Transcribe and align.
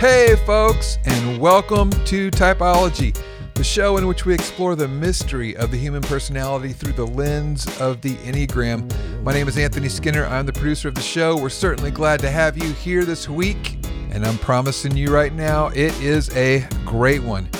Hey, 0.00 0.34
folks, 0.46 0.96
and 1.04 1.38
welcome 1.38 1.90
to 1.90 2.30
Typology, 2.30 3.14
the 3.52 3.62
show 3.62 3.98
in 3.98 4.06
which 4.06 4.24
we 4.24 4.32
explore 4.32 4.74
the 4.74 4.88
mystery 4.88 5.54
of 5.58 5.70
the 5.70 5.76
human 5.76 6.00
personality 6.00 6.72
through 6.72 6.94
the 6.94 7.06
lens 7.06 7.66
of 7.78 8.00
the 8.00 8.14
Enneagram. 8.16 8.90
My 9.22 9.34
name 9.34 9.46
is 9.46 9.58
Anthony 9.58 9.90
Skinner. 9.90 10.24
I'm 10.24 10.46
the 10.46 10.54
producer 10.54 10.88
of 10.88 10.94
the 10.94 11.02
show. 11.02 11.36
We're 11.36 11.50
certainly 11.50 11.90
glad 11.90 12.18
to 12.20 12.30
have 12.30 12.56
you 12.56 12.72
here 12.72 13.04
this 13.04 13.28
week, 13.28 13.76
and 14.10 14.24
I'm 14.24 14.38
promising 14.38 14.96
you 14.96 15.12
right 15.12 15.34
now 15.34 15.66
it 15.66 15.92
is 16.00 16.34
a 16.34 16.66
great 16.86 17.22
one. 17.22 17.50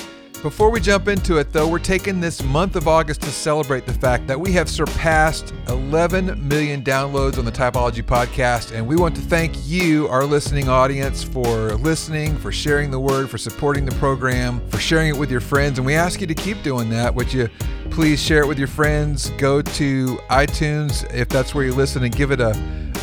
Before 0.43 0.71
we 0.71 0.81
jump 0.81 1.07
into 1.07 1.37
it, 1.37 1.53
though, 1.53 1.69
we're 1.69 1.79
taking 1.79 2.19
this 2.19 2.43
month 2.43 2.75
of 2.75 2.89
August 2.89 3.21
to 3.23 3.31
celebrate 3.31 3.85
the 3.85 3.93
fact 3.93 4.27
that 4.27 4.41
we 4.41 4.53
have 4.53 4.71
surpassed 4.71 5.53
11 5.69 6.49
million 6.49 6.83
downloads 6.83 7.37
on 7.37 7.45
the 7.45 7.53
Typology 7.53 8.03
podcast. 8.03 8.75
And 8.75 8.87
we 8.87 8.97
want 8.97 9.15
to 9.17 9.21
thank 9.21 9.53
you, 9.69 10.09
our 10.09 10.25
listening 10.25 10.71
audience, 10.71 11.23
for 11.23 11.75
listening, 11.75 12.39
for 12.39 12.51
sharing 12.51 12.91
the 12.91 12.99
word, 12.99 13.29
for 13.29 13.37
supporting 13.37 13.85
the 13.85 13.95
program, 13.97 14.67
for 14.71 14.79
sharing 14.79 15.09
it 15.09 15.19
with 15.19 15.31
your 15.31 15.43
friends. 15.43 15.79
And 15.79 15.85
we 15.85 15.95
ask 15.95 16.23
you 16.23 16.27
to 16.27 16.35
keep 16.35 16.63
doing 16.63 16.89
that. 16.89 17.15
Would 17.15 17.31
you 17.35 17.51
please 17.91 18.19
share 18.19 18.43
it 18.43 18.47
with 18.47 18.59
your 18.59 18.67
friends? 18.67 19.29
Go 19.37 19.61
to 19.61 20.17
iTunes 20.31 21.07
if 21.13 21.29
that's 21.29 21.55
where 21.55 21.67
you 21.67 21.75
listen 21.75 22.03
and 22.03 22.17
give 22.17 22.31
it 22.31 22.41
a, 22.41 22.53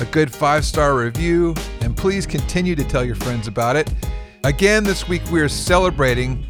a 0.02 0.05
good 0.05 0.33
five 0.33 0.66
star 0.66 0.97
review. 0.97 1.53
And 1.81 1.95
please 1.95 2.25
continue 2.25 2.73
to 2.73 2.83
tell 2.83 3.05
your 3.05 3.16
friends 3.16 3.47
about 3.47 3.75
it. 3.75 3.94
Again, 4.44 4.83
this 4.83 5.08
week 5.08 5.22
we 5.30 5.39
are 5.39 5.49
celebrating 5.49 6.44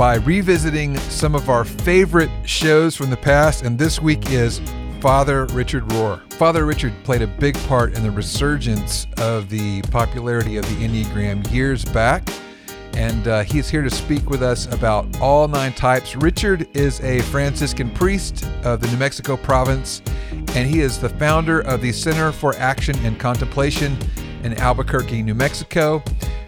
by 0.00 0.14
revisiting 0.14 0.96
some 0.96 1.34
of 1.34 1.50
our 1.50 1.62
favorite 1.62 2.30
shows 2.46 2.96
from 2.96 3.10
the 3.10 3.16
past, 3.18 3.64
and 3.64 3.78
this 3.78 4.00
week 4.00 4.30
is 4.30 4.58
Father 4.98 5.44
Richard 5.48 5.84
Rohr. 5.88 6.32
Father 6.32 6.64
Richard 6.64 6.94
played 7.04 7.20
a 7.20 7.26
big 7.26 7.54
part 7.68 7.94
in 7.94 8.02
the 8.02 8.10
resurgence 8.10 9.06
of 9.18 9.50
the 9.50 9.82
popularity 9.90 10.56
of 10.56 10.64
the 10.64 10.88
Enneagram 10.88 11.52
years 11.52 11.84
back, 11.84 12.26
and 12.94 13.28
uh, 13.28 13.42
he's 13.42 13.68
here 13.68 13.82
to 13.82 13.90
speak 13.90 14.30
with 14.30 14.42
us 14.42 14.72
about 14.72 15.20
all 15.20 15.46
nine 15.48 15.74
types. 15.74 16.16
Richard 16.16 16.66
is 16.74 16.98
a 17.02 17.20
Franciscan 17.24 17.90
priest 17.90 18.46
of 18.64 18.80
the 18.80 18.86
New 18.86 18.96
Mexico 18.96 19.36
province, 19.36 20.00
and 20.30 20.66
he 20.66 20.80
is 20.80 20.98
the 20.98 21.10
founder 21.10 21.60
of 21.60 21.82
the 21.82 21.92
Center 21.92 22.32
for 22.32 22.54
Action 22.56 22.96
and 23.04 23.20
Contemplation 23.20 23.98
in 24.44 24.54
Albuquerque, 24.54 25.22
New 25.22 25.34
Mexico. 25.34 26.02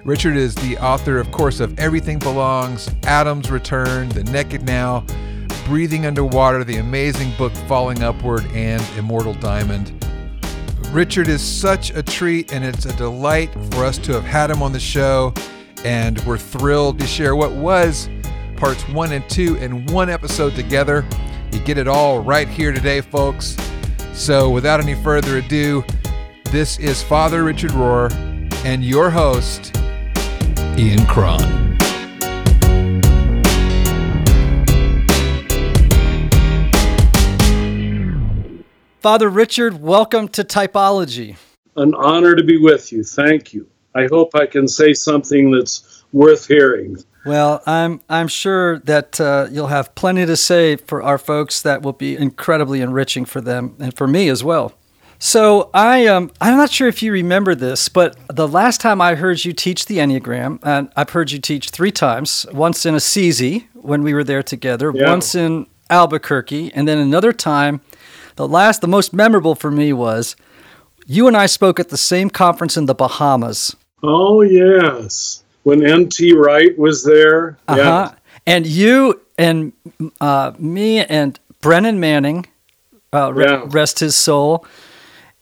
Richard 0.05 0.37
is 0.37 0.55
the 0.57 0.77
author, 0.79 1.19
of 1.19 1.31
course, 1.31 1.61
of 1.61 1.79
Everything 1.79 2.19
Belongs, 2.19 2.91
Adam's 3.05 3.51
Return, 3.51 4.09
The 4.09 4.25
Naked 4.25 4.63
Now, 4.65 5.05
Breathing 5.67 6.07
Underwater, 6.07 6.65
the 6.65 6.79
amazing 6.79 7.33
book 7.39 7.53
Falling 7.69 8.03
Upward, 8.03 8.45
and 8.53 8.83
Immortal 8.99 9.35
Diamond. 9.35 9.93
Richard 10.91 11.29
is 11.29 11.41
such 11.41 11.91
a 11.91 12.03
treat, 12.03 12.53
and 12.53 12.65
it's 12.65 12.85
a 12.85 12.97
delight 12.97 13.53
for 13.71 13.85
us 13.85 13.97
to 13.99 14.13
have 14.13 14.25
had 14.25 14.51
him 14.51 14.63
on 14.63 14.73
the 14.73 14.81
show. 14.81 15.33
And 15.85 16.21
we're 16.27 16.39
thrilled 16.39 16.99
to 16.99 17.07
share 17.07 17.35
what 17.35 17.53
was 17.53 18.09
parts 18.57 18.87
one 18.89 19.13
and 19.13 19.29
two 19.29 19.57
in 19.57 19.87
one 19.87 20.11
episode 20.11 20.55
together. 20.55 21.05
You 21.51 21.61
get 21.61 21.79
it 21.79 21.89
all 21.89 22.21
right 22.21 22.49
here 22.49 22.73
today, 22.73 23.01
folks. 23.01 23.57
So, 24.13 24.51
without 24.51 24.81
any 24.81 24.95
further 24.95 25.39
ado, 25.39 25.85
this 26.53 26.79
is 26.79 27.03
Father 27.03 27.45
Richard 27.45 27.71
Rohr 27.71 28.13
and 28.67 28.85
your 28.85 29.09
host, 29.09 29.75
Ian 30.77 31.07
Cron. 31.07 31.79
Father 39.01 39.31
Richard, 39.31 39.81
welcome 39.81 40.29
to 40.29 40.45
Typology. 40.45 41.37
An 41.77 41.95
honor 41.95 42.37
to 42.37 42.45
be 42.45 42.59
with 42.59 42.93
you. 42.93 43.03
Thank 43.03 43.55
you. 43.55 43.67
I 43.95 44.07
hope 44.11 44.35
I 44.35 44.45
can 44.45 44.69
say 44.69 44.93
something 44.93 45.53
that's 45.53 46.05
worth 46.13 46.47
hearing. 46.47 46.99
Well, 47.25 47.63
I'm 47.65 48.03
I'm 48.11 48.29
sure 48.29 48.81
that 48.81 49.19
uh, 49.19 49.49
you'll 49.51 49.69
have 49.69 49.95
plenty 49.95 50.27
to 50.27 50.37
say 50.37 50.77
for 50.77 51.03
our 51.03 51.17
folks 51.17 51.63
that 51.63 51.81
will 51.81 51.95
be 51.95 52.15
incredibly 52.15 52.83
enriching 52.83 53.25
for 53.25 53.41
them 53.41 53.75
and 53.81 53.97
for 53.97 54.07
me 54.07 54.29
as 54.29 54.45
well. 54.45 54.75
So 55.25 55.71
I 55.73 56.09
um 56.09 56.33
I'm 56.41 56.57
not 56.57 56.69
sure 56.73 56.89
if 56.89 57.01
you 57.01 57.13
remember 57.13 57.55
this, 57.55 57.89
but 57.89 58.17
the 58.29 58.49
last 58.49 58.81
time 58.81 59.01
I 59.01 59.15
heard 59.15 59.45
you 59.45 59.53
teach 59.53 59.87
the 59.87 59.99
Enneagram, 59.99 60.59
and 60.65 60.91
I've 60.97 61.11
heard 61.11 61.31
you 61.31 61.39
teach 61.39 61.71
three 61.71 61.93
times. 61.93 62.45
Once 62.53 62.85
in 62.85 62.97
Assisi 62.97 63.69
when 63.75 64.03
we 64.03 64.15
were 64.15 64.25
there 64.25 64.43
together, 64.43 64.91
Yeah. 64.93 65.09
once 65.09 65.37
in 65.37 65.69
Albuquerque, 65.91 66.73
and 66.75 66.89
then 66.89 66.99
another 66.99 67.33
time. 67.33 67.83
The 68.35 68.49
last, 68.49 68.81
the 68.81 68.89
most 68.89 69.13
memorable 69.13 69.55
for 69.55 69.71
me 69.71 69.93
was 69.93 70.35
you 71.07 71.29
and 71.29 71.37
I 71.37 71.47
spoke 71.47 71.79
at 71.79 71.91
the 71.91 71.97
same 71.97 72.29
conference 72.29 72.77
in 72.77 72.87
the 72.87 72.95
Bahamas. 72.95 73.77
Oh, 74.03 74.41
yes. 74.41 75.45
When 75.63 75.87
N.T. 75.87 76.33
Wright 76.33 76.77
was 76.77 77.05
there. 77.05 77.59
Uh 77.69 77.77
huh. 77.77 78.13
And 78.45 78.67
you 78.67 79.21
and 79.39 79.73
uh, 80.21 80.53
me 80.59 81.05
and 81.05 81.39
Brennan 81.61 82.01
Manning, 82.01 82.47
uh, 83.13 83.33
Yeah. 83.37 83.63
rest 83.67 84.01
his 84.01 84.17
soul, 84.17 84.67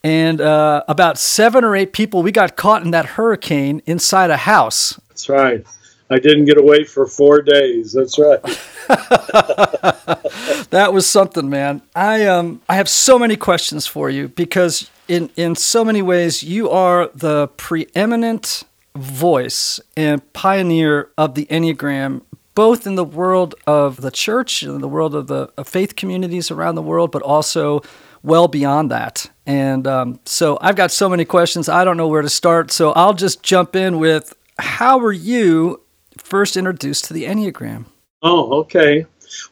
and 0.02 0.40
uh, 0.40 0.82
about 0.88 1.18
seven 1.18 1.64
or 1.64 1.76
eight 1.76 1.92
people, 1.92 2.22
we 2.22 2.32
got 2.32 2.56
caught 2.56 2.82
in 2.82 2.90
that 2.92 3.06
hurricane 3.06 3.82
inside 3.86 4.30
a 4.30 4.36
house. 4.38 4.98
That's 5.08 5.28
right. 5.28 5.66
I 6.10 6.18
didn't 6.18 6.46
get 6.46 6.58
away 6.58 6.84
for 6.84 7.06
four 7.06 7.40
days. 7.42 7.92
That's 7.92 8.18
right. 8.18 8.40
That 10.70 10.92
was 10.92 11.08
something, 11.08 11.50
man. 11.50 11.82
I 11.96 12.26
um 12.26 12.62
I 12.68 12.76
have 12.76 12.88
so 12.88 13.18
many 13.18 13.36
questions 13.36 13.86
for 13.86 14.08
you 14.08 14.28
because 14.28 14.88
in 15.08 15.30
in 15.36 15.56
so 15.56 15.84
many 15.84 16.00
ways 16.00 16.44
you 16.44 16.70
are 16.70 17.10
the 17.12 17.48
preeminent 17.56 18.62
voice 18.94 19.80
and 19.96 20.32
pioneer 20.32 21.10
of 21.18 21.34
the 21.34 21.46
Enneagram 21.46 22.22
both 22.54 22.86
in 22.86 22.94
the 22.94 23.04
world 23.04 23.54
of 23.66 24.00
the 24.00 24.10
church 24.10 24.62
and 24.62 24.80
the 24.80 24.88
world 24.88 25.14
of 25.14 25.26
the 25.26 25.50
of 25.56 25.66
faith 25.66 25.96
communities 25.96 26.50
around 26.52 26.76
the 26.76 26.82
world 26.82 27.10
but 27.10 27.22
also 27.22 27.82
well 28.22 28.48
beyond 28.48 28.90
that. 28.90 29.30
And 29.46 29.86
um, 29.86 30.20
so 30.24 30.58
I've 30.60 30.76
got 30.76 30.90
so 30.90 31.08
many 31.08 31.24
questions. 31.24 31.68
I 31.68 31.84
don't 31.84 31.96
know 31.96 32.08
where 32.08 32.22
to 32.22 32.28
start. 32.28 32.70
So 32.70 32.92
I'll 32.92 33.14
just 33.14 33.42
jump 33.42 33.74
in 33.74 33.98
with 33.98 34.34
how 34.58 34.98
were 34.98 35.12
you 35.12 35.82
first 36.18 36.56
introduced 36.56 37.06
to 37.06 37.14
the 37.14 37.24
Enneagram? 37.24 37.86
Oh, 38.22 38.60
okay. 38.60 39.06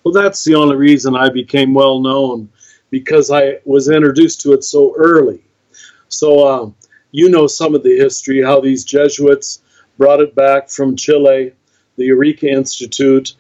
Well, 0.05 0.13
that's 0.13 0.45
the 0.45 0.55
only 0.55 0.77
reason 0.77 1.17
I 1.17 1.31
became 1.31 1.73
well 1.75 2.01
known 2.01 2.51
because 2.91 3.31
I 3.31 3.59
was 3.65 3.89
introduced 3.89 4.41
to 4.43 4.53
it 4.53 4.65
so 4.65 4.95
early. 4.97 5.43
So, 6.09 6.47
um, 6.49 6.75
you 7.11 7.29
know 7.29 7.47
some 7.47 7.75
of 7.75 7.83
the 7.83 7.97
history, 7.97 8.43
how 8.43 8.61
these 8.61 8.85
Jesuits 8.85 9.61
brought 9.97 10.21
it 10.21 10.35
back 10.35 10.71
from 10.71 10.97
Chile, 10.97 11.53
the 11.97 12.09
Arica 12.09 12.49
Institute, 12.49 13.35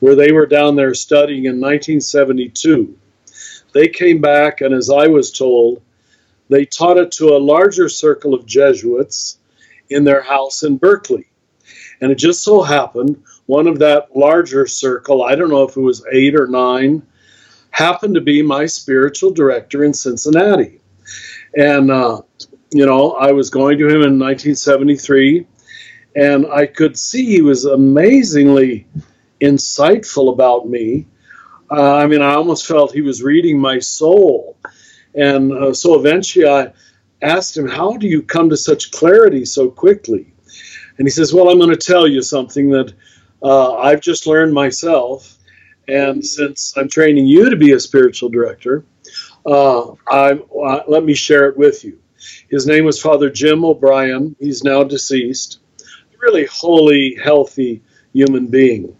where 0.00 0.14
they 0.14 0.32
were 0.32 0.46
down 0.46 0.76
there 0.76 0.94
studying 0.94 1.46
in 1.46 1.60
1972. 1.60 2.96
They 3.74 3.88
came 3.88 4.20
back, 4.20 4.60
and 4.62 4.72
as 4.72 4.88
I 4.88 5.06
was 5.06 5.30
told, 5.30 5.82
they 6.48 6.64
taught 6.64 6.96
it 6.96 7.12
to 7.12 7.36
a 7.36 7.38
larger 7.38 7.88
circle 7.88 8.32
of 8.32 8.46
Jesuits 8.46 9.38
in 9.90 10.04
their 10.04 10.22
house 10.22 10.62
in 10.62 10.76
Berkeley. 10.76 11.26
And 12.00 12.10
it 12.10 12.16
just 12.16 12.42
so 12.42 12.62
happened 12.62 13.22
one 13.46 13.66
of 13.66 13.78
that 13.78 14.16
larger 14.16 14.66
circle, 14.66 15.22
I 15.22 15.34
don't 15.34 15.50
know 15.50 15.64
if 15.64 15.76
it 15.76 15.80
was 15.80 16.04
eight 16.12 16.34
or 16.34 16.46
nine, 16.46 17.02
happened 17.70 18.14
to 18.14 18.20
be 18.20 18.42
my 18.42 18.66
spiritual 18.66 19.32
director 19.32 19.84
in 19.84 19.92
Cincinnati. 19.92 20.80
And, 21.56 21.90
uh, 21.90 22.22
you 22.70 22.86
know, 22.86 23.12
I 23.12 23.32
was 23.32 23.50
going 23.50 23.78
to 23.78 23.86
him 23.86 24.02
in 24.02 24.18
1973, 24.18 25.46
and 26.16 26.46
I 26.46 26.66
could 26.66 26.98
see 26.98 27.26
he 27.26 27.42
was 27.42 27.64
amazingly 27.64 28.86
insightful 29.40 30.32
about 30.32 30.68
me. 30.68 31.06
Uh, 31.76 31.96
I 31.96 32.06
mean, 32.06 32.22
I 32.22 32.34
almost 32.34 32.66
felt 32.66 32.92
he 32.92 33.00
was 33.00 33.22
reading 33.22 33.58
my 33.58 33.80
soul. 33.80 34.56
And 35.14 35.52
uh, 35.52 35.74
so 35.74 35.98
eventually 35.98 36.46
I 36.46 36.72
asked 37.20 37.56
him, 37.56 37.66
How 37.66 37.96
do 37.96 38.06
you 38.06 38.22
come 38.22 38.48
to 38.50 38.56
such 38.56 38.92
clarity 38.92 39.44
so 39.44 39.70
quickly? 39.70 40.32
And 40.98 41.06
he 41.06 41.10
says, 41.10 41.34
Well, 41.34 41.48
I'm 41.48 41.58
going 41.58 41.70
to 41.70 41.76
tell 41.76 42.06
you 42.06 42.22
something 42.22 42.70
that 42.70 42.92
uh, 43.42 43.74
I've 43.74 44.00
just 44.00 44.26
learned 44.28 44.54
myself. 44.54 45.36
And 45.88 46.24
since 46.24 46.74
I'm 46.76 46.88
training 46.88 47.26
you 47.26 47.50
to 47.50 47.56
be 47.56 47.72
a 47.72 47.80
spiritual 47.80 48.28
director, 48.28 48.84
uh, 49.44 49.92
I, 50.08 50.32
uh, 50.32 50.84
let 50.86 51.04
me 51.04 51.14
share 51.14 51.48
it 51.48 51.56
with 51.56 51.84
you. 51.84 51.98
His 52.50 52.68
name 52.68 52.84
was 52.84 53.02
Father 53.02 53.30
Jim 53.30 53.64
O'Brien. 53.64 54.36
He's 54.38 54.62
now 54.62 54.84
deceased. 54.84 55.58
Really 56.20 56.46
holy, 56.46 57.18
healthy 57.22 57.82
human 58.12 58.46
being. 58.46 58.96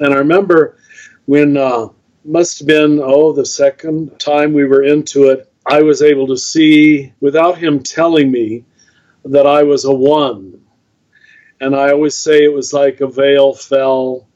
And 0.00 0.12
I 0.12 0.16
remember 0.16 0.76
when, 1.26 1.56
uh, 1.56 1.88
must 2.24 2.58
have 2.58 2.68
been, 2.68 3.00
oh, 3.02 3.32
the 3.32 3.44
second 3.44 4.18
time 4.18 4.52
we 4.52 4.64
were 4.64 4.82
into 4.82 5.28
it, 5.30 5.50
I 5.66 5.82
was 5.82 6.02
able 6.02 6.26
to 6.28 6.36
see, 6.36 7.12
without 7.20 7.58
him 7.58 7.82
telling 7.82 8.30
me, 8.30 8.64
that 9.24 9.46
I 9.46 9.62
was 9.62 9.84
a 9.84 9.92
one. 9.92 10.60
And 11.60 11.74
I 11.74 11.92
always 11.92 12.16
say 12.16 12.44
it 12.44 12.52
was 12.52 12.72
like 12.72 13.00
a 13.00 13.06
veil 13.06 13.54
fell. 13.54 14.28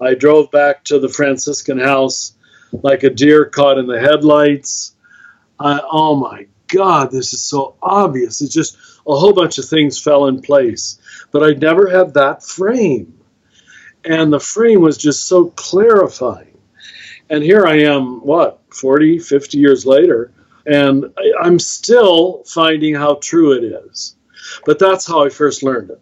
I 0.00 0.14
drove 0.14 0.50
back 0.50 0.84
to 0.84 0.98
the 0.98 1.08
Franciscan 1.08 1.78
house 1.78 2.34
like 2.82 3.04
a 3.04 3.10
deer 3.10 3.46
caught 3.46 3.78
in 3.78 3.86
the 3.86 4.00
headlights. 4.00 4.94
I, 5.58 5.80
oh 5.90 6.16
my 6.16 6.46
God, 6.68 7.10
this 7.10 7.32
is 7.32 7.42
so 7.42 7.76
obvious. 7.82 8.42
It's 8.42 8.52
just 8.52 8.76
a 9.06 9.16
whole 9.16 9.32
bunch 9.32 9.58
of 9.58 9.64
things 9.64 10.00
fell 10.00 10.26
in 10.26 10.42
place. 10.42 10.98
But 11.30 11.42
I 11.42 11.52
never 11.52 11.88
had 11.88 12.14
that 12.14 12.42
frame. 12.42 13.13
And 14.04 14.32
the 14.32 14.40
frame 14.40 14.80
was 14.80 14.96
just 14.96 15.26
so 15.26 15.46
clarifying. 15.50 16.58
And 17.30 17.42
here 17.42 17.66
I 17.66 17.80
am, 17.80 18.20
what, 18.20 18.60
40, 18.70 19.18
50 19.18 19.58
years 19.58 19.86
later, 19.86 20.32
and 20.66 21.06
I'm 21.42 21.58
still 21.58 22.42
finding 22.46 22.94
how 22.94 23.14
true 23.16 23.52
it 23.52 23.64
is. 23.64 24.16
But 24.66 24.78
that's 24.78 25.06
how 25.06 25.24
I 25.24 25.30
first 25.30 25.62
learned 25.62 25.90
it. 25.90 26.00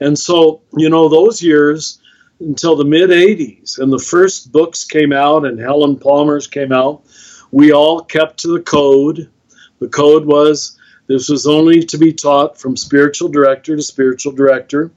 And 0.00 0.18
so, 0.18 0.60
you 0.76 0.90
know, 0.90 1.08
those 1.08 1.42
years 1.42 2.00
until 2.40 2.76
the 2.76 2.84
mid 2.84 3.10
80s, 3.10 3.78
and 3.78 3.92
the 3.92 3.98
first 3.98 4.52
books 4.52 4.84
came 4.84 5.12
out, 5.12 5.44
and 5.44 5.58
Helen 5.58 5.98
Palmer's 5.98 6.46
came 6.46 6.72
out, 6.72 7.02
we 7.50 7.72
all 7.72 8.02
kept 8.02 8.38
to 8.40 8.48
the 8.48 8.60
code. 8.60 9.30
The 9.80 9.88
code 9.88 10.24
was 10.24 10.77
this 11.08 11.28
was 11.30 11.46
only 11.46 11.82
to 11.82 11.98
be 11.98 12.12
taught 12.12 12.58
from 12.60 12.76
spiritual 12.76 13.28
director 13.28 13.74
to 13.74 13.82
spiritual 13.82 14.32
director, 14.32 14.92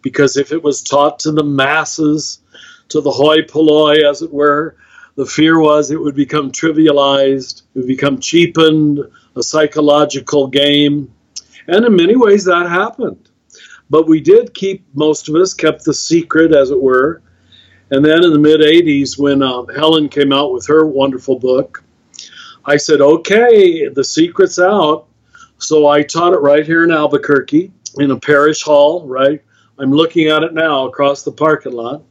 because 0.00 0.36
if 0.36 0.52
it 0.52 0.62
was 0.62 0.82
taught 0.82 1.18
to 1.20 1.32
the 1.32 1.44
masses, 1.44 2.40
to 2.88 3.00
the 3.00 3.10
hoi 3.10 3.42
polloi, 3.42 4.08
as 4.08 4.22
it 4.22 4.32
were, 4.32 4.76
the 5.16 5.26
fear 5.26 5.58
was 5.58 5.90
it 5.90 6.00
would 6.00 6.14
become 6.14 6.52
trivialized, 6.52 7.62
it 7.74 7.80
would 7.80 7.88
become 7.88 8.20
cheapened, 8.20 9.00
a 9.34 9.42
psychological 9.42 10.46
game. 10.46 11.12
And 11.66 11.84
in 11.84 11.96
many 11.96 12.14
ways 12.14 12.44
that 12.44 12.68
happened. 12.68 13.28
But 13.90 14.06
we 14.06 14.20
did 14.20 14.54
keep, 14.54 14.84
most 14.94 15.28
of 15.28 15.34
us 15.34 15.52
kept 15.52 15.84
the 15.84 15.94
secret, 15.94 16.54
as 16.54 16.70
it 16.70 16.80
were. 16.80 17.22
And 17.90 18.04
then 18.04 18.24
in 18.24 18.32
the 18.32 18.38
mid 18.38 18.60
80s, 18.60 19.18
when 19.18 19.42
uh, 19.42 19.64
Helen 19.74 20.08
came 20.08 20.32
out 20.32 20.52
with 20.52 20.66
her 20.68 20.86
wonderful 20.86 21.38
book, 21.38 21.82
I 22.64 22.76
said, 22.76 23.00
okay, 23.00 23.88
the 23.88 24.04
secret's 24.04 24.58
out. 24.58 25.06
So 25.58 25.88
I 25.88 26.02
taught 26.02 26.32
it 26.32 26.40
right 26.40 26.64
here 26.64 26.84
in 26.84 26.90
Albuquerque 26.90 27.72
in 27.98 28.10
a 28.10 28.20
parish 28.20 28.62
hall, 28.62 29.06
right? 29.06 29.42
I'm 29.78 29.90
looking 29.90 30.28
at 30.28 30.42
it 30.42 30.54
now 30.54 30.86
across 30.86 31.22
the 31.22 31.32
parking 31.32 31.72
lot, 31.72 32.02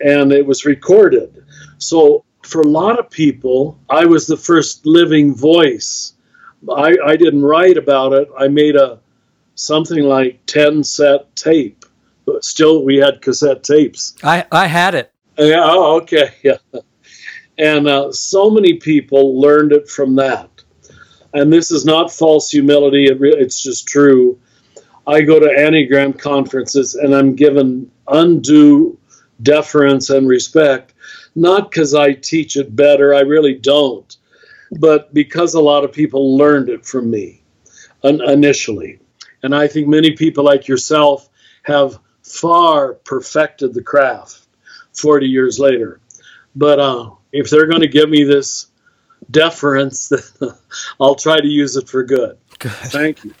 and 0.00 0.32
it 0.32 0.44
was 0.44 0.64
recorded. 0.64 1.44
So 1.78 2.24
for 2.42 2.62
a 2.62 2.68
lot 2.68 2.98
of 2.98 3.10
people, 3.10 3.78
I 3.88 4.04
was 4.04 4.26
the 4.26 4.36
first 4.36 4.86
living 4.86 5.34
voice. 5.34 6.14
I, 6.70 6.96
I 7.04 7.16
didn't 7.16 7.42
write 7.42 7.76
about 7.76 8.12
it. 8.12 8.28
I 8.38 8.48
made 8.48 8.76
a 8.76 9.00
something 9.54 10.04
like 10.04 10.44
10 10.46 10.82
set 10.84 11.34
tape. 11.36 11.84
But 12.26 12.44
still, 12.44 12.84
we 12.84 12.96
had 12.96 13.22
cassette 13.22 13.64
tapes. 13.64 14.14
I, 14.22 14.46
I 14.52 14.66
had 14.66 14.94
it. 14.94 15.12
Yeah, 15.38 15.62
oh, 15.62 16.00
okay. 16.02 16.34
Yeah. 16.42 16.58
And 17.58 17.88
uh, 17.88 18.10
so 18.10 18.48
many 18.48 18.74
people 18.74 19.38
learned 19.38 19.72
it 19.72 19.86
from 19.86 20.16
that. 20.16 20.49
And 21.34 21.52
this 21.52 21.70
is 21.70 21.84
not 21.84 22.12
false 22.12 22.50
humility, 22.50 23.06
it 23.06 23.20
re- 23.20 23.36
it's 23.36 23.62
just 23.62 23.86
true. 23.86 24.38
I 25.06 25.22
go 25.22 25.38
to 25.38 25.46
Enneagram 25.46 26.18
conferences 26.18 26.94
and 26.94 27.14
I'm 27.14 27.34
given 27.34 27.90
undue 28.08 28.98
deference 29.42 30.10
and 30.10 30.28
respect, 30.28 30.94
not 31.34 31.70
because 31.70 31.94
I 31.94 32.12
teach 32.12 32.56
it 32.56 32.74
better, 32.76 33.14
I 33.14 33.20
really 33.20 33.54
don't, 33.54 34.16
but 34.78 35.12
because 35.14 35.54
a 35.54 35.60
lot 35.60 35.84
of 35.84 35.92
people 35.92 36.36
learned 36.36 36.68
it 36.68 36.84
from 36.84 37.10
me 37.10 37.42
initially. 38.02 38.98
And 39.42 39.54
I 39.54 39.68
think 39.68 39.88
many 39.88 40.12
people 40.12 40.44
like 40.44 40.68
yourself 40.68 41.28
have 41.62 41.98
far 42.22 42.94
perfected 42.94 43.74
the 43.74 43.82
craft 43.82 44.46
40 44.94 45.26
years 45.26 45.58
later. 45.58 46.00
But 46.54 46.78
uh, 46.80 47.10
if 47.32 47.48
they're 47.48 47.66
going 47.66 47.80
to 47.80 47.88
give 47.88 48.10
me 48.10 48.24
this 48.24 48.66
deference, 49.30 50.12
I'll 51.00 51.14
try 51.14 51.40
to 51.40 51.46
use 51.48 51.76
it 51.76 51.88
for 51.88 52.02
good. 52.02 52.36
Good. 52.58 52.70
Thank 52.72 53.24
you. 53.24 53.34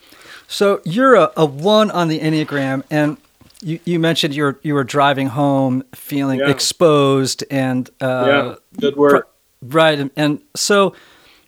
So 0.48 0.80
you're 0.84 1.14
a, 1.14 1.30
a 1.36 1.46
one 1.46 1.90
on 1.90 2.08
the 2.08 2.18
Enneagram, 2.18 2.82
and 2.90 3.16
you, 3.62 3.78
you 3.84 3.98
mentioned 4.00 4.34
you 4.34 4.42
were 4.44 4.58
you 4.62 4.74
were 4.74 4.84
driving 4.84 5.28
home 5.28 5.84
feeling 5.94 6.40
Yeah. 6.40 6.50
exposed 6.50 7.44
and 7.50 7.88
uh, 8.00 8.24
yeah, 8.26 8.54
good 8.80 8.96
work. 8.96 9.30
right, 9.62 9.98
and, 9.98 10.10
and 10.16 10.40
so 10.56 10.94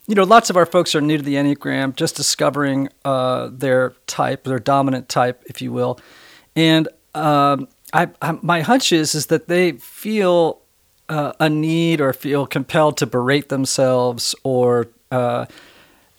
you 0.07 0.15
know 0.15 0.25
lots 0.25 0.51
of 0.51 0.57
our 0.57 0.67
folks 0.67 0.95
are 0.95 1.01
new 1.01 1.17
to 1.17 1.23
the 1.23 1.35
Enneagram, 1.35 1.97
just 1.97 2.15
discovering 2.17 2.89
uh, 3.05 3.49
their 3.53 3.95
type, 4.07 4.45
their 4.45 4.59
dominant 4.61 5.09
type, 5.09 5.43
if 5.47 5.61
you 5.63 5.73
will, 5.73 5.99
and 6.55 6.87
um, 7.15 7.67
I, 7.93 8.09
I 8.21 8.39
my 8.43 8.61
hunch 8.61 8.93
is 8.93 9.15
is 9.17 9.27
that 9.27 9.49
they 9.49 9.73
feel 9.73 10.62
uh, 11.13 11.33
a 11.39 11.49
need 11.49 12.01
or 12.01 12.13
feel 12.13 12.47
compelled 12.47 12.97
to 12.97 13.07
berate 13.07 13.51
themselves 13.51 14.35
or 14.43 14.89
uh, 15.11 15.45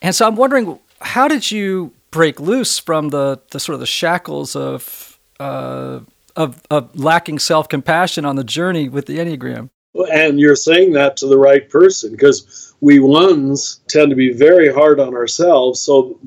and 0.03 0.13
so 0.13 0.27
I'm 0.27 0.35
wondering 0.35 0.79
how 1.01 1.27
did 1.27 1.49
you 1.49 1.91
break 2.11 2.39
loose 2.39 2.77
from 2.77 3.09
the, 3.09 3.41
the 3.49 3.59
sort 3.59 3.73
of 3.73 3.79
the 3.79 3.87
shackles 3.87 4.55
of 4.55 5.19
uh, 5.39 6.01
of, 6.35 6.61
of 6.69 6.95
lacking 6.97 7.39
self 7.39 7.67
compassion 7.67 8.23
on 8.23 8.35
the 8.35 8.43
journey 8.43 8.87
with 8.87 9.07
the 9.07 9.17
Enneagram? 9.17 9.69
And 10.11 10.39
you're 10.39 10.55
saying 10.55 10.93
that 10.93 11.17
to 11.17 11.27
the 11.27 11.37
right 11.37 11.67
person 11.69 12.11
because 12.11 12.73
we 12.81 12.99
ones 12.99 13.81
tend 13.87 14.09
to 14.09 14.15
be 14.15 14.31
very 14.31 14.71
hard 14.71 14.99
on 14.99 15.15
ourselves. 15.15 15.79
So 15.79 16.19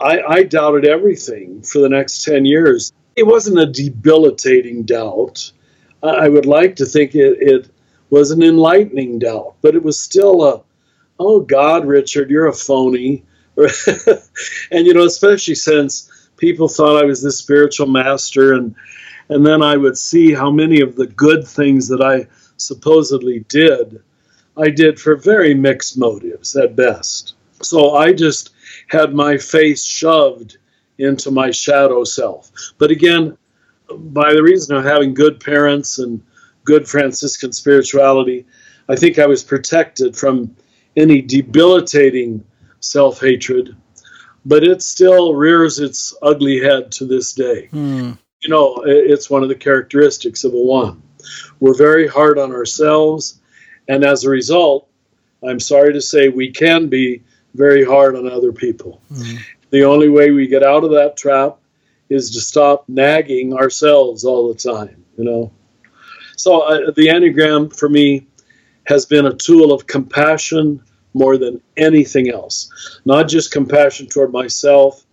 I, 0.00 0.22
I 0.22 0.42
doubted 0.42 0.86
everything 0.86 1.62
for 1.62 1.80
the 1.80 1.88
next 1.88 2.24
10 2.24 2.44
years. 2.44 2.92
It 3.16 3.26
wasn't 3.26 3.58
a 3.58 3.66
debilitating 3.66 4.84
doubt. 4.84 5.52
I 6.02 6.28
would 6.28 6.46
like 6.46 6.76
to 6.76 6.84
think 6.84 7.14
it, 7.14 7.38
it 7.40 7.70
was 8.10 8.30
an 8.30 8.42
enlightening 8.42 9.18
doubt, 9.18 9.54
but 9.62 9.74
it 9.74 9.82
was 9.82 10.00
still 10.00 10.44
a, 10.44 10.62
oh 11.18 11.40
God, 11.40 11.86
Richard, 11.86 12.30
you're 12.30 12.46
a 12.46 12.52
phony. 12.52 13.24
and 13.56 14.86
you 14.86 14.94
know, 14.94 15.04
especially 15.06 15.54
since 15.54 16.28
people 16.36 16.68
thought 16.68 17.02
I 17.02 17.06
was 17.06 17.22
this 17.22 17.38
spiritual 17.38 17.86
master, 17.86 18.54
and 18.54 18.74
and 19.28 19.44
then 19.44 19.62
I 19.62 19.76
would 19.76 19.98
see 19.98 20.32
how 20.32 20.50
many 20.50 20.80
of 20.80 20.96
the 20.96 21.06
good 21.06 21.46
things 21.46 21.88
that 21.88 22.02
I 22.02 22.26
supposedly 22.58 23.40
did, 23.48 24.02
I 24.56 24.70
did 24.70 25.00
for 25.00 25.16
very 25.16 25.54
mixed 25.54 25.98
motives 25.98 26.54
at 26.56 26.76
best. 26.76 27.34
So 27.62 27.94
I 27.94 28.12
just 28.12 28.50
had 28.88 29.14
my 29.14 29.36
face 29.36 29.84
shoved 29.84 30.58
into 30.98 31.30
my 31.30 31.50
shadow 31.50 32.04
self. 32.04 32.50
But 32.78 32.90
again, 32.90 33.36
by 33.88 34.32
the 34.32 34.42
reason 34.42 34.76
of 34.76 34.84
having 34.84 35.14
good 35.14 35.40
parents 35.40 35.98
and 35.98 36.22
good 36.66 36.86
Franciscan 36.86 37.52
spirituality, 37.52 38.44
I 38.90 38.96
think 38.96 39.18
I 39.18 39.26
was 39.26 39.42
protected 39.42 40.14
from 40.14 40.54
any 40.96 41.22
debilitating 41.22 42.44
self 42.80 43.20
hatred, 43.20 43.74
but 44.44 44.62
it 44.62 44.82
still 44.82 45.34
rears 45.34 45.78
its 45.78 46.14
ugly 46.22 46.60
head 46.60 46.92
to 46.92 47.06
this 47.06 47.32
day. 47.32 47.68
Hmm. 47.68 48.12
You 48.42 48.50
know, 48.50 48.82
it's 48.84 49.30
one 49.30 49.42
of 49.42 49.48
the 49.48 49.54
characteristics 49.54 50.44
of 50.44 50.52
a 50.52 50.58
one. 50.58 51.02
We're 51.58 51.76
very 51.76 52.06
hard 52.06 52.38
on 52.38 52.52
ourselves, 52.52 53.40
and 53.88 54.04
as 54.04 54.24
a 54.24 54.30
result, 54.30 54.88
I'm 55.46 55.60
sorry 55.60 55.92
to 55.94 56.00
say 56.00 56.28
we 56.28 56.50
can 56.50 56.88
be 56.88 57.22
very 57.54 57.84
hard 57.84 58.14
on 58.16 58.30
other 58.30 58.52
people. 58.52 59.00
Hmm. 59.08 59.36
The 59.70 59.84
only 59.84 60.08
way 60.08 60.30
we 60.30 60.46
get 60.46 60.62
out 60.62 60.84
of 60.84 60.90
that 60.90 61.16
trap 61.16 61.58
is 62.08 62.30
to 62.32 62.40
stop 62.40 62.84
nagging 62.88 63.52
ourselves 63.52 64.24
all 64.24 64.52
the 64.52 64.58
time, 64.58 65.04
you 65.16 65.24
know. 65.24 65.50
So 66.36 66.60
uh, 66.60 66.90
the 66.92 67.08
Enneagram 67.08 67.74
for 67.74 67.88
me 67.88 68.26
has 68.84 69.04
been 69.06 69.26
a 69.26 69.34
tool 69.34 69.72
of 69.72 69.86
compassion 69.86 70.82
more 71.14 71.38
than 71.38 71.60
anything 71.76 72.30
else. 72.30 73.00
Not 73.04 73.28
just 73.28 73.50
compassion 73.50 74.06
toward 74.06 74.32
myself, 74.32 75.04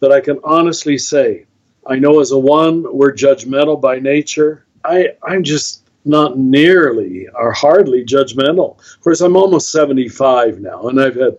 but 0.00 0.10
I 0.10 0.20
can 0.20 0.40
honestly 0.42 0.98
say, 0.98 1.46
I 1.86 1.96
know 1.96 2.20
as 2.20 2.32
a 2.32 2.38
one, 2.38 2.84
we're 2.96 3.12
judgmental 3.12 3.80
by 3.80 3.98
nature. 3.98 4.66
I, 4.84 5.10
I'm 5.22 5.44
just 5.44 5.88
not 6.04 6.38
nearly 6.38 7.28
or 7.34 7.52
hardly 7.52 8.04
judgmental. 8.04 8.78
Of 8.78 9.00
course, 9.02 9.20
I'm 9.20 9.36
almost 9.36 9.70
75 9.70 10.60
now, 10.60 10.88
and 10.88 11.00
I've 11.00 11.16
had 11.16 11.36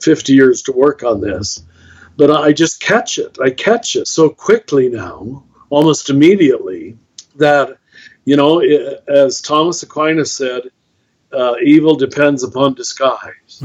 50 0.00 0.32
years 0.32 0.62
to 0.62 0.72
work 0.72 1.02
on 1.02 1.20
this. 1.20 1.64
But 2.16 2.30
I 2.30 2.52
just 2.52 2.80
catch 2.80 3.18
it. 3.18 3.38
I 3.42 3.50
catch 3.50 3.96
it 3.96 4.06
so 4.06 4.28
quickly 4.28 4.88
now, 4.88 5.42
almost 5.70 6.10
immediately, 6.10 6.96
that, 7.36 7.76
you 8.24 8.36
know, 8.36 8.62
i 8.62 8.96
as 9.08 9.40
Thomas 9.40 9.82
Aquinas 9.82 10.32
said, 10.32 10.62
uh, 11.32 11.54
evil 11.62 11.94
depends 11.96 12.42
upon 12.42 12.74
disguise. 12.74 13.58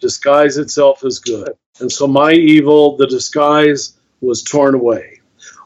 Disguise 0.00 0.56
itself 0.58 1.04
is 1.04 1.18
good. 1.18 1.50
And 1.80 1.90
so 1.90 2.06
my 2.06 2.32
evil, 2.32 2.96
the 2.96 3.06
disguise, 3.06 3.96
was 4.20 4.42
torn 4.42 4.74
away. 4.74 5.20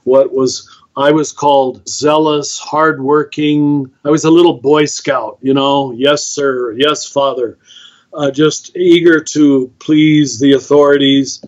What 0.05 0.33
was 0.33 0.71
I 0.97 1.11
was 1.11 1.31
called 1.31 1.87
zealous, 1.87 2.59
hardworking. 2.59 3.93
I 4.05 4.11
was 4.11 4.25
a 4.25 4.31
little 4.31 4.55
Boy 4.55 4.87
Scout, 4.87 5.39
you 5.43 5.53
know. 5.53 5.93
Yes, 5.93 6.27
sir. 6.27 6.73
Yes, 6.73 7.07
father. 7.07 7.59
Uh, 8.15 8.31
just 8.31 8.75
eager 8.77 9.23
to 9.23 9.71
please 9.79 10.41
the 10.41 10.55
authorities. 10.55 11.45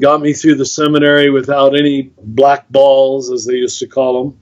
Got 0.00 0.20
me 0.20 0.32
through 0.32 0.56
the 0.56 0.66
seminary 0.66 1.30
without 1.30 1.76
any 1.76 2.10
black 2.22 2.68
balls, 2.70 3.30
as 3.30 3.44
they 3.44 3.54
used 3.54 3.78
to 3.80 3.86
call 3.86 4.24
them. 4.24 4.40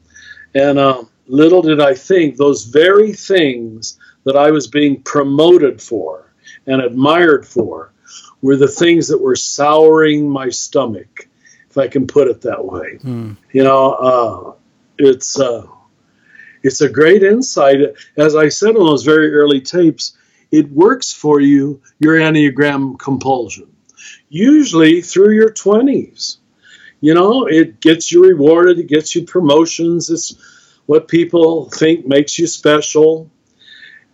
And 0.54 0.78
uh, 0.78 1.04
little 1.26 1.62
did 1.62 1.80
I 1.80 1.94
think 1.94 2.36
those 2.36 2.64
very 2.64 3.12
things 3.12 3.98
that 4.24 4.36
I 4.36 4.50
was 4.50 4.66
being 4.66 5.02
promoted 5.02 5.80
for 5.80 6.32
and 6.66 6.80
admired 6.80 7.46
for 7.46 7.92
were 8.42 8.56
the 8.56 8.68
things 8.68 9.08
that 9.08 9.20
were 9.20 9.36
souring 9.36 10.28
my 10.28 10.48
stomach, 10.48 11.28
if 11.70 11.78
I 11.78 11.88
can 11.88 12.06
put 12.06 12.28
it 12.28 12.40
that 12.42 12.64
way. 12.64 12.98
Mm. 13.02 13.36
You 13.52 13.64
know, 13.64 13.92
uh, 13.92 14.52
it's 14.98 15.38
uh, 15.38 15.66
it's 16.62 16.80
a 16.80 16.88
great 16.88 17.22
insight. 17.22 17.78
As 18.16 18.34
I 18.36 18.48
said 18.48 18.76
on 18.76 18.86
those 18.86 19.04
very 19.04 19.32
early 19.32 19.60
tapes, 19.60 20.16
it 20.50 20.70
works 20.70 21.12
for 21.12 21.40
you 21.40 21.80
your 21.98 22.16
enneagram 22.16 22.98
compulsion, 22.98 23.68
usually 24.28 25.02
through 25.02 25.34
your 25.34 25.50
twenties. 25.50 26.38
You 27.00 27.14
know, 27.14 27.46
it 27.46 27.80
gets 27.80 28.10
you 28.10 28.24
rewarded, 28.24 28.78
it 28.78 28.88
gets 28.88 29.14
you 29.14 29.24
promotions. 29.24 30.10
It's 30.10 30.34
what 30.86 31.08
people 31.08 31.68
think 31.70 32.06
makes 32.06 32.38
you 32.38 32.46
special. 32.46 33.30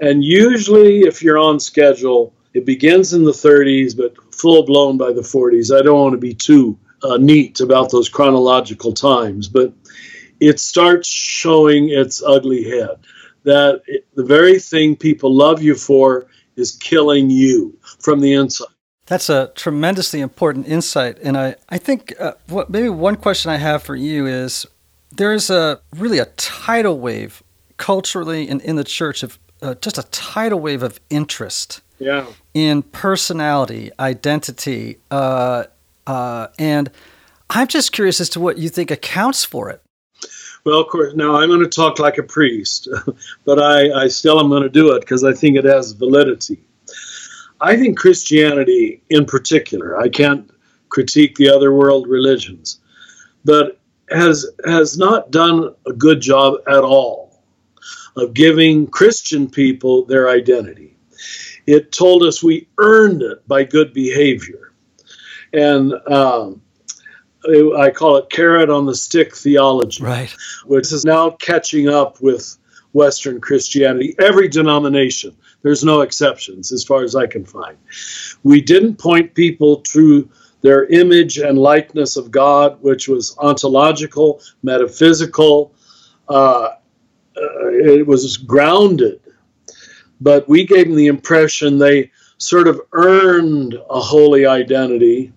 And 0.00 0.24
usually, 0.24 1.00
if 1.00 1.22
you're 1.22 1.38
on 1.38 1.60
schedule, 1.60 2.34
it 2.54 2.66
begins 2.66 3.12
in 3.12 3.24
the 3.24 3.32
30s, 3.32 3.96
but 3.96 4.14
full 4.34 4.64
blown 4.64 4.98
by 4.98 5.12
the 5.12 5.20
40s. 5.20 5.76
I 5.76 5.82
don't 5.82 6.00
want 6.00 6.12
to 6.12 6.18
be 6.18 6.34
too 6.34 6.78
uh, 7.02 7.16
neat 7.16 7.60
about 7.60 7.90
those 7.90 8.08
chronological 8.08 8.92
times, 8.92 9.48
but 9.48 9.72
it 10.40 10.58
starts 10.60 11.08
showing 11.08 11.88
its 11.90 12.22
ugly 12.22 12.64
head. 12.64 12.96
That 13.44 13.82
it, 13.86 14.06
the 14.14 14.24
very 14.24 14.58
thing 14.58 14.96
people 14.96 15.34
love 15.34 15.62
you 15.62 15.74
for 15.74 16.26
is 16.56 16.72
killing 16.72 17.30
you 17.30 17.76
from 17.98 18.20
the 18.20 18.34
inside. 18.34 18.68
That's 19.06 19.28
a 19.28 19.50
tremendously 19.54 20.20
important 20.20 20.68
insight. 20.68 21.18
And 21.22 21.36
I, 21.36 21.56
I 21.68 21.78
think 21.78 22.14
uh, 22.20 22.34
what, 22.48 22.70
maybe 22.70 22.88
one 22.88 23.16
question 23.16 23.50
I 23.50 23.56
have 23.56 23.82
for 23.82 23.96
you 23.96 24.26
is 24.26 24.66
there 25.12 25.32
is 25.32 25.50
a 25.50 25.80
really 25.94 26.18
a 26.18 26.26
tidal 26.26 26.98
wave 26.98 27.42
culturally 27.76 28.48
and 28.48 28.60
in 28.62 28.76
the 28.76 28.84
church 28.84 29.22
of 29.22 29.38
uh, 29.60 29.74
just 29.76 29.98
a 29.98 30.02
tidal 30.04 30.58
wave 30.58 30.82
of 30.82 30.98
interest 31.10 31.82
yeah. 31.98 32.26
in 32.54 32.82
personality, 32.82 33.90
identity, 34.00 34.98
uh, 35.10 35.64
uh, 36.06 36.48
and 36.58 36.90
I'm 37.50 37.68
just 37.68 37.92
curious 37.92 38.20
as 38.20 38.28
to 38.30 38.40
what 38.40 38.58
you 38.58 38.68
think 38.68 38.90
accounts 38.90 39.44
for 39.44 39.70
it. 39.70 39.82
Well, 40.64 40.80
of 40.80 40.88
course, 40.88 41.14
now 41.14 41.36
I'm 41.36 41.48
going 41.48 41.62
to 41.62 41.68
talk 41.68 41.98
like 41.98 42.18
a 42.18 42.22
priest, 42.22 42.88
but 43.44 43.60
I, 43.60 44.04
I 44.04 44.08
still 44.08 44.40
am 44.40 44.48
going 44.48 44.62
to 44.62 44.68
do 44.68 44.92
it 44.92 45.00
because 45.00 45.24
I 45.24 45.32
think 45.32 45.56
it 45.56 45.64
has 45.64 45.92
validity. 45.92 46.60
I 47.60 47.76
think 47.76 47.98
Christianity, 47.98 49.02
in 49.10 49.24
particular, 49.24 49.98
I 50.00 50.08
can't 50.08 50.50
critique 50.88 51.36
the 51.36 51.48
other 51.48 51.72
world 51.72 52.08
religions, 52.08 52.80
but 53.44 53.78
has 54.12 54.46
has 54.64 54.98
not 54.98 55.30
done 55.30 55.74
a 55.86 55.92
good 55.92 56.20
job 56.20 56.54
at 56.68 56.84
all 56.84 57.42
of 58.16 58.34
giving 58.34 58.86
Christian 58.86 59.48
people 59.48 60.04
their 60.04 60.28
identity. 60.28 60.96
It 61.66 61.92
told 61.92 62.22
us 62.22 62.42
we 62.42 62.68
earned 62.78 63.22
it 63.22 63.46
by 63.46 63.64
good 63.64 63.92
behavior, 63.92 64.72
and 65.52 65.92
um, 66.08 66.60
I 67.76 67.90
call 67.90 68.16
it 68.16 68.30
carrot 68.30 68.70
on 68.70 68.86
the 68.86 68.94
stick 68.94 69.34
theology, 69.34 70.02
right? 70.02 70.34
Which 70.66 70.92
is 70.92 71.04
now 71.04 71.30
catching 71.30 71.88
up 71.88 72.20
with 72.20 72.56
Western 72.92 73.40
Christianity. 73.40 74.14
Every 74.18 74.48
denomination, 74.48 75.36
there's 75.62 75.84
no 75.84 76.02
exceptions 76.02 76.72
as 76.72 76.84
far 76.84 77.02
as 77.02 77.16
I 77.16 77.26
can 77.26 77.44
find. 77.44 77.76
We 78.42 78.60
didn't 78.60 78.96
point 78.96 79.34
people 79.34 79.78
to 79.92 80.28
their 80.62 80.86
image 80.86 81.38
and 81.38 81.58
likeness 81.58 82.16
of 82.16 82.30
God, 82.30 82.80
which 82.80 83.08
was 83.08 83.36
ontological, 83.38 84.40
metaphysical. 84.62 85.74
Uh, 86.28 86.70
uh, 87.36 87.68
it 87.68 88.06
was 88.06 88.36
grounded, 88.36 89.20
but 90.20 90.48
we 90.48 90.64
gave 90.64 90.86
them 90.86 90.96
the 90.96 91.08
impression 91.08 91.78
they 91.78 92.10
sort 92.38 92.68
of 92.68 92.80
earned 92.92 93.74
a 93.90 94.00
holy 94.00 94.46
identity 94.46 95.32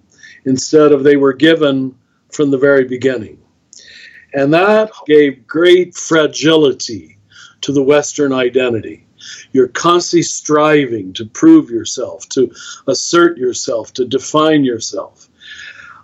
instead 0.46 0.92
of 0.92 1.04
they 1.04 1.18
were 1.18 1.34
given 1.34 1.96
from 2.32 2.52
the 2.52 2.58
very 2.58 2.86
beginning. 2.86 3.40
And 4.34 4.54
that 4.54 4.92
gave 5.08 5.48
great 5.48 5.96
fragility 5.96 7.18
to 7.62 7.72
the 7.72 7.82
Western 7.82 8.34
identity. 8.34 9.05
You're 9.52 9.68
constantly 9.70 10.24
striving 10.24 11.14
to 11.14 11.26
prove 11.26 11.70
yourself, 11.70 12.28
to 12.30 12.52
assert 12.88 13.38
yourself, 13.38 13.94
to 13.94 14.06
define 14.06 14.64
yourself. 14.64 15.30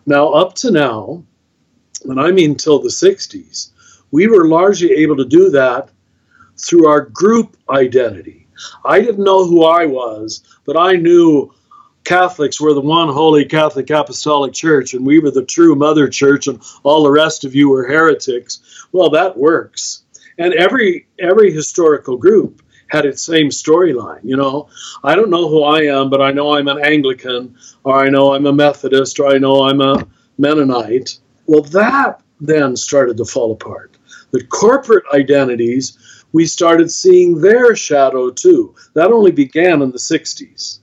Now, 0.06 0.30
up 0.30 0.56
to 0.56 0.72
now, 0.72 1.24
and 2.06 2.20
I 2.20 2.32
mean 2.32 2.56
till 2.56 2.80
the 2.80 2.90
60s, 2.90 3.70
we 4.12 4.28
were 4.28 4.48
largely 4.48 4.92
able 4.92 5.18
to 5.18 5.26
do 5.26 5.50
that 5.52 5.90
through 6.58 6.88
our 6.88 7.02
group 7.02 7.58
identity. 7.70 8.48
I 8.86 9.02
didn't 9.02 9.24
know 9.24 9.46
who 9.46 9.64
I 9.64 9.86
was, 9.86 10.44
but 10.66 10.78
I 10.78 10.94
knew 10.94 11.54
Catholics 12.04 12.60
were 12.60 12.74
the 12.74 12.82
one 12.82 13.10
holy 13.10 13.46
Catholic 13.46 13.90
Apostolic 13.90 14.54
Church, 14.54 14.94
and 14.94 15.06
we 15.06 15.20
were 15.20 15.32
the 15.32 15.46
true 15.46 15.76
mother 15.76 16.08
church, 16.08 16.48
and 16.48 16.62
all 16.84 17.04
the 17.04 17.12
rest 17.12 17.46
of 17.46 17.56
you 17.56 17.70
were 17.70 17.88
heretics. 17.88 18.88
Well, 18.92 19.10
that 19.12 19.38
works. 19.38 20.04
And 20.38 20.54
every 20.54 21.08
every 21.20 21.52
historical 21.52 22.18
group 22.18 22.62
had 22.92 23.06
its 23.06 23.26
same 23.26 23.50
storyline. 23.50 24.20
You 24.24 24.36
know, 24.36 24.68
I 25.04 25.16
don't 25.16 25.30
know 25.30 25.48
who 25.48 25.64
I 25.64 25.84
am, 25.84 26.10
but 26.10 26.22
I 26.22 26.32
know 26.32 26.56
I'm 26.56 26.68
an 26.68 26.84
Anglican, 26.84 27.56
or 27.86 27.96
I 27.96 28.10
know 28.10 28.34
I'm 28.34 28.46
a 28.46 28.54
Methodist, 28.54 29.18
or 29.20 29.28
I 29.28 29.38
know 29.38 29.64
I'm 29.64 29.80
a 29.80 30.06
Mennonite. 30.38 31.18
Well, 31.46 31.64
that 31.64 32.22
then 32.42 32.76
started 32.76 33.16
to 33.18 33.26
fall 33.26 33.54
apart. 33.54 33.98
The 34.32 34.44
corporate 34.44 35.06
identities, 35.14 35.98
we 36.34 36.46
started 36.46 36.92
seeing 36.92 37.40
their 37.40 37.76
shadow 37.78 38.30
too. 38.30 38.76
That 38.94 39.12
only 39.12 39.32
began 39.32 39.82
in 39.82 39.92
the 39.92 39.98
60s. 39.98 40.80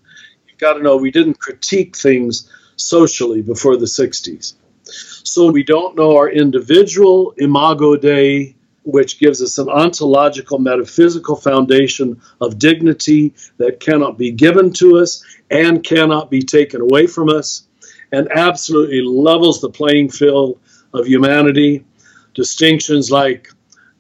You've 0.49 0.59
got 0.59 0.75
to 0.75 0.83
know 0.83 0.97
we 0.97 1.11
didn't 1.11 1.39
critique 1.39 1.95
things 1.95 2.51
socially 2.77 3.43
before 3.43 3.77
the 3.77 3.85
60s. 3.85 4.55
So 4.83 5.51
we 5.51 5.63
don't 5.63 5.95
know 5.95 6.17
our 6.17 6.31
individual 6.31 7.35
imago 7.37 7.97
Dei, 7.97 8.57
which 8.89 9.19
gives 9.19 9.43
us 9.43 9.59
an 9.59 9.69
ontological, 9.69 10.59
metaphysical 10.59 11.37
foundation 11.37 12.19
of 12.41 12.59
dignity 12.59 13.35
that 13.59 13.81
cannot 13.81 14.17
be 14.17 14.31
given 14.31 14.73
to 14.73 14.97
us 14.97 15.23
and 15.51 15.85
cannot 15.85 16.31
be 16.31 16.41
taken 16.41 16.81
away 16.81 17.07
from 17.07 17.29
us, 17.29 17.69
and 18.13 18.33
absolutely 18.33 19.03
levels 19.03 19.61
the 19.61 19.69
playing 19.69 20.09
field 20.09 20.59
of 20.95 21.07
humanity. 21.07 21.85
Distinctions 22.33 23.11
like 23.11 23.53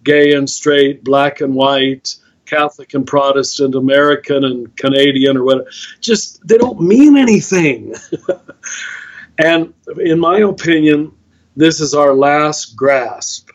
gay 0.04 0.32
and 0.32 0.48
straight, 0.48 1.04
black 1.04 1.42
and 1.42 1.54
white, 1.54 2.16
Catholic 2.46 2.94
and 2.94 3.06
Protestant, 3.06 3.74
American 3.74 4.44
and 4.44 4.74
Canadian, 4.78 5.36
or 5.36 5.44
whatever, 5.44 5.70
just 6.00 6.46
they 6.48 6.56
don't 6.56 6.80
mean 6.80 7.18
anything. 7.18 7.94
and 9.38 9.74
in 9.98 10.18
my 10.18 10.38
opinion, 10.38 11.12
this 11.56 11.78
is 11.78 11.92
our 11.92 12.14
last 12.14 12.74
grasp 12.74 13.47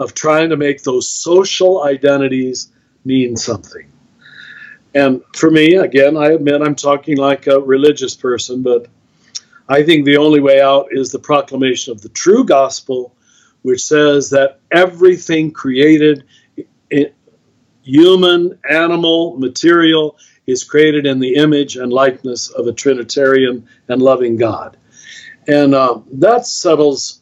of 0.00 0.14
trying 0.14 0.48
to 0.48 0.56
make 0.56 0.82
those 0.82 1.08
social 1.08 1.84
identities 1.84 2.72
mean 3.04 3.36
something. 3.36 3.86
And 4.94 5.22
for 5.36 5.50
me, 5.50 5.76
again, 5.76 6.16
I 6.16 6.32
admit 6.32 6.62
I'm 6.62 6.74
talking 6.74 7.16
like 7.16 7.46
a 7.46 7.60
religious 7.60 8.16
person, 8.16 8.62
but 8.62 8.88
I 9.68 9.84
think 9.84 10.04
the 10.04 10.16
only 10.16 10.40
way 10.40 10.60
out 10.60 10.88
is 10.90 11.12
the 11.12 11.18
proclamation 11.20 11.92
of 11.92 12.00
the 12.00 12.08
true 12.08 12.44
gospel, 12.44 13.14
which 13.62 13.82
says 13.82 14.30
that 14.30 14.58
everything 14.72 15.52
created, 15.52 16.24
human, 17.82 18.58
animal, 18.68 19.36
material, 19.38 20.16
is 20.46 20.64
created 20.64 21.06
in 21.06 21.20
the 21.20 21.34
image 21.34 21.76
and 21.76 21.92
likeness 21.92 22.48
of 22.50 22.66
a 22.66 22.72
Trinitarian 22.72 23.68
and 23.88 24.02
loving 24.02 24.36
God. 24.36 24.76
And 25.46 25.74
uh, 25.74 26.00
that 26.14 26.46
settles 26.46 27.19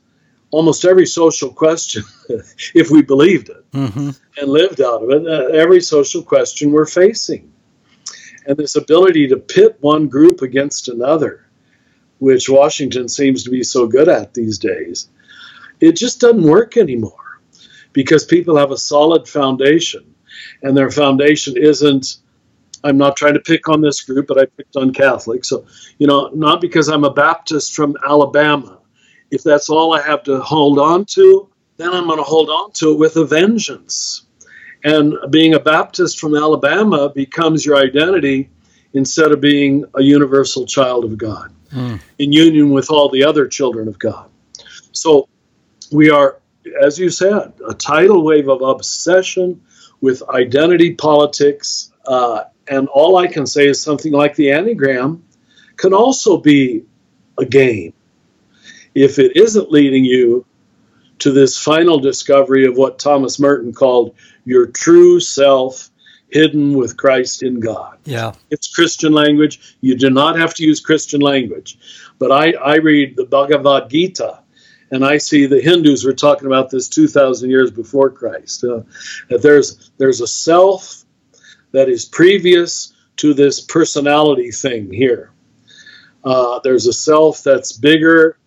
almost 0.51 0.85
every 0.85 1.07
social 1.07 1.53
question 1.53 2.03
if 2.75 2.91
we 2.91 3.03
believed 3.03 3.51
it 3.51 3.71
mm-hmm. 3.73 4.11
and 4.39 4.51
lived 4.51 4.81
out 4.81 5.03
of 5.03 5.11
it. 5.11 5.27
Uh, 5.27 5.47
every 5.57 5.81
social 5.81 6.23
question 6.23 6.73
we're 6.73 6.87
facing. 6.87 7.53
And 8.47 8.57
this 8.57 8.77
ability 8.77 9.29
to 9.29 9.37
pit 9.37 9.77
one 9.81 10.09
group 10.09 10.41
against 10.41 10.89
another, 10.89 11.47
which 12.19 12.49
Washington 12.49 13.09
seems 13.09 13.45
to 13.45 13.51
be 13.51 13.63
so 13.63 13.87
good 13.87 14.09
at 14.09 14.33
these 14.33 14.59
days, 14.59 15.09
it 15.81 15.93
just 15.93 16.21
doesn't 16.21 16.43
work 16.43 16.77
anymore 16.77 17.41
because 17.93 18.25
people 18.25 18.57
have 18.57 18.71
a 18.71 18.79
solid 18.79 19.29
foundation. 19.29 20.15
And 20.63 20.77
their 20.77 20.91
foundation 20.91 21.57
isn't 21.57 22.19
I'm 22.85 22.97
not 22.97 23.17
trying 23.17 23.35
to 23.35 23.41
pick 23.41 23.69
on 23.69 23.81
this 23.81 24.03
group, 24.03 24.27
but 24.29 24.39
I 24.39 24.47
picked 24.47 24.77
on 24.77 24.93
Catholics. 24.93 25.49
So, 25.49 25.67
you 25.99 26.07
know, 26.07 26.29
not 26.29 26.61
because 26.61 26.89
I'm 26.89 27.05
a 27.05 27.13
Baptist 27.13 27.75
from 27.75 27.97
Alabama. 28.07 28.79
If 29.31 29.43
that's 29.43 29.69
all 29.69 29.95
I 29.95 30.03
have 30.03 30.23
to 30.25 30.41
hold 30.41 30.79
on 30.79 31.05
to, 31.07 31.49
then 31.77 31.93
I'm 31.93 32.07
going 32.07 32.19
to 32.19 32.25
hold 32.25 32.49
on 32.49 32.73
to 32.73 32.93
it 32.93 32.99
with 32.99 33.17
a 33.17 33.25
vengeance. 33.25 34.27
And 34.85 35.15
being 35.31 35.55
a 35.55 35.61
Baptist 35.61 36.19
from 36.19 36.35
Alabama 36.35 37.11
becomes 37.15 37.67
your 37.67 37.77
identity 37.77 38.49
instead 38.95 39.33
of 39.33 39.41
being 39.41 39.85
a 39.95 40.03
universal 40.03 40.67
child 40.67 41.05
of 41.05 41.19
God 41.19 41.53
Mm. 41.71 42.01
in 42.19 42.33
union 42.33 42.71
with 42.71 42.91
all 42.91 43.11
the 43.11 43.23
other 43.23 43.47
children 43.47 43.89
of 43.89 43.99
God. 43.99 44.31
So 44.93 45.29
we 45.93 46.09
are, 46.09 46.41
as 46.81 46.99
you 46.99 47.11
said, 47.11 47.53
a 47.69 47.75
tidal 47.75 48.25
wave 48.25 48.49
of 48.49 48.63
obsession 48.63 49.61
with 50.01 50.23
identity 50.31 50.95
politics. 50.95 51.93
Uh, 52.07 52.45
and 52.69 52.89
all 52.89 53.19
I 53.19 53.27
can 53.27 53.47
say 53.47 53.67
is 53.69 53.83
something 53.83 54.13
like 54.13 54.35
the 54.35 54.47
Enneagram 54.47 55.21
can 55.77 55.93
also 55.93 56.39
be 56.39 56.85
a 57.39 57.45
game 57.45 57.93
if 59.03 59.19
it 59.19 59.37
isn't 59.37 59.71
leading 59.71 60.05
you 60.05 60.45
to 61.21 61.33
this 61.33 61.59
final 61.59 61.99
discovery 61.99 62.67
of 62.67 62.77
what 62.77 62.99
Thomas 62.99 63.39
Merton 63.39 63.73
called 63.73 64.15
your 64.45 64.67
true 64.67 65.21
self 65.21 65.91
hidden 66.31 66.75
with 66.77 66.97
Christ 66.97 67.43
in 67.43 67.59
God. 67.61 67.99
Yeah. 68.05 68.33
It's 68.51 68.75
Christian 68.75 69.13
language. 69.13 69.77
You 69.81 69.97
do 69.97 70.11
not 70.11 70.39
have 70.39 70.55
to 70.55 70.65
use 70.65 70.81
Christian 70.81 71.21
language. 71.21 71.79
But 72.19 72.33
I, 72.33 72.53
I 72.53 72.77
read 72.77 73.17
the 73.17 73.25
Bhagavad 73.25 73.89
Gita 73.89 74.41
and 74.91 75.05
I 75.05 75.19
see 75.19 75.47
the 75.47 75.61
Hindus 75.61 76.05
were 76.05 76.13
talking 76.13 76.47
about 76.47 76.71
this 76.71 76.89
2,000 76.89 77.49
years 77.49 77.71
before 77.71 78.11
Christ. 78.11 78.65
Uh, 78.65 78.83
that 79.29 79.43
there's, 79.43 79.91
there's 79.99 80.21
a 80.21 80.27
self 80.27 81.05
that 81.73 81.89
is 81.89 82.05
previous 82.05 82.93
to 83.17 83.35
this 83.35 83.61
personality 83.61 84.51
thing 84.51 84.93
here. 84.93 85.33
Uh, 86.25 86.61
there's 86.63 86.87
a 86.87 86.93
self 86.93 87.43
that's 87.43 87.73
bigger 87.73 88.39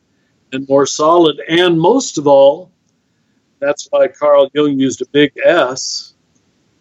and 0.52 0.68
more 0.68 0.86
solid. 0.86 1.42
And 1.48 1.80
most 1.80 2.18
of 2.18 2.28
all, 2.28 2.72
that's 3.60 3.88
why 3.92 4.08
Carl 4.08 4.50
Jung 4.54 4.80
used 4.80 5.02
a 5.02 5.06
big 5.08 5.34
S. 5.44 6.14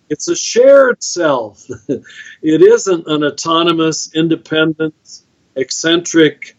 It's 0.09 0.29
a 0.29 0.37
shared 0.37 1.03
self. 1.03 1.67
it 1.89 2.63
isn't 2.63 3.07
an 3.07 3.23
autonomous, 3.23 4.15
independent, 4.15 5.23
eccentric 5.57 6.57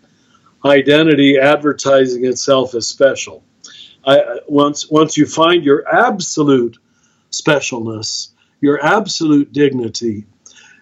identity 0.64 1.40
advertising 1.40 2.26
itself 2.26 2.76
as 2.76 2.88
special. 2.88 3.44
I, 4.06 4.40
once, 4.48 4.90
once 4.90 5.18
you 5.18 5.26
find 5.26 5.64
your 5.64 5.88
absolute 5.88 6.78
specialness, 7.32 8.30
your 8.62 8.84
absolute 8.84 9.52
dignity, 9.54 10.26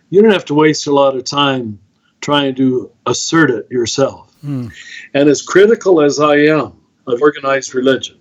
you 0.10 0.22
don't 0.22 0.32
have 0.32 0.46
to 0.46 0.54
waste 0.54 0.88
a 0.88 0.94
lot 0.94 1.16
of 1.16 1.24
time 1.24 1.80
trying 2.22 2.56
to 2.56 2.92
assert 3.06 3.52
it 3.52 3.72
yourself. 3.72 4.29
Mm. 4.44 4.72
And 5.14 5.30
as 5.30 5.42
critical 5.42 6.02
as 6.02 6.20
I 6.20 6.36
am 6.36 6.74
of 7.08 7.22
organized 7.22 7.74
religion, 7.74 8.20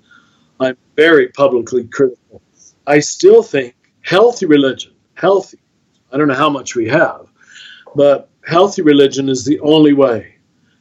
I'm 0.61 0.77
very 0.97 1.29
publicly 1.29 1.85
critical. 1.85 2.43
I 2.87 3.01
still 3.01 3.43
think 3.43 3.75
healthy 4.03 4.47
religion, 4.47 4.93
healthy, 5.15 5.59
I 6.13 6.17
don't 6.17 6.29
know 6.29 6.35
how 6.35 6.51
much 6.51 6.75
we 6.75 6.89
have, 6.89 7.27
but 7.95 8.31
healthy 8.47 8.83
religion 8.83 9.29
is 9.29 9.45
the 9.45 9.61
only 9.61 9.93
way 9.93 10.35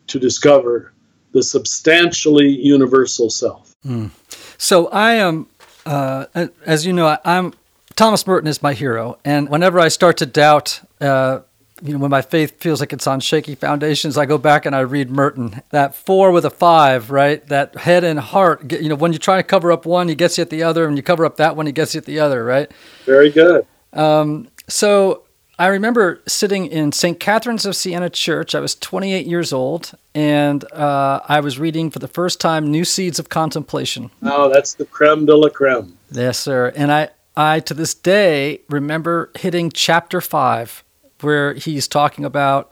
to 0.08 0.20
discover 0.20 0.94
the 1.34 1.44
substantially 1.44 2.50
universal 2.50 3.29
self. 3.29 3.75
Mm. 3.86 4.12
So 4.58 4.88
I 4.88 5.13
am, 5.13 5.48
uh, 5.86 6.25
as 6.65 6.86
you 6.86 6.94
know, 6.94 7.17
I'm 7.25 7.53
Thomas 7.96 8.25
Merton 8.27 8.48
is 8.48 8.62
my 8.62 8.74
hero, 8.74 9.17
and 9.25 9.50
whenever 9.50 9.79
I 9.79 9.88
start 9.88 10.17
to 10.17 10.25
doubt 10.25 10.82
uh, 11.01 11.39
you 11.81 11.93
know, 11.93 12.00
when 12.00 12.12
my 12.12 12.22
faith 12.22 12.60
feels 12.60 12.79
like 12.79 12.93
it's 12.93 13.07
on 13.07 13.19
shaky 13.19 13.55
foundations, 13.55 14.17
I 14.17 14.25
go 14.25 14.38
back 14.38 14.65
and 14.65 14.75
I 14.75 14.81
read 14.81 15.10
Merton. 15.10 15.62
That 15.69 15.96
four 15.96 16.31
with 16.31 16.46
a 16.46 16.50
five, 16.50 17.12
right? 17.12 17.46
That 17.48 17.77
head 17.77 18.03
and 18.03 18.19
heart. 18.19 18.72
You 18.72 18.89
know, 18.89 18.96
when 18.96 19.13
you 19.13 19.19
try 19.19 19.38
to 19.38 19.43
cover 19.43 19.72
up 19.72 19.86
one, 19.86 20.07
he 20.07 20.15
gets 20.15 20.38
you 20.38 20.41
at 20.41 20.50
the 20.50 20.63
other, 20.63 20.88
and 20.88 20.98
you 20.98 21.03
cover 21.03 21.25
up 21.25 21.38
that 21.38 21.55
one, 21.55 21.65
he 21.65 21.72
gets 21.72 21.93
you 21.93 22.00
at 22.00 22.05
the 22.05 22.19
other, 22.19 22.43
right? 22.43 22.72
Very 23.05 23.29
good. 23.29 23.65
Um, 23.93 24.50
so 24.67 25.24
I 25.60 25.67
remember 25.67 26.22
sitting 26.27 26.67
in 26.67 26.91
St. 26.91 27.19
Catherine's 27.19 27.65
of 27.65 27.75
Siena 27.75 28.10
Church. 28.10 28.53
I 28.53 28.60
was 28.60 28.75
28 28.75 29.25
years 29.25 29.51
old, 29.51 29.91
and 30.13 30.63
uh, 30.72 31.22
I 31.27 31.39
was 31.39 31.57
reading 31.57 31.89
for 31.89 32.00
the 32.00 32.07
first 32.07 32.39
time 32.39 32.69
New 32.69 32.86
Seeds 32.86 33.17
of 33.17 33.29
Contemplation. 33.29 34.12
Oh, 34.22 34.50
that's 34.50 34.75
the 34.75 34.86
creme 34.86 35.25
de 35.25 35.36
la 35.36 35.50
creme. 35.50 35.98
Yes, 36.12 36.38
sir. 36.38 36.72
And 36.75 36.91
I, 36.91 37.10
I 37.36 37.60
to 37.62 37.74
this 37.74 37.93
day 37.93 38.62
remember 38.69 39.31
hitting 39.36 39.72
chapter 39.72 40.22
five 40.22 40.84
where 41.21 41.53
he's 41.53 41.88
talking 41.88 42.25
about 42.25 42.71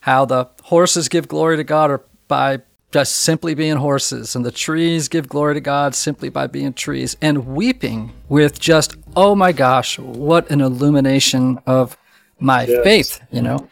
how 0.00 0.24
the 0.24 0.48
horses 0.64 1.08
give 1.08 1.28
glory 1.28 1.56
to 1.56 1.64
God 1.64 1.90
or 1.90 2.04
by 2.28 2.60
just 2.92 3.16
simply 3.16 3.54
being 3.54 3.76
horses, 3.76 4.36
and 4.36 4.46
the 4.46 4.52
trees 4.52 5.08
give 5.08 5.28
glory 5.28 5.54
to 5.54 5.60
God 5.60 5.96
simply 5.96 6.28
by 6.28 6.46
being 6.46 6.72
trees, 6.72 7.16
and 7.20 7.44
weeping 7.44 8.12
with 8.28 8.60
just, 8.60 8.96
oh 9.16 9.34
my 9.34 9.50
gosh, 9.50 9.98
what 9.98 10.48
an 10.50 10.60
illumination 10.60 11.58
of 11.66 11.96
my 12.38 12.66
yes. 12.66 12.84
faith, 12.84 13.20
you 13.32 13.42
know? 13.42 13.68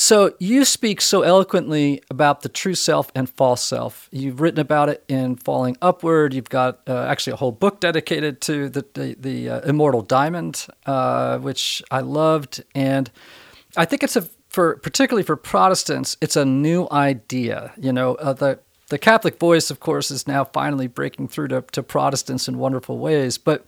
So 0.00 0.32
you 0.38 0.64
speak 0.64 1.00
so 1.00 1.22
eloquently 1.22 2.04
about 2.08 2.42
the 2.42 2.48
true 2.48 2.76
self 2.76 3.10
and 3.16 3.28
false 3.28 3.60
self. 3.60 4.08
You've 4.12 4.40
written 4.40 4.60
about 4.60 4.88
it 4.88 5.02
in 5.08 5.34
Falling 5.34 5.76
Upward. 5.82 6.32
You've 6.34 6.48
got 6.48 6.82
uh, 6.86 7.06
actually 7.08 7.32
a 7.32 7.36
whole 7.36 7.50
book 7.50 7.80
dedicated 7.80 8.40
to 8.42 8.68
the 8.68 8.86
the, 8.94 9.16
the 9.18 9.50
uh, 9.50 9.60
Immortal 9.62 10.02
Diamond, 10.02 10.68
uh, 10.86 11.38
which 11.38 11.82
I 11.90 11.98
loved, 11.98 12.62
and 12.76 13.10
I 13.76 13.86
think 13.86 14.04
it's 14.04 14.14
a 14.14 14.22
for 14.48 14.76
particularly 14.76 15.24
for 15.24 15.34
Protestants, 15.34 16.16
it's 16.20 16.36
a 16.36 16.44
new 16.44 16.86
idea. 16.92 17.72
You 17.76 17.92
know, 17.92 18.14
uh, 18.14 18.34
the 18.34 18.60
the 18.90 18.98
Catholic 18.98 19.40
voice, 19.40 19.68
of 19.68 19.80
course, 19.80 20.12
is 20.12 20.28
now 20.28 20.44
finally 20.44 20.86
breaking 20.86 21.26
through 21.26 21.48
to, 21.48 21.62
to 21.72 21.82
Protestants 21.82 22.46
in 22.46 22.58
wonderful 22.58 22.98
ways, 22.98 23.36
but 23.36 23.66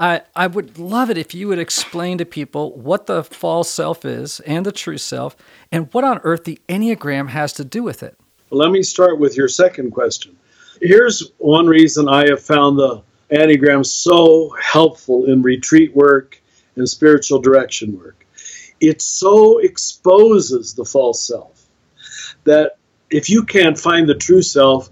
I, 0.00 0.22
I 0.34 0.46
would 0.46 0.78
love 0.78 1.10
it 1.10 1.18
if 1.18 1.34
you 1.34 1.48
would 1.48 1.58
explain 1.58 2.16
to 2.18 2.24
people 2.24 2.74
what 2.74 3.04
the 3.04 3.22
false 3.22 3.70
self 3.70 4.06
is 4.06 4.40
and 4.40 4.64
the 4.64 4.72
true 4.72 4.96
self 4.96 5.36
and 5.70 5.92
what 5.92 6.04
on 6.04 6.20
earth 6.24 6.44
the 6.44 6.58
Enneagram 6.70 7.28
has 7.28 7.52
to 7.54 7.66
do 7.66 7.82
with 7.82 8.02
it. 8.02 8.16
Well, 8.48 8.60
let 8.60 8.70
me 8.70 8.82
start 8.82 9.18
with 9.18 9.36
your 9.36 9.46
second 9.46 9.90
question. 9.90 10.38
Here's 10.80 11.32
one 11.36 11.66
reason 11.66 12.08
I 12.08 12.26
have 12.28 12.40
found 12.40 12.78
the 12.78 13.02
Enneagram 13.30 13.84
so 13.84 14.48
helpful 14.58 15.26
in 15.26 15.42
retreat 15.42 15.94
work 15.94 16.40
and 16.76 16.88
spiritual 16.88 17.38
direction 17.38 17.98
work. 17.98 18.26
It 18.80 19.02
so 19.02 19.58
exposes 19.58 20.72
the 20.72 20.86
false 20.86 21.22
self 21.22 21.66
that 22.44 22.78
if 23.10 23.28
you 23.28 23.44
can't 23.44 23.78
find 23.78 24.08
the 24.08 24.14
true 24.14 24.40
self, 24.40 24.88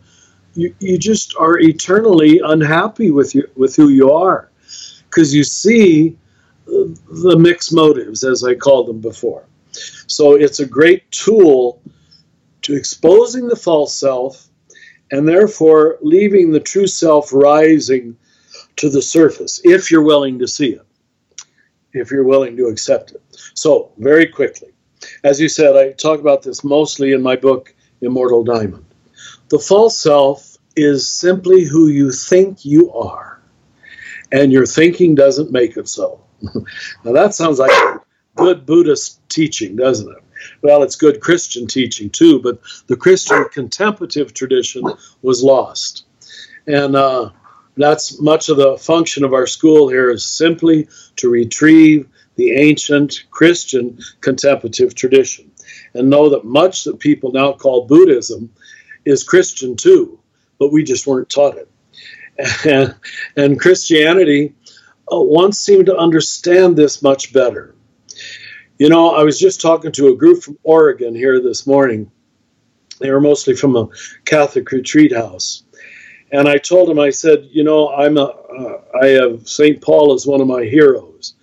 you, 0.54 0.74
you 0.80 0.98
just 0.98 1.34
are 1.36 1.58
eternally 1.58 2.42
unhappy 2.44 3.10
with 3.10 3.34
you 3.34 3.48
with 3.56 3.74
who 3.74 3.88
you 3.88 4.12
are 4.12 4.47
because 5.18 5.35
you 5.35 5.42
see 5.42 6.16
uh, 6.68 6.94
the 7.24 7.37
mixed 7.37 7.74
motives, 7.74 8.22
as 8.22 8.44
I 8.44 8.54
called 8.54 8.87
them 8.87 9.00
before. 9.00 9.46
So 10.07 10.35
it's 10.35 10.61
a 10.61 10.66
great 10.66 11.11
tool 11.11 11.83
to 12.62 12.76
exposing 12.76 13.48
the 13.48 13.57
false 13.57 13.92
self 13.92 14.46
and 15.11 15.26
therefore 15.26 15.98
leaving 16.02 16.52
the 16.52 16.61
true 16.61 16.87
self 16.87 17.33
rising 17.33 18.16
to 18.76 18.88
the 18.88 19.02
surface 19.02 19.61
if 19.64 19.90
you're 19.90 20.04
willing 20.04 20.38
to 20.38 20.46
see 20.46 20.74
it, 20.74 20.87
if 21.94 22.12
you're 22.12 22.22
willing 22.22 22.57
to 22.57 22.66
accept 22.66 23.11
it. 23.11 23.22
So, 23.54 23.90
very 23.98 24.28
quickly, 24.28 24.68
as 25.24 25.40
you 25.40 25.48
said, 25.48 25.74
I 25.74 25.94
talk 25.94 26.20
about 26.20 26.42
this 26.42 26.62
mostly 26.62 27.12
in 27.12 27.22
my 27.22 27.35
book, 27.35 27.74
Immortal 28.02 28.44
Diamond. 28.44 28.85
The 29.48 29.59
false 29.59 29.98
self 29.98 30.57
is 30.76 31.11
simply 31.11 31.64
who 31.64 31.88
you 31.88 32.12
think 32.12 32.64
you 32.64 32.92
are 32.92 33.27
and 34.32 34.52
your 34.52 34.66
thinking 34.66 35.14
doesn't 35.14 35.52
make 35.52 35.76
it 35.76 35.88
so. 35.88 36.20
now 37.04 37.12
that 37.12 37.34
sounds 37.34 37.58
like 37.58 38.00
good 38.36 38.66
Buddhist 38.66 39.26
teaching, 39.28 39.76
doesn't 39.76 40.10
it? 40.10 40.22
Well, 40.62 40.82
it's 40.82 40.96
good 40.96 41.20
Christian 41.20 41.66
teaching 41.66 42.10
too, 42.10 42.40
but 42.40 42.60
the 42.86 42.96
Christian 42.96 43.44
contemplative 43.52 44.34
tradition 44.34 44.84
was 45.22 45.42
lost. 45.42 46.06
And 46.66 46.94
uh, 46.94 47.30
that's 47.76 48.20
much 48.20 48.48
of 48.48 48.56
the 48.56 48.76
function 48.78 49.24
of 49.24 49.34
our 49.34 49.46
school 49.46 49.88
here 49.88 50.10
is 50.10 50.28
simply 50.28 50.88
to 51.16 51.28
retrieve 51.28 52.08
the 52.36 52.52
ancient 52.52 53.24
Christian 53.30 53.98
contemplative 54.20 54.94
tradition 54.94 55.50
and 55.94 56.08
know 56.08 56.28
that 56.28 56.44
much 56.44 56.84
that 56.84 57.00
people 57.00 57.32
now 57.32 57.52
call 57.52 57.86
Buddhism 57.86 58.50
is 59.04 59.24
Christian 59.24 59.74
too, 59.76 60.20
but 60.58 60.72
we 60.72 60.84
just 60.84 61.06
weren't 61.06 61.30
taught 61.30 61.56
it 61.56 61.68
and, 63.37 63.61
Christianity 63.61 64.55
uh, 65.12 65.20
once 65.20 65.59
seemed 65.59 65.87
to 65.87 65.96
understand 65.96 66.77
this 66.77 67.03
much 67.03 67.33
better. 67.33 67.74
You 68.79 68.88
know, 68.88 69.14
I 69.14 69.24
was 69.24 69.38
just 69.38 69.61
talking 69.61 69.90
to 69.92 70.09
a 70.09 70.16
group 70.16 70.42
from 70.42 70.59
Oregon 70.62 71.14
here 71.14 71.40
this 71.40 71.66
morning. 71.66 72.11
They 73.01 73.11
were 73.11 73.20
mostly 73.20 73.55
from 73.55 73.77
a 73.77 73.88
Catholic 74.24 74.70
retreat 74.70 75.12
house. 75.12 75.64
And 76.31 76.48
I 76.48 76.59
told 76.59 76.88
them, 76.88 76.98
I 76.98 77.11
said, 77.11 77.48
you 77.51 77.64
know, 77.64 77.88
I'm 77.88 78.18
a, 78.18 78.24
uh, 78.24 78.83
I 79.03 79.07
have 79.09 79.48
St. 79.48 79.81
Paul 79.81 80.12
as 80.12 80.27
one 80.27 80.40
of 80.40 80.46
my 80.46 80.64
heroes. 80.64 81.35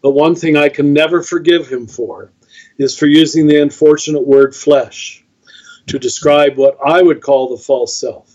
But 0.00 0.12
one 0.12 0.34
thing 0.34 0.56
I 0.56 0.68
can 0.68 0.92
never 0.92 1.22
forgive 1.22 1.68
him 1.68 1.86
for 1.86 2.32
is 2.78 2.98
for 2.98 3.06
using 3.06 3.46
the 3.46 3.60
unfortunate 3.60 4.26
word 4.26 4.56
flesh 4.56 5.24
to 5.86 5.98
describe 5.98 6.56
what 6.56 6.78
I 6.84 7.02
would 7.02 7.20
call 7.20 7.48
the 7.48 7.62
false 7.62 7.96
self 7.96 8.31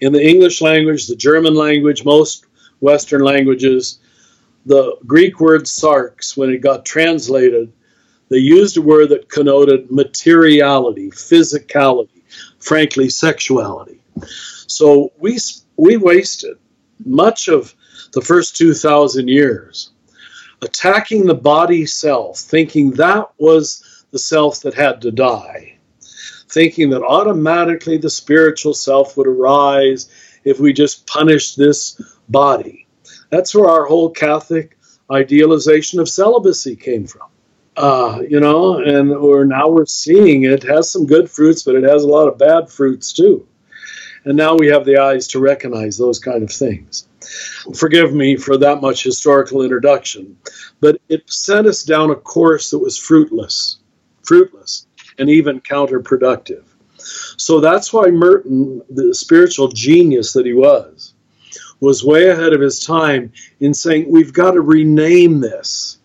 in 0.00 0.12
the 0.12 0.22
English 0.22 0.60
language, 0.60 1.06
the 1.06 1.16
German 1.16 1.54
language, 1.54 2.04
most 2.04 2.46
Western 2.80 3.22
languages, 3.22 3.98
the 4.66 4.96
Greek 5.06 5.40
word 5.40 5.62
sarx, 5.62 6.36
when 6.36 6.50
it 6.50 6.58
got 6.58 6.84
translated, 6.84 7.72
they 8.28 8.38
used 8.38 8.76
a 8.76 8.82
word 8.82 9.10
that 9.10 9.28
connoted 9.28 9.90
materiality, 9.90 11.10
physicality, 11.10 12.22
frankly, 12.58 13.08
sexuality. 13.08 14.00
So 14.66 15.12
we, 15.18 15.38
we 15.76 15.96
wasted 15.96 16.58
much 17.04 17.48
of 17.48 17.74
the 18.12 18.20
first 18.20 18.56
2,000 18.56 19.28
years 19.28 19.90
attacking 20.62 21.26
the 21.26 21.34
body 21.34 21.86
self, 21.86 22.38
thinking 22.38 22.90
that 22.92 23.30
was 23.38 24.04
the 24.10 24.18
self 24.18 24.60
that 24.62 24.74
had 24.74 25.00
to 25.02 25.10
die, 25.10 25.75
thinking 26.48 26.90
that 26.90 27.02
automatically 27.02 27.98
the 27.98 28.10
spiritual 28.10 28.74
self 28.74 29.16
would 29.16 29.26
arise 29.26 30.08
if 30.44 30.60
we 30.60 30.72
just 30.72 31.06
punished 31.06 31.56
this 31.56 32.00
body. 32.28 32.86
That's 33.30 33.54
where 33.54 33.68
our 33.68 33.86
whole 33.86 34.10
Catholic 34.10 34.76
idealization 35.10 36.00
of 36.00 36.08
celibacy 36.08 36.76
came 36.76 37.06
from. 37.06 37.28
Uh, 37.76 38.22
you 38.26 38.40
know, 38.40 38.78
and 38.78 39.10
we're 39.20 39.44
now 39.44 39.68
we're 39.68 39.84
seeing 39.84 40.44
it 40.44 40.62
has 40.62 40.90
some 40.90 41.04
good 41.04 41.30
fruits, 41.30 41.62
but 41.62 41.74
it 41.74 41.84
has 41.84 42.02
a 42.02 42.08
lot 42.08 42.28
of 42.28 42.38
bad 42.38 42.70
fruits 42.70 43.12
too. 43.12 43.46
And 44.24 44.36
now 44.36 44.56
we 44.56 44.68
have 44.68 44.84
the 44.84 44.96
eyes 44.96 45.28
to 45.28 45.40
recognize 45.40 45.98
those 45.98 46.18
kind 46.18 46.42
of 46.42 46.50
things. 46.50 47.06
Forgive 47.76 48.14
me 48.14 48.36
for 48.36 48.56
that 48.56 48.80
much 48.80 49.04
historical 49.04 49.62
introduction, 49.62 50.36
but 50.80 51.00
it 51.08 51.30
sent 51.30 51.66
us 51.66 51.82
down 51.84 52.10
a 52.10 52.16
course 52.16 52.70
that 52.70 52.78
was 52.78 52.98
fruitless, 52.98 53.78
fruitless, 54.22 54.86
and 55.18 55.28
even 55.30 55.60
counterproductive. 55.60 56.64
So 57.36 57.60
that's 57.60 57.92
why 57.92 58.06
Merton, 58.06 58.82
the 58.90 59.14
spiritual 59.14 59.68
genius 59.68 60.32
that 60.32 60.46
he 60.46 60.54
was, 60.54 61.14
was 61.80 62.04
way 62.04 62.28
ahead 62.28 62.52
of 62.52 62.60
his 62.60 62.84
time 62.84 63.32
in 63.60 63.74
saying, 63.74 64.10
we've 64.10 64.32
got 64.32 64.52
to 64.52 64.60
rename 64.60 65.40
this. 65.40 65.98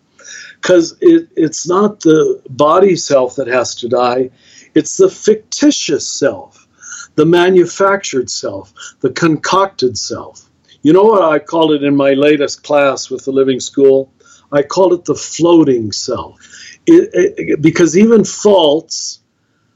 Because 0.60 0.96
it, 1.00 1.28
it's 1.34 1.66
not 1.66 2.00
the 2.00 2.40
body 2.50 2.94
self 2.94 3.34
that 3.36 3.48
has 3.48 3.74
to 3.76 3.88
die, 3.88 4.30
it's 4.74 4.96
the 4.96 5.08
fictitious 5.08 6.08
self, 6.08 6.68
the 7.16 7.26
manufactured 7.26 8.30
self, 8.30 8.72
the 9.00 9.10
concocted 9.10 9.98
self. 9.98 10.48
You 10.82 10.92
know 10.92 11.04
what 11.04 11.22
I 11.22 11.38
called 11.38 11.72
it 11.72 11.82
in 11.82 11.96
my 11.96 12.12
latest 12.12 12.62
class 12.62 13.10
with 13.10 13.24
the 13.24 13.32
Living 13.32 13.60
School? 13.60 14.12
I 14.52 14.62
called 14.62 14.92
it 14.92 15.04
the 15.04 15.14
floating 15.14 15.92
self. 15.92 16.40
It, 16.86 17.10
it, 17.12 17.62
because 17.62 17.96
even 17.96 18.24
faults 18.24 19.20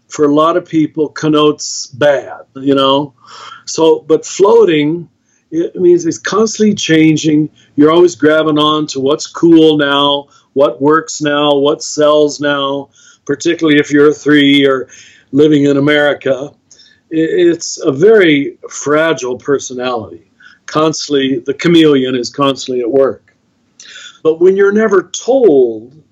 for 0.08 0.24
a 0.24 0.34
lot 0.34 0.56
of 0.56 0.68
people 0.68 1.08
connotes 1.08 1.86
bad, 1.86 2.42
you 2.54 2.74
know. 2.74 3.14
So, 3.64 4.00
but 4.00 4.26
floating 4.26 5.08
it 5.50 5.76
means 5.76 6.06
it's 6.06 6.18
constantly 6.18 6.74
changing. 6.74 7.50
You're 7.76 7.92
always 7.92 8.16
grabbing 8.16 8.58
on 8.58 8.86
to 8.88 9.00
what's 9.00 9.26
cool 9.26 9.76
now, 9.76 10.28
what 10.54 10.82
works 10.82 11.22
now, 11.22 11.54
what 11.54 11.82
sells 11.82 12.40
now, 12.40 12.90
particularly 13.24 13.78
if 13.78 13.90
you're 13.90 14.10
a 14.10 14.14
three 14.14 14.66
or 14.66 14.88
living 15.32 15.64
in 15.64 15.76
America. 15.76 16.52
It's 17.10 17.78
a 17.78 17.92
very 17.92 18.58
fragile 18.68 19.38
personality. 19.38 20.30
Constantly, 20.66 21.38
the 21.38 21.54
chameleon 21.54 22.16
is 22.16 22.28
constantly 22.28 22.80
at 22.80 22.90
work. 22.90 23.25
But 24.26 24.40
when 24.40 24.56
you're 24.56 24.72
never 24.72 25.04
told 25.04 26.02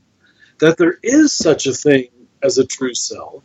that 0.60 0.78
there 0.78 1.00
is 1.02 1.32
such 1.32 1.66
a 1.66 1.72
thing 1.72 2.06
as 2.44 2.58
a 2.58 2.64
true 2.64 2.94
self, 2.94 3.42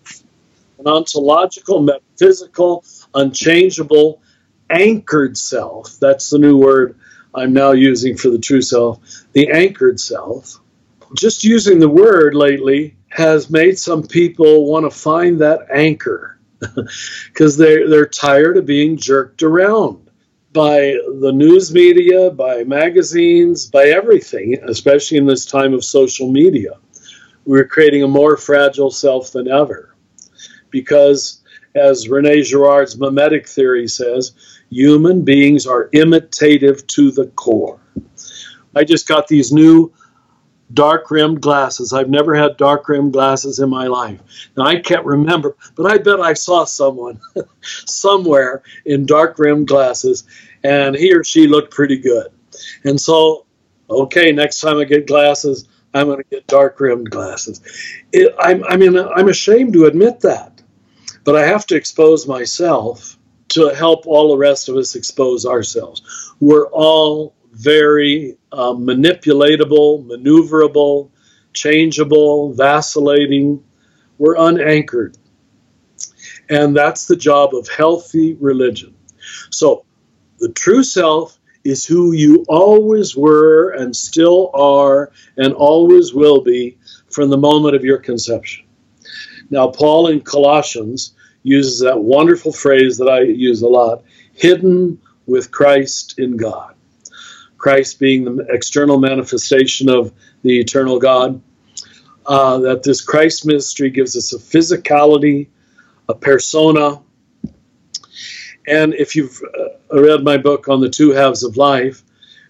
an 0.77 0.85
ontological, 0.85 1.81
metaphysical, 1.81 2.85
unchangeable, 3.15 4.21
anchored 4.69 5.39
self. 5.39 5.97
That's 5.99 6.29
the 6.29 6.37
new 6.37 6.55
word 6.55 6.99
I'm 7.33 7.51
now 7.51 7.71
using 7.71 8.15
for 8.15 8.29
the 8.29 8.37
true 8.37 8.61
self, 8.61 8.99
the 9.33 9.49
anchored 9.49 9.99
self. 9.99 10.59
Just 11.17 11.43
using 11.43 11.79
the 11.79 11.89
word 11.89 12.35
lately 12.35 12.95
has 13.07 13.49
made 13.49 13.79
some 13.79 14.03
people 14.03 14.69
want 14.69 14.85
to 14.85 14.95
find 14.95 15.41
that 15.41 15.61
anchor 15.73 16.37
because 17.25 17.57
they're, 17.57 17.89
they're 17.89 18.05
tired 18.05 18.55
of 18.55 18.67
being 18.67 18.97
jerked 18.97 19.41
around 19.41 20.08
by 20.53 20.97
the 21.19 21.31
news 21.33 21.73
media, 21.73 22.31
by 22.31 22.63
magazines, 22.63 23.67
by 23.67 23.85
everything, 23.85 24.57
especially 24.63 25.17
in 25.17 25.25
this 25.25 25.45
time 25.45 25.73
of 25.73 25.83
social 25.83 26.31
media. 26.31 26.71
We're 27.45 27.67
creating 27.67 28.03
a 28.03 28.07
more 28.07 28.37
fragile 28.37 28.91
self 28.91 29.31
than 29.31 29.47
ever 29.47 29.95
because, 30.69 31.41
as 31.75 32.09
Rene 32.09 32.41
Girard's 32.43 32.97
mimetic 32.97 33.47
theory 33.47 33.87
says, 33.87 34.33
human 34.69 35.23
beings 35.23 35.65
are 35.65 35.89
imitative 35.93 36.85
to 36.87 37.11
the 37.11 37.27
core. 37.27 37.79
I 38.75 38.83
just 38.83 39.07
got 39.07 39.27
these 39.27 39.51
new 39.51 39.91
dark 40.73 41.09
rimmed 41.11 41.41
glasses. 41.41 41.93
I've 41.93 42.09
never 42.09 42.35
had 42.35 42.57
dark 42.57 42.87
rimmed 42.89 43.13
glasses 43.13 43.59
in 43.59 43.69
my 43.69 43.87
life. 43.87 44.21
Now 44.55 44.65
I 44.65 44.79
can't 44.79 45.05
remember, 45.05 45.55
but 45.75 45.91
I 45.91 45.97
bet 45.97 46.19
I 46.19 46.33
saw 46.33 46.65
someone 46.65 47.19
somewhere 47.61 48.61
in 48.85 49.05
dark 49.05 49.39
rimmed 49.39 49.67
glasses 49.67 50.25
and 50.63 50.95
he 50.95 51.13
or 51.13 51.23
she 51.23 51.47
looked 51.47 51.73
pretty 51.73 51.97
good. 51.97 52.27
And 52.83 52.99
so, 52.99 53.45
okay, 53.89 54.31
next 54.31 54.61
time 54.61 54.77
I 54.77 54.83
get 54.83 55.07
glasses, 55.07 55.67
I'm 55.93 56.07
going 56.07 56.17
to 56.17 56.29
get 56.29 56.47
dark 56.47 56.79
rimmed 56.79 57.09
glasses. 57.09 57.61
It, 58.11 58.33
I'm, 58.39 58.63
I 58.65 58.77
mean, 58.77 58.97
I'm 58.97 59.29
ashamed 59.29 59.73
to 59.73 59.85
admit 59.85 60.19
that, 60.21 60.61
but 61.23 61.35
I 61.35 61.45
have 61.45 61.65
to 61.67 61.75
expose 61.75 62.27
myself 62.27 63.17
to 63.49 63.69
help 63.69 64.05
all 64.05 64.29
the 64.29 64.37
rest 64.37 64.69
of 64.69 64.75
us 64.75 64.95
expose 64.95 65.45
ourselves. 65.45 66.03
We're 66.39 66.67
all 66.67 67.33
very 67.59 68.37
uh, 68.53 68.71
manipulatable, 68.71 70.05
maneuverable, 70.07 71.09
changeable, 71.51 72.53
vacillating. 72.53 73.61
We're 74.17 74.37
unanchored. 74.37 75.17
And 76.49 76.75
that's 76.75 77.05
the 77.05 77.17
job 77.17 77.53
of 77.53 77.67
healthy 77.67 78.35
religion. 78.35 78.95
So, 79.51 79.85
the 80.39 80.49
true 80.53 80.83
self 80.83 81.37
is 81.65 81.85
who 81.85 82.13
you 82.13 82.45
always 82.47 83.17
were 83.17 83.71
and 83.71 83.93
still 83.93 84.51
are 84.53 85.11
and 85.37 85.53
always 85.53 86.13
will 86.13 86.41
be 86.41 86.77
from 87.11 87.29
the 87.29 87.37
moment 87.37 87.75
of 87.75 87.83
your 87.83 87.97
conception. 87.97 88.65
Now, 89.49 89.67
Paul 89.67 90.07
in 90.07 90.21
Colossians 90.21 91.13
uses 91.43 91.79
that 91.81 91.99
wonderful 91.99 92.53
phrase 92.53 92.97
that 92.99 93.09
I 93.09 93.21
use 93.21 93.61
a 93.61 93.67
lot 93.67 94.03
hidden 94.33 94.99
with 95.25 95.51
Christ 95.51 96.17
in 96.19 96.37
God. 96.37 96.75
Christ 97.59 97.99
being 97.99 98.23
the 98.23 98.47
external 98.49 98.97
manifestation 98.97 99.89
of 99.89 100.11
the 100.41 100.59
eternal 100.59 100.97
God. 100.97 101.41
Uh, 102.25 102.59
that 102.59 102.83
this 102.83 103.01
Christ 103.01 103.45
mystery 103.45 103.89
gives 103.89 104.15
us 104.15 104.33
a 104.33 104.37
physicality, 104.37 105.47
a 106.09 106.15
persona. 106.15 107.01
And 108.67 108.93
if 108.93 109.15
you've 109.15 109.41
uh, 109.59 109.99
read 110.01 110.23
my 110.23 110.37
book 110.37 110.67
on 110.67 110.79
the 110.79 110.89
two 110.89 111.11
halves 111.11 111.43
of 111.43 111.57
life, 111.57 112.03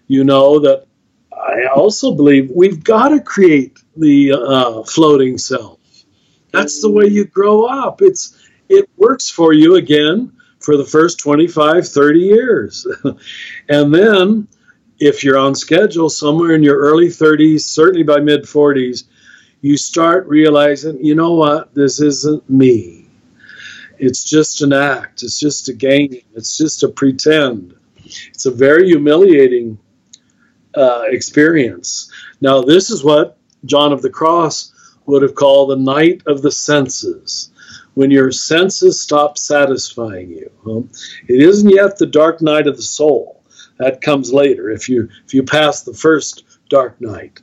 you 0.06 0.24
know 0.24 0.58
that 0.60 0.86
I 1.32 1.66
also 1.74 2.14
believe 2.14 2.50
we've 2.54 2.82
got 2.84 3.08
to 3.08 3.20
create 3.20 3.78
the 3.96 4.32
uh, 4.32 4.82
floating 4.84 5.38
self. 5.38 5.78
That's 6.52 6.82
the 6.82 6.90
way 6.90 7.06
you 7.06 7.24
grow 7.24 7.64
up. 7.64 8.02
It's 8.02 8.36
it 8.68 8.88
works 8.96 9.28
for 9.28 9.52
you 9.52 9.76
again 9.76 10.32
for 10.60 10.76
the 10.76 10.84
first 10.84 11.18
25, 11.18 11.88
30 11.88 12.20
years. 12.20 12.86
and 13.68 13.94
then, 13.94 14.46
if 15.00 15.24
you're 15.24 15.38
on 15.38 15.54
schedule 15.54 16.10
somewhere 16.10 16.54
in 16.54 16.62
your 16.62 16.76
early 16.76 17.08
30s, 17.08 17.62
certainly 17.62 18.02
by 18.02 18.20
mid 18.20 18.42
40s, 18.42 19.04
you 19.62 19.76
start 19.76 20.26
realizing, 20.26 21.02
you 21.04 21.14
know 21.14 21.32
what, 21.32 21.74
this 21.74 22.00
isn't 22.00 22.48
me. 22.48 23.06
It's 23.98 24.24
just 24.24 24.62
an 24.62 24.72
act, 24.72 25.22
it's 25.22 25.40
just 25.40 25.68
a 25.68 25.72
game, 25.72 26.14
it's 26.34 26.56
just 26.56 26.82
a 26.82 26.88
pretend. 26.88 27.74
It's 28.04 28.46
a 28.46 28.50
very 28.50 28.86
humiliating 28.86 29.78
uh, 30.74 31.04
experience. 31.08 32.10
Now, 32.40 32.60
this 32.62 32.90
is 32.90 33.04
what 33.04 33.38
John 33.64 33.92
of 33.92 34.02
the 34.02 34.10
Cross 34.10 34.72
would 35.06 35.22
have 35.22 35.34
called 35.34 35.70
the 35.70 35.76
night 35.76 36.22
of 36.26 36.42
the 36.42 36.50
senses 36.50 37.50
when 37.94 38.10
your 38.10 38.32
senses 38.32 39.00
stop 39.00 39.36
satisfying 39.36 40.30
you. 40.30 40.88
it 41.28 41.40
isn't 41.40 41.70
yet 41.70 41.98
the 41.98 42.06
dark 42.06 42.40
night 42.40 42.66
of 42.66 42.76
the 42.76 42.82
soul. 42.82 43.39
That 43.80 44.02
comes 44.02 44.30
later 44.30 44.70
if 44.70 44.88
you 44.90 45.08
if 45.24 45.32
you 45.32 45.42
pass 45.42 45.82
the 45.82 45.94
first 45.94 46.44
dark 46.68 47.00
night. 47.00 47.40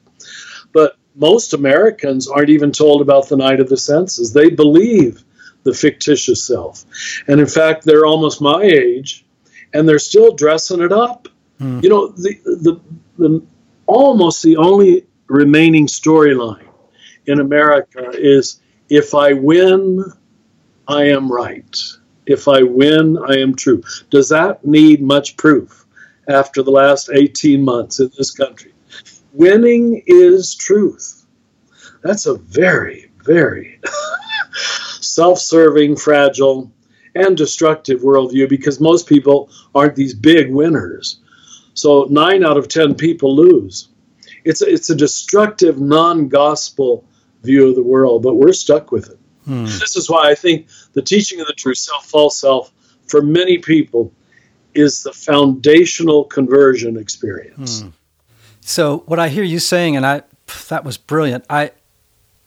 But 0.71 0.97
most 1.15 1.54
Americans 1.54 2.28
aren't 2.28 2.52
even 2.52 2.71
told 2.71 3.02
about 3.02 3.28
the 3.28 3.38
night 3.38 3.60
of 3.60 3.69
the 3.69 3.78
senses. 3.78 4.32
They 4.32 4.52
believe 4.52 5.23
the 5.63 5.73
fictitious 5.73 6.45
self. 6.45 6.86
And 7.28 7.39
in 7.39 7.47
fact, 7.47 7.86
they're 7.86 8.06
almost 8.06 8.39
my 8.39 8.62
age 8.62 9.26
and 9.73 9.89
they're 9.89 9.97
still 9.97 10.32
dressing 10.36 10.80
it 10.80 10.91
up. 10.91 11.28
Hmm. 11.58 11.80
You 11.82 11.89
know, 11.89 12.08
the, 12.10 12.36
the 12.45 12.80
the 13.17 13.43
almost 13.88 14.43
the 14.43 14.58
only 14.58 15.08
remaining 15.26 15.88
storyline 15.88 16.67
in 17.26 17.39
America 17.39 18.12
is 18.13 18.62
if 18.89 19.15
I 19.15 19.34
win, 19.34 20.04
I 20.88 21.06
am 21.06 21.32
right. 21.32 21.76
If 22.28 22.47
I 22.47 22.62
win, 22.62 23.17
I 23.17 23.39
am 23.39 23.56
true. 23.56 23.82
Does 24.12 24.30
that 24.30 24.63
need 24.63 25.02
much 25.02 25.36
proof 25.36 25.87
after 26.29 26.63
the 26.63 26.71
last 26.71 27.09
18 27.13 27.63
months 27.63 27.99
in 27.99 28.11
this 28.17 28.31
country? 28.31 28.73
Winning 29.33 30.03
is 30.07 30.55
truth. 30.55 31.25
That's 32.03 32.25
a 32.25 32.35
very, 32.35 33.11
very 33.23 33.79
self 35.01 35.39
serving, 35.39 35.97
fragile, 35.97 36.71
and 37.15 37.35
destructive 37.35 38.01
worldview 38.01 38.49
because 38.49 38.79
most 38.79 39.07
people 39.07 39.49
aren't 39.73 39.95
these 39.95 40.13
big 40.13 40.51
winners. 40.51 41.19
So 41.73 42.07
nine 42.09 42.43
out 42.43 42.57
of 42.57 42.67
10 42.67 42.95
people 42.95 43.35
lose. 43.35 43.89
It's 44.45 44.61
a, 44.61 44.71
it's 44.71 44.89
a 44.89 44.95
destructive, 44.95 45.79
non 45.79 46.27
gospel 46.27 47.05
view 47.43 47.69
of 47.69 47.75
the 47.75 47.83
world, 47.83 48.23
but 48.23 48.35
we're 48.35 48.53
stuck 48.53 48.91
with 48.91 49.09
it. 49.09 49.19
Hmm. 49.45 49.65
This 49.65 49.95
is 49.95 50.09
why 50.09 50.29
I 50.29 50.35
think 50.35 50.67
the 50.93 51.01
teaching 51.01 51.39
of 51.39 51.47
the 51.47 51.53
true 51.53 51.75
self, 51.75 52.05
false 52.05 52.39
self, 52.39 52.71
for 53.07 53.21
many 53.21 53.57
people, 53.57 54.11
is 54.77 55.03
the 55.03 55.13
foundational 55.13 56.23
conversion 56.25 56.97
experience. 56.97 57.81
Hmm. 57.81 57.89
So, 58.61 59.03
what 59.05 59.19
I 59.19 59.29
hear 59.29 59.43
you 59.43 59.59
saying, 59.59 59.95
and 59.95 60.05
I 60.05 60.23
that 60.69 60.83
was 60.83 60.97
brilliant. 60.97 61.45
I 61.49 61.71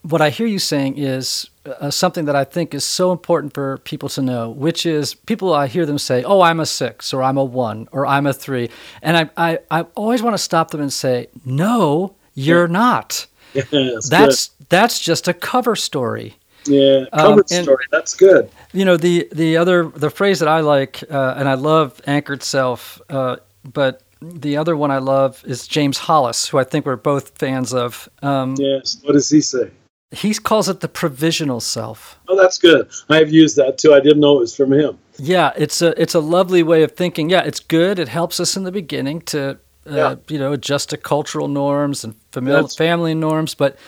what 0.02 0.20
I 0.20 0.30
hear 0.30 0.46
you 0.46 0.58
saying 0.58 0.96
is 0.96 1.48
uh, 1.66 1.90
something 1.90 2.24
that 2.24 2.36
I 2.36 2.44
think 2.44 2.74
is 2.74 2.84
so 2.84 3.12
important 3.12 3.52
for 3.52 3.78
people 3.78 4.08
to 4.10 4.22
know, 4.22 4.50
which 4.50 4.86
is 4.86 5.14
people 5.14 5.52
I 5.52 5.66
hear 5.66 5.84
them 5.84 5.98
say, 5.98 6.22
"Oh, 6.24 6.40
I'm 6.40 6.60
a 6.60 6.66
six, 6.66 7.12
or 7.12 7.22
I'm 7.22 7.36
a 7.36 7.44
one, 7.44 7.88
or 7.92 8.06
I'm 8.06 8.26
a 8.26 8.32
three. 8.32 8.70
and 9.02 9.16
I 9.16 9.30
I, 9.36 9.58
I 9.70 9.82
always 9.94 10.22
want 10.22 10.34
to 10.34 10.42
stop 10.42 10.70
them 10.70 10.80
and 10.80 10.92
say, 10.92 11.28
"No, 11.44 12.16
you're 12.34 12.66
yeah. 12.66 12.72
not. 12.72 13.26
that's 13.70 14.08
that's, 14.08 14.50
that's 14.68 14.98
just 14.98 15.28
a 15.28 15.34
cover 15.34 15.76
story." 15.76 16.36
Yeah, 16.66 17.04
cover 17.14 17.32
um, 17.32 17.44
and, 17.50 17.64
story. 17.64 17.84
That's 17.90 18.14
good. 18.14 18.50
You 18.72 18.84
know 18.84 18.96
the 18.96 19.28
the 19.32 19.56
other 19.56 19.88
the 19.88 20.10
phrase 20.10 20.38
that 20.40 20.48
I 20.48 20.60
like 20.60 21.02
uh, 21.10 21.34
and 21.36 21.48
I 21.48 21.54
love 21.54 22.00
anchored 22.06 22.42
self, 22.42 23.00
uh, 23.08 23.36
but 23.64 24.02
the 24.22 24.56
other 24.56 24.76
one 24.76 24.90
I 24.90 24.98
love 24.98 25.42
is 25.46 25.66
James 25.66 25.98
Hollis, 25.98 26.48
who 26.48 26.58
I 26.58 26.64
think 26.64 26.86
we're 26.86 26.96
both 26.96 27.38
fans 27.38 27.72
of. 27.72 28.08
Um, 28.22 28.54
yes. 28.58 28.98
What 29.02 29.12
does 29.12 29.30
he 29.30 29.40
say? 29.40 29.70
He 30.12 30.34
calls 30.34 30.68
it 30.68 30.80
the 30.80 30.88
provisional 30.88 31.60
self. 31.60 32.18
Oh, 32.28 32.36
that's 32.36 32.58
good. 32.58 32.90
I've 33.08 33.30
used 33.30 33.56
that 33.56 33.78
too. 33.78 33.94
I 33.94 34.00
didn't 34.00 34.20
know 34.20 34.38
it 34.38 34.40
was 34.40 34.56
from 34.56 34.72
him. 34.72 34.98
Yeah, 35.18 35.52
it's 35.56 35.82
a 35.82 36.00
it's 36.00 36.14
a 36.14 36.20
lovely 36.20 36.62
way 36.62 36.82
of 36.82 36.92
thinking. 36.92 37.30
Yeah, 37.30 37.42
it's 37.44 37.60
good. 37.60 37.98
It 37.98 38.08
helps 38.08 38.40
us 38.40 38.56
in 38.56 38.64
the 38.64 38.72
beginning 38.72 39.20
to 39.22 39.58
uh, 39.86 39.94
yeah. 39.94 40.14
you 40.28 40.38
know 40.38 40.52
adjust 40.52 40.90
to 40.90 40.96
cultural 40.96 41.46
norms 41.46 42.02
and 42.02 42.14
familiar, 42.32 42.66
family 42.68 43.14
norms, 43.14 43.54
but 43.54 43.78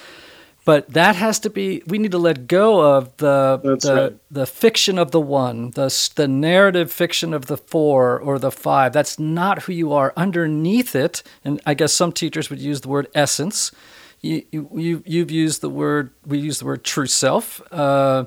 but 0.65 0.91
that 0.91 1.17
has 1.17 1.39
to 1.41 1.51
be 1.51 1.83
we 1.87 1.99
need 1.99 2.13
to 2.13 2.19
let 2.19 2.47
go 2.47 2.97
of 2.97 3.17
the 3.17 3.61
the, 3.63 3.95
right. 3.95 4.19
the 4.31 4.47
fiction 4.47 4.99
of 4.99 5.11
the 5.11 5.21
one 5.21 5.71
the 5.71 6.11
the 6.15 6.29
narrative 6.29 6.93
fiction 6.93 7.35
of 7.35 7.47
the 7.47 7.57
four 7.57 8.19
or 8.19 8.39
the 8.39 8.53
five. 8.53 8.93
That's 8.93 9.19
not 9.19 9.63
who 9.63 9.73
you 9.73 9.93
are. 9.93 10.13
Underneath 10.17 10.95
it 10.95 11.23
and 11.45 11.61
i 11.67 11.75
guess 11.75 11.93
some 11.93 12.13
teachers 12.13 12.51
would 12.51 12.61
use 12.61 12.81
the 12.81 12.89
word 12.89 13.09
essence. 13.15 13.73
You 14.21 14.45
you 14.51 15.03
you've 15.05 15.31
used 15.31 15.63
the 15.63 15.71
word 15.71 16.11
we 16.25 16.39
use 16.39 16.61
the 16.61 16.67
word 16.67 16.85
true 16.85 17.07
self. 17.07 17.61
Uh, 17.73 18.27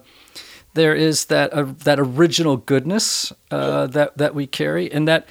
there 0.74 0.94
is 0.94 1.26
that 1.26 1.54
uh, 1.54 1.64
that 1.86 2.00
original 2.00 2.58
goodness 2.58 3.34
uh, 3.50 3.88
that 3.88 4.18
that 4.18 4.36
we 4.36 4.46
carry. 4.46 4.92
And 4.92 5.08
that 5.08 5.28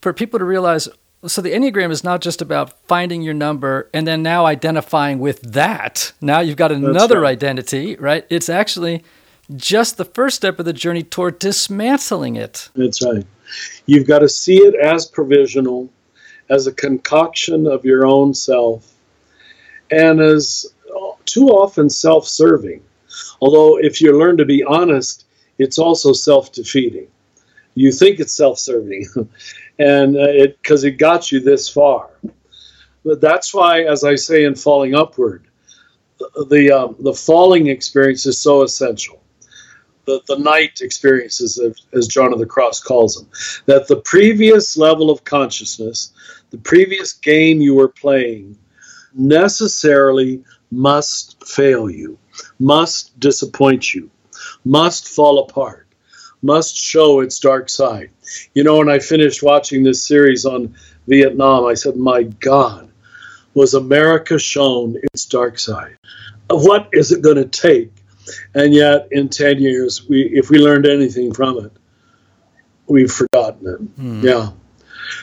for 0.00 0.12
people 0.12 0.38
to 0.38 0.44
realize 0.44 0.88
so 1.26 1.42
the 1.42 1.52
Enneagram 1.52 1.90
is 1.90 2.04
not 2.04 2.20
just 2.20 2.42
about 2.42 2.78
finding 2.86 3.22
your 3.22 3.34
number 3.34 3.88
and 3.92 4.06
then 4.06 4.22
now 4.22 4.46
identifying 4.46 5.18
with 5.18 5.40
that. 5.42 6.12
Now 6.20 6.40
you've 6.40 6.56
got 6.56 6.72
another 6.72 7.20
right. 7.20 7.30
identity, 7.30 7.96
right? 7.96 8.26
It's 8.30 8.48
actually 8.48 9.04
just 9.54 9.96
the 9.96 10.04
first 10.04 10.36
step 10.36 10.58
of 10.58 10.64
the 10.64 10.72
journey 10.72 11.02
toward 11.02 11.38
dismantling 11.38 12.36
it. 12.36 12.68
That's 12.74 13.04
right. 13.04 13.24
You've 13.86 14.06
got 14.06 14.20
to 14.20 14.28
see 14.28 14.56
it 14.58 14.74
as 14.74 15.06
provisional, 15.06 15.88
as 16.50 16.66
a 16.66 16.72
concoction 16.72 17.66
of 17.66 17.84
your 17.84 18.06
own 18.06 18.34
self, 18.34 18.92
and 19.90 20.20
as 20.20 20.66
too 21.24 21.48
often 21.48 21.90
self 21.90 22.26
serving. 22.26 22.82
Although, 23.40 23.78
if 23.78 24.00
you 24.00 24.18
learn 24.18 24.36
to 24.38 24.44
be 24.44 24.64
honest, 24.64 25.24
it's 25.58 25.78
also 25.78 26.12
self 26.12 26.52
defeating. 26.52 27.08
You 27.74 27.92
think 27.92 28.18
it's 28.20 28.34
self 28.34 28.58
serving. 28.58 29.06
and 29.78 30.16
uh, 30.16 30.28
it 30.28 30.60
because 30.62 30.84
it 30.84 30.92
got 30.92 31.30
you 31.30 31.40
this 31.40 31.68
far. 31.68 32.10
But 33.04 33.20
that's 33.20 33.54
why, 33.54 33.82
as 33.82 34.04
I 34.04 34.14
say 34.14 34.44
in 34.44 34.54
Falling 34.54 34.94
Upward, 34.94 35.46
the 36.48 36.70
um, 36.72 36.96
the 37.00 37.14
falling 37.14 37.68
experience 37.68 38.26
is 38.26 38.40
so 38.40 38.62
essential. 38.62 39.22
The, 40.06 40.22
the 40.28 40.38
night 40.38 40.80
experiences, 40.82 41.60
as 41.92 42.06
John 42.06 42.32
of 42.32 42.38
the 42.38 42.46
Cross 42.46 42.80
calls 42.80 43.16
them, 43.16 43.28
that 43.66 43.88
the 43.88 43.96
previous 44.02 44.76
level 44.76 45.10
of 45.10 45.24
consciousness, 45.24 46.12
the 46.50 46.58
previous 46.58 47.12
game 47.12 47.60
you 47.60 47.74
were 47.74 47.88
playing, 47.88 48.56
necessarily 49.14 50.44
must 50.70 51.44
fail 51.44 51.90
you, 51.90 52.16
must 52.60 53.18
disappoint 53.18 53.94
you, 53.94 54.08
must 54.64 55.08
fall 55.08 55.40
apart 55.40 55.85
must 56.46 56.76
show 56.76 57.20
its 57.20 57.38
dark 57.38 57.68
side. 57.68 58.10
You 58.54 58.64
know, 58.64 58.78
when 58.78 58.88
I 58.88 58.98
finished 58.98 59.42
watching 59.42 59.82
this 59.82 60.06
series 60.06 60.46
on 60.46 60.74
Vietnam, 61.06 61.66
I 61.66 61.74
said, 61.74 61.96
My 61.96 62.22
God, 62.22 62.88
was 63.54 63.74
America 63.74 64.38
shown 64.38 64.96
its 65.12 65.26
dark 65.26 65.58
side? 65.58 65.96
What 66.48 66.88
is 66.92 67.12
it 67.12 67.22
going 67.22 67.36
to 67.36 67.46
take? 67.46 67.92
And 68.54 68.72
yet, 68.72 69.08
in 69.10 69.28
10 69.28 69.60
years, 69.60 70.08
we, 70.08 70.22
if 70.22 70.50
we 70.50 70.58
learned 70.58 70.86
anything 70.86 71.32
from 71.32 71.64
it, 71.64 71.72
we've 72.86 73.10
forgotten 73.10 73.66
it. 73.66 74.00
Mm. 74.00 74.22
Yeah. 74.22 74.50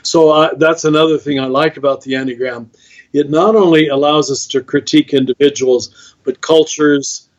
So 0.03 0.29
uh, 0.31 0.53
that's 0.55 0.85
another 0.85 1.17
thing 1.17 1.39
I 1.39 1.45
like 1.45 1.77
about 1.77 2.01
the 2.01 2.13
Enneagram. 2.13 2.67
It 3.13 3.29
not 3.29 3.55
only 3.55 3.89
allows 3.89 4.31
us 4.31 4.47
to 4.47 4.61
critique 4.61 5.13
individuals, 5.13 6.15
but 6.23 6.41
cultures 6.41 7.29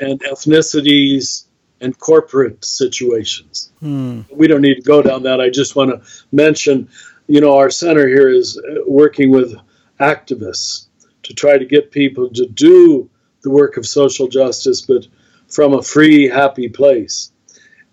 and 0.00 0.20
ethnicities 0.20 1.44
and 1.82 1.98
corporate 1.98 2.64
situations. 2.64 3.72
Hmm. 3.80 4.22
We 4.30 4.46
don't 4.46 4.62
need 4.62 4.76
to 4.76 4.82
go 4.82 5.02
down 5.02 5.24
that. 5.24 5.40
I 5.40 5.50
just 5.50 5.76
want 5.76 5.90
to 5.90 6.08
mention, 6.30 6.88
you 7.26 7.40
know, 7.40 7.56
our 7.56 7.70
center 7.70 8.06
here 8.06 8.28
is 8.28 8.56
uh, 8.56 8.82
working 8.86 9.30
with 9.30 9.54
activists 10.00 10.86
to 11.24 11.34
try 11.34 11.58
to 11.58 11.64
get 11.64 11.90
people 11.90 12.30
to 12.30 12.46
do 12.46 13.10
the 13.42 13.50
work 13.50 13.76
of 13.76 13.86
social 13.86 14.28
justice, 14.28 14.80
but 14.80 15.06
from 15.48 15.74
a 15.74 15.82
free, 15.82 16.28
happy 16.28 16.68
place. 16.68 17.32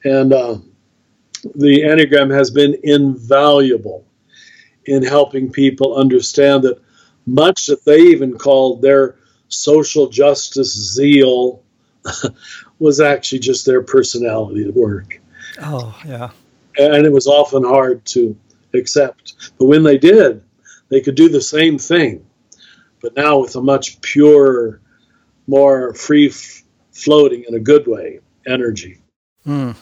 And 0.04 0.32
uh, 0.32 0.58
the 1.56 1.82
Enneagram 1.82 2.34
has 2.34 2.52
been 2.52 2.78
invaluable 2.84 4.06
in 4.86 5.04
helping 5.04 5.52
people 5.52 5.96
understand 5.96 6.64
that 6.64 6.82
much 7.26 7.66
that 7.68 7.86
they 7.86 8.00
even 8.00 8.38
called 8.38 8.82
their 8.82 9.16
social 9.48 10.10
justice 10.10 10.74
zeal 10.94 11.64
was 12.80 13.00
actually 13.00 13.40
just 13.40 13.66
their 13.66 13.82
personality 13.82 14.68
at 14.68 14.74
work. 14.74 15.20
Oh, 15.62 15.98
yeah. 16.06 16.30
And 16.78 17.06
it 17.06 17.12
was 17.12 17.28
often 17.28 17.64
hard 17.64 18.06
to 18.06 18.36
accept. 18.74 19.52
But 19.58 19.66
when 19.66 19.84
they 19.84 19.98
did, 19.98 20.42
they 20.90 21.02
could 21.02 21.16
do 21.16 21.30
the 21.30 21.42
same 21.42 21.78
thing, 21.78 22.26
but 23.02 23.16
now 23.16 23.40
with 23.40 23.56
a 23.56 23.62
much 23.62 24.02
purer, 24.02 24.82
more 25.48 25.94
free 25.94 26.32
floating 26.92 27.44
in 27.48 27.54
a 27.56 27.60
good 27.60 27.88
way 27.88 28.20
energy. 28.48 29.00
Mm. 29.46 29.76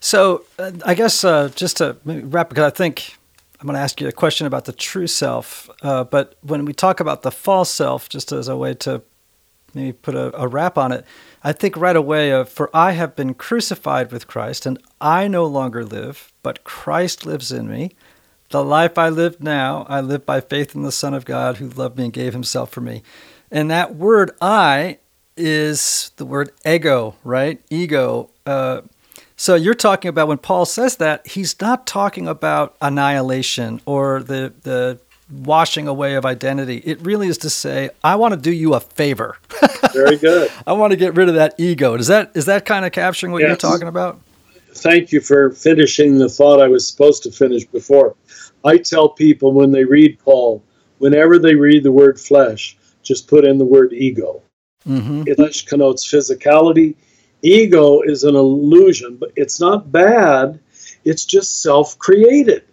So, 0.00 0.44
uh, 0.58 0.72
I 0.84 0.94
guess 0.94 1.24
uh, 1.24 1.50
just 1.54 1.78
to 1.78 1.96
wrap, 2.04 2.48
because 2.48 2.64
I 2.64 2.70
think 2.70 3.16
I'm 3.60 3.66
going 3.66 3.76
to 3.76 3.80
ask 3.80 4.00
you 4.00 4.08
a 4.08 4.12
question 4.12 4.46
about 4.46 4.66
the 4.66 4.72
true 4.72 5.06
self. 5.06 5.70
Uh, 5.82 6.04
but 6.04 6.36
when 6.42 6.64
we 6.64 6.72
talk 6.72 7.00
about 7.00 7.22
the 7.22 7.30
false 7.30 7.70
self, 7.70 8.08
just 8.08 8.32
as 8.32 8.48
a 8.48 8.56
way 8.56 8.74
to 8.74 9.02
maybe 9.74 9.92
put 9.92 10.14
a, 10.14 10.38
a 10.38 10.46
wrap 10.46 10.76
on 10.76 10.92
it, 10.92 11.04
I 11.46 11.52
think 11.52 11.76
right 11.76 11.94
away 11.94 12.30
of, 12.30 12.48
For 12.48 12.74
I 12.74 12.92
have 12.92 13.14
been 13.14 13.34
crucified 13.34 14.10
with 14.10 14.26
Christ, 14.26 14.64
and 14.64 14.78
I 14.98 15.28
no 15.28 15.44
longer 15.44 15.84
live, 15.84 16.32
but 16.42 16.64
Christ 16.64 17.26
lives 17.26 17.52
in 17.52 17.68
me. 17.68 17.90
The 18.48 18.64
life 18.64 18.96
I 18.96 19.10
live 19.10 19.42
now, 19.42 19.84
I 19.88 20.00
live 20.00 20.24
by 20.24 20.40
faith 20.40 20.74
in 20.74 20.82
the 20.82 20.92
Son 20.92 21.12
of 21.12 21.26
God 21.26 21.58
who 21.58 21.68
loved 21.68 21.98
me 21.98 22.04
and 22.04 22.12
gave 22.12 22.32
himself 22.32 22.70
for 22.70 22.80
me. 22.80 23.02
And 23.50 23.70
that 23.70 23.94
word 23.94 24.30
I 24.40 24.98
is 25.36 26.12
the 26.16 26.24
word 26.24 26.50
ego, 26.64 27.16
right? 27.24 27.60
Ego. 27.68 28.30
Uh, 28.46 28.82
so 29.36 29.54
you're 29.54 29.74
talking 29.74 30.08
about 30.08 30.28
when 30.28 30.38
Paul 30.38 30.64
says 30.64 30.96
that, 30.96 31.26
he's 31.26 31.60
not 31.60 31.86
talking 31.86 32.26
about 32.26 32.76
annihilation 32.80 33.80
or 33.84 34.22
the, 34.22 34.54
the 34.62 35.00
washing 35.30 35.88
away 35.88 36.14
of 36.14 36.26
identity. 36.26 36.78
It 36.84 37.00
really 37.00 37.28
is 37.28 37.38
to 37.38 37.50
say, 37.50 37.90
I 38.02 38.16
want 38.16 38.34
to 38.34 38.40
do 38.40 38.52
you 38.52 38.74
a 38.74 38.80
favor. 38.80 39.38
Very 39.92 40.16
good. 40.16 40.50
I 40.66 40.72
want 40.72 40.92
to 40.92 40.96
get 40.96 41.14
rid 41.14 41.28
of 41.28 41.34
that 41.36 41.54
ego. 41.58 41.94
Is 41.94 42.08
that 42.08 42.32
is 42.34 42.46
that 42.46 42.64
kind 42.64 42.84
of 42.84 42.92
capturing 42.92 43.32
what 43.32 43.40
yes. 43.40 43.48
you're 43.48 43.56
talking 43.56 43.88
about? 43.88 44.20
Thank 44.74 45.12
you 45.12 45.20
for 45.20 45.50
finishing 45.50 46.18
the 46.18 46.28
thought 46.28 46.60
I 46.60 46.68
was 46.68 46.86
supposed 46.86 47.22
to 47.22 47.30
finish 47.30 47.64
before. 47.64 48.16
I 48.64 48.78
tell 48.78 49.08
people 49.08 49.52
when 49.52 49.70
they 49.70 49.84
read 49.84 50.18
Paul, 50.18 50.64
whenever 50.98 51.38
they 51.38 51.54
read 51.54 51.84
the 51.84 51.92
word 51.92 52.18
flesh, 52.20 52.76
just 53.02 53.28
put 53.28 53.44
in 53.44 53.58
the 53.58 53.64
word 53.64 53.92
ego. 53.92 54.42
Mm-hmm. 54.88 55.32
Flesh 55.34 55.64
connotes 55.66 56.10
physicality. 56.10 56.96
Ego 57.42 58.00
is 58.00 58.24
an 58.24 58.34
illusion, 58.34 59.16
but 59.16 59.30
it's 59.36 59.60
not 59.60 59.92
bad. 59.92 60.58
It's 61.04 61.24
just 61.24 61.62
self 61.62 61.98
created, 61.98 62.64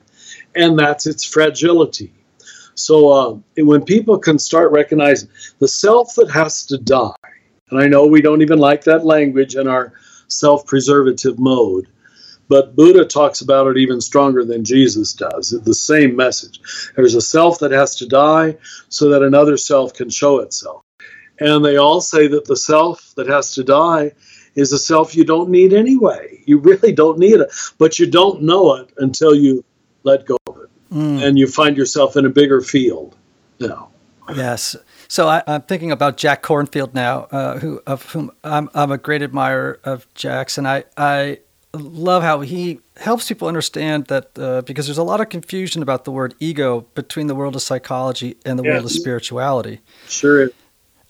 and 0.56 0.80
that's 0.80 1.06
its 1.06 1.24
fragility. 1.24 2.14
So 2.82 3.10
uh, 3.10 3.38
when 3.64 3.84
people 3.84 4.18
can 4.18 4.40
start 4.40 4.72
recognizing 4.72 5.30
the 5.60 5.68
self 5.68 6.16
that 6.16 6.32
has 6.32 6.66
to 6.68 6.78
die, 6.78 7.14
and 7.70 7.80
I 7.80 7.88
know 7.88 8.06
we 8.06 8.22
don't 8.22 8.42
even 8.42 8.60
like 8.60 8.84
that 8.86 9.06
language 9.06 9.56
in 9.56 9.68
our 9.68 9.94
self 10.28 10.66
preservative 10.66 11.40
mode, 11.40 11.88
but 12.48 12.76
Buddha 12.76 13.06
talks 13.06 13.42
about 13.42 13.68
it 13.68 13.78
even 13.78 14.02
stronger 14.02 14.44
than 14.44 14.66
Jesus 14.66 15.14
does. 15.14 15.54
It's 15.54 15.66
the 15.66 15.74
same 15.74 16.16
message. 16.16 16.60
There's 16.96 17.16
a 17.16 17.22
self 17.22 17.60
that 17.60 17.72
has 17.72 17.96
to 17.98 18.08
die 18.08 18.58
so 18.90 19.10
that 19.10 19.24
another 19.24 19.56
self 19.58 19.94
can 19.94 20.10
show 20.10 20.40
itself. 20.40 20.84
And 21.40 21.64
they 21.64 21.78
all 21.78 22.02
say 22.02 22.28
that 22.28 22.46
the 22.46 22.58
self 22.58 23.14
that 23.16 23.28
has 23.28 23.54
to 23.56 23.64
die 23.64 24.12
is 24.56 24.74
a 24.74 24.80
self 24.80 25.16
you 25.16 25.24
don't 25.24 25.50
need 25.50 25.74
anyway. 25.74 26.44
You 26.46 26.58
really 26.58 26.92
don't 26.92 27.20
need 27.20 27.40
it, 27.40 27.52
but 27.78 28.00
you 28.00 28.10
don't 28.10 28.44
know 28.44 28.76
it 28.76 28.92
until 28.98 29.34
you 29.34 29.64
let 30.04 30.26
go. 30.26 30.41
Mm. 30.92 31.24
And 31.24 31.40
you 31.40 31.48
find 31.48 31.78
yourself 31.78 32.18
in 32.18 32.26
a 32.26 32.30
bigger 32.30 32.62
field. 32.62 33.16
Know. 33.60 33.90
Yes. 34.36 34.76
So 35.08 35.28
I, 35.28 35.44
am 35.46 35.62
thinking 35.64 35.92
about 35.92 36.18
Jack 36.18 36.42
Kornfield 36.42 36.94
now, 36.94 37.28
uh, 37.32 37.60
who 37.60 37.82
of 37.86 38.06
whom 38.12 38.32
I'm, 38.44 38.70
I'm 38.74 38.92
a 38.92 38.98
great 38.98 39.22
admirer 39.22 39.80
of 39.84 40.12
Jack's, 40.14 40.58
and 40.58 40.68
I 40.68 40.86
I 40.98 41.40
love 41.74 42.24
how 42.24 42.42
he 42.42 42.80
helps 42.98 43.28
people 43.28 43.48
understand 43.48 44.06
that 44.08 44.38
uh, 44.38 44.62
because 44.62 44.88
there's 44.88 44.98
a 44.98 45.04
lot 45.04 45.22
of 45.22 45.30
confusion 45.30 45.82
about 45.82 46.06
the 46.06 46.12
word 46.12 46.34
ego 46.40 46.82
between 46.96 47.28
the 47.28 47.36
world 47.36 47.56
of 47.56 47.62
psychology 47.62 48.38
and 48.46 48.58
the 48.58 48.64
world 48.64 48.86
of 48.86 48.92
spirituality. 48.92 49.80
Sure. 50.08 50.50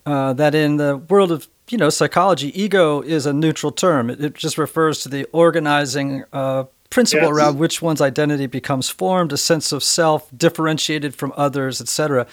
Uh, 0.06 0.34
that 0.34 0.56
in 0.56 0.78
the 0.78 0.98
world 0.98 1.32
of 1.32 1.48
you 1.70 1.78
know 1.78 1.90
psychology, 1.90 2.60
ego 2.60 3.02
is 3.02 3.26
a 3.26 3.34
neutral 3.34 3.72
term. 3.72 4.10
It, 4.10 4.24
it 4.24 4.34
just 4.34 4.58
refers 4.58 5.02
to 5.02 5.10
the 5.10 5.26
organizing 5.32 6.24
uh, 6.34 6.66
principle 6.92 7.28
yes. 7.28 7.32
around 7.32 7.58
which 7.58 7.82
one's 7.82 8.02
identity 8.02 8.46
becomes 8.46 8.90
formed, 8.90 9.34
a 9.34 9.38
sense 9.38 9.72
of 9.72 9.82
self 9.82 10.30
differentiated 10.38 11.16
from 11.16 11.34
others, 11.36 11.82
etc. 11.82 12.28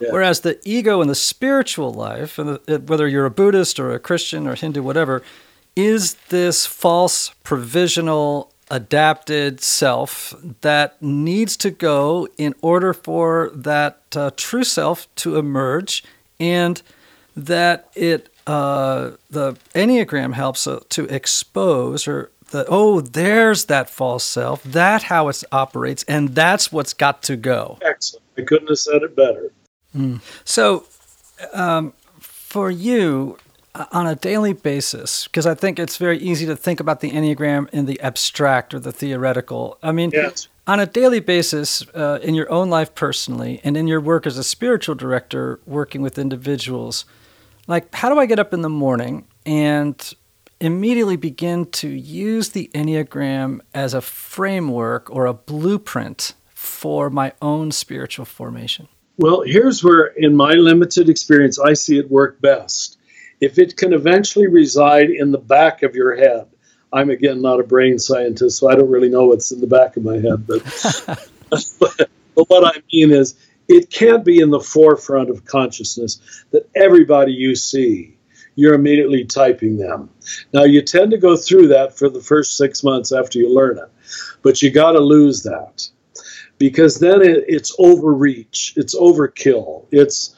Yes. 0.00 0.12
Whereas 0.12 0.40
the 0.40 0.58
ego 0.64 1.00
in 1.00 1.06
the 1.06 1.14
spiritual 1.14 1.92
life, 1.92 2.38
and 2.38 2.58
the, 2.66 2.80
whether 2.80 3.06
you're 3.06 3.26
a 3.26 3.30
Buddhist 3.30 3.78
or 3.78 3.92
a 3.92 4.00
Christian 4.00 4.48
or 4.48 4.56
Hindu, 4.56 4.82
whatever, 4.82 5.22
is 5.76 6.14
this 6.28 6.66
false, 6.66 7.30
provisional, 7.44 8.52
adapted 8.70 9.60
self 9.60 10.34
that 10.60 11.00
needs 11.00 11.56
to 11.56 11.70
go 11.70 12.28
in 12.36 12.54
order 12.60 12.92
for 12.92 13.50
that 13.54 14.02
uh, 14.14 14.30
true 14.36 14.64
self 14.64 15.12
to 15.16 15.36
emerge 15.36 16.04
and 16.38 16.82
that 17.36 17.88
it 17.94 18.28
uh, 18.46 19.12
the 19.30 19.52
enneagram 19.74 20.32
helps 20.32 20.66
uh, 20.66 20.80
to 20.88 21.04
expose 21.04 22.08
or 22.08 22.30
the 22.48 22.64
oh 22.68 23.00
there's 23.00 23.66
that 23.66 23.88
false 23.88 24.24
self 24.24 24.62
that 24.62 25.04
how 25.04 25.28
it 25.28 25.42
operates 25.52 26.04
and 26.04 26.34
that's 26.34 26.72
what's 26.72 26.92
got 26.92 27.22
to 27.22 27.36
go 27.36 27.78
excellent 27.82 28.24
i 28.36 28.42
couldn't 28.42 28.68
have 28.68 28.78
said 28.78 29.02
it 29.02 29.14
better 29.14 29.52
mm. 29.94 30.20
so 30.44 30.84
um, 31.52 31.92
for 32.20 32.70
you 32.70 33.38
on 33.92 34.06
a 34.06 34.14
daily 34.14 34.52
basis 34.52 35.26
because 35.28 35.46
I 35.46 35.54
think 35.54 35.78
it's 35.78 35.96
very 35.96 36.18
easy 36.18 36.46
to 36.46 36.56
think 36.56 36.80
about 36.80 37.00
the 37.00 37.10
Enneagram 37.10 37.68
in 37.70 37.86
the 37.86 38.00
abstract 38.00 38.74
or 38.74 38.80
the 38.80 38.92
theoretical. 38.92 39.78
I 39.82 39.92
mean, 39.92 40.10
yes. 40.12 40.48
on 40.66 40.80
a 40.80 40.86
daily 40.86 41.20
basis, 41.20 41.86
uh, 41.94 42.18
in 42.22 42.34
your 42.34 42.50
own 42.50 42.70
life 42.70 42.94
personally, 42.94 43.60
and 43.64 43.76
in 43.76 43.86
your 43.86 44.00
work 44.00 44.26
as 44.26 44.38
a 44.38 44.44
spiritual 44.44 44.94
director 44.94 45.60
working 45.66 46.02
with 46.02 46.18
individuals, 46.18 47.04
like 47.66 47.94
how 47.94 48.12
do 48.12 48.18
I 48.18 48.26
get 48.26 48.38
up 48.38 48.52
in 48.52 48.62
the 48.62 48.68
morning 48.68 49.26
and 49.46 50.14
immediately 50.60 51.16
begin 51.16 51.66
to 51.66 51.88
use 51.88 52.50
the 52.50 52.70
Enneagram 52.74 53.60
as 53.74 53.94
a 53.94 54.00
framework 54.00 55.10
or 55.10 55.26
a 55.26 55.34
blueprint 55.34 56.34
for 56.48 57.10
my 57.10 57.32
own 57.40 57.70
spiritual 57.72 58.24
formation? 58.24 58.88
Well, 59.16 59.42
here's 59.42 59.82
where, 59.82 60.06
in 60.16 60.36
my 60.36 60.52
limited 60.52 61.08
experience, 61.08 61.58
I 61.58 61.72
see 61.72 61.98
it 61.98 62.10
work 62.10 62.40
best 62.40 62.98
if 63.40 63.58
it 63.58 63.76
can 63.76 63.92
eventually 63.92 64.48
reside 64.48 65.10
in 65.10 65.30
the 65.30 65.38
back 65.38 65.82
of 65.82 65.94
your 65.94 66.16
head, 66.16 66.46
I'm 66.92 67.10
again 67.10 67.40
not 67.40 67.60
a 67.60 67.64
brain 67.64 67.98
scientist, 67.98 68.58
so 68.58 68.70
I 68.70 68.74
don't 68.74 68.90
really 68.90 69.08
know 69.08 69.26
what's 69.26 69.52
in 69.52 69.60
the 69.60 69.66
back 69.66 69.96
of 69.96 70.04
my 70.04 70.16
head, 70.16 70.46
but, 70.46 70.62
but, 71.50 71.70
but 72.34 72.48
what 72.48 72.76
I 72.76 72.80
mean 72.92 73.12
is 73.12 73.36
it 73.68 73.90
can't 73.90 74.24
be 74.24 74.40
in 74.40 74.50
the 74.50 74.60
forefront 74.60 75.30
of 75.30 75.44
consciousness 75.44 76.20
that 76.50 76.68
everybody 76.74 77.32
you 77.32 77.54
see 77.54 78.16
you're 78.58 78.74
immediately 78.74 79.24
typing 79.24 79.76
them. 79.76 80.10
Now, 80.52 80.64
you 80.64 80.82
tend 80.82 81.10
to 81.12 81.18
go 81.18 81.36
through 81.36 81.68
that 81.68 81.96
for 81.96 82.08
the 82.08 82.20
first 82.20 82.56
six 82.56 82.82
months 82.82 83.12
after 83.12 83.38
you 83.38 83.54
learn 83.54 83.78
it, 83.78 83.90
but 84.42 84.62
you 84.62 84.70
got 84.70 84.92
to 84.92 85.00
lose 85.00 85.42
that 85.44 85.88
because 86.58 86.98
then 86.98 87.22
it, 87.22 87.44
it's 87.46 87.74
overreach, 87.78 88.74
it's 88.76 88.94
overkill, 88.96 89.86
it's 89.92 90.34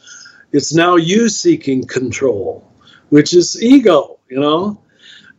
it's 0.53 0.75
now 0.75 0.97
you 0.97 1.29
seeking 1.29 1.87
control 1.87 2.71
which 3.11 3.35
is 3.35 3.63
ego, 3.63 4.19
you 4.29 4.41
know, 4.41 4.81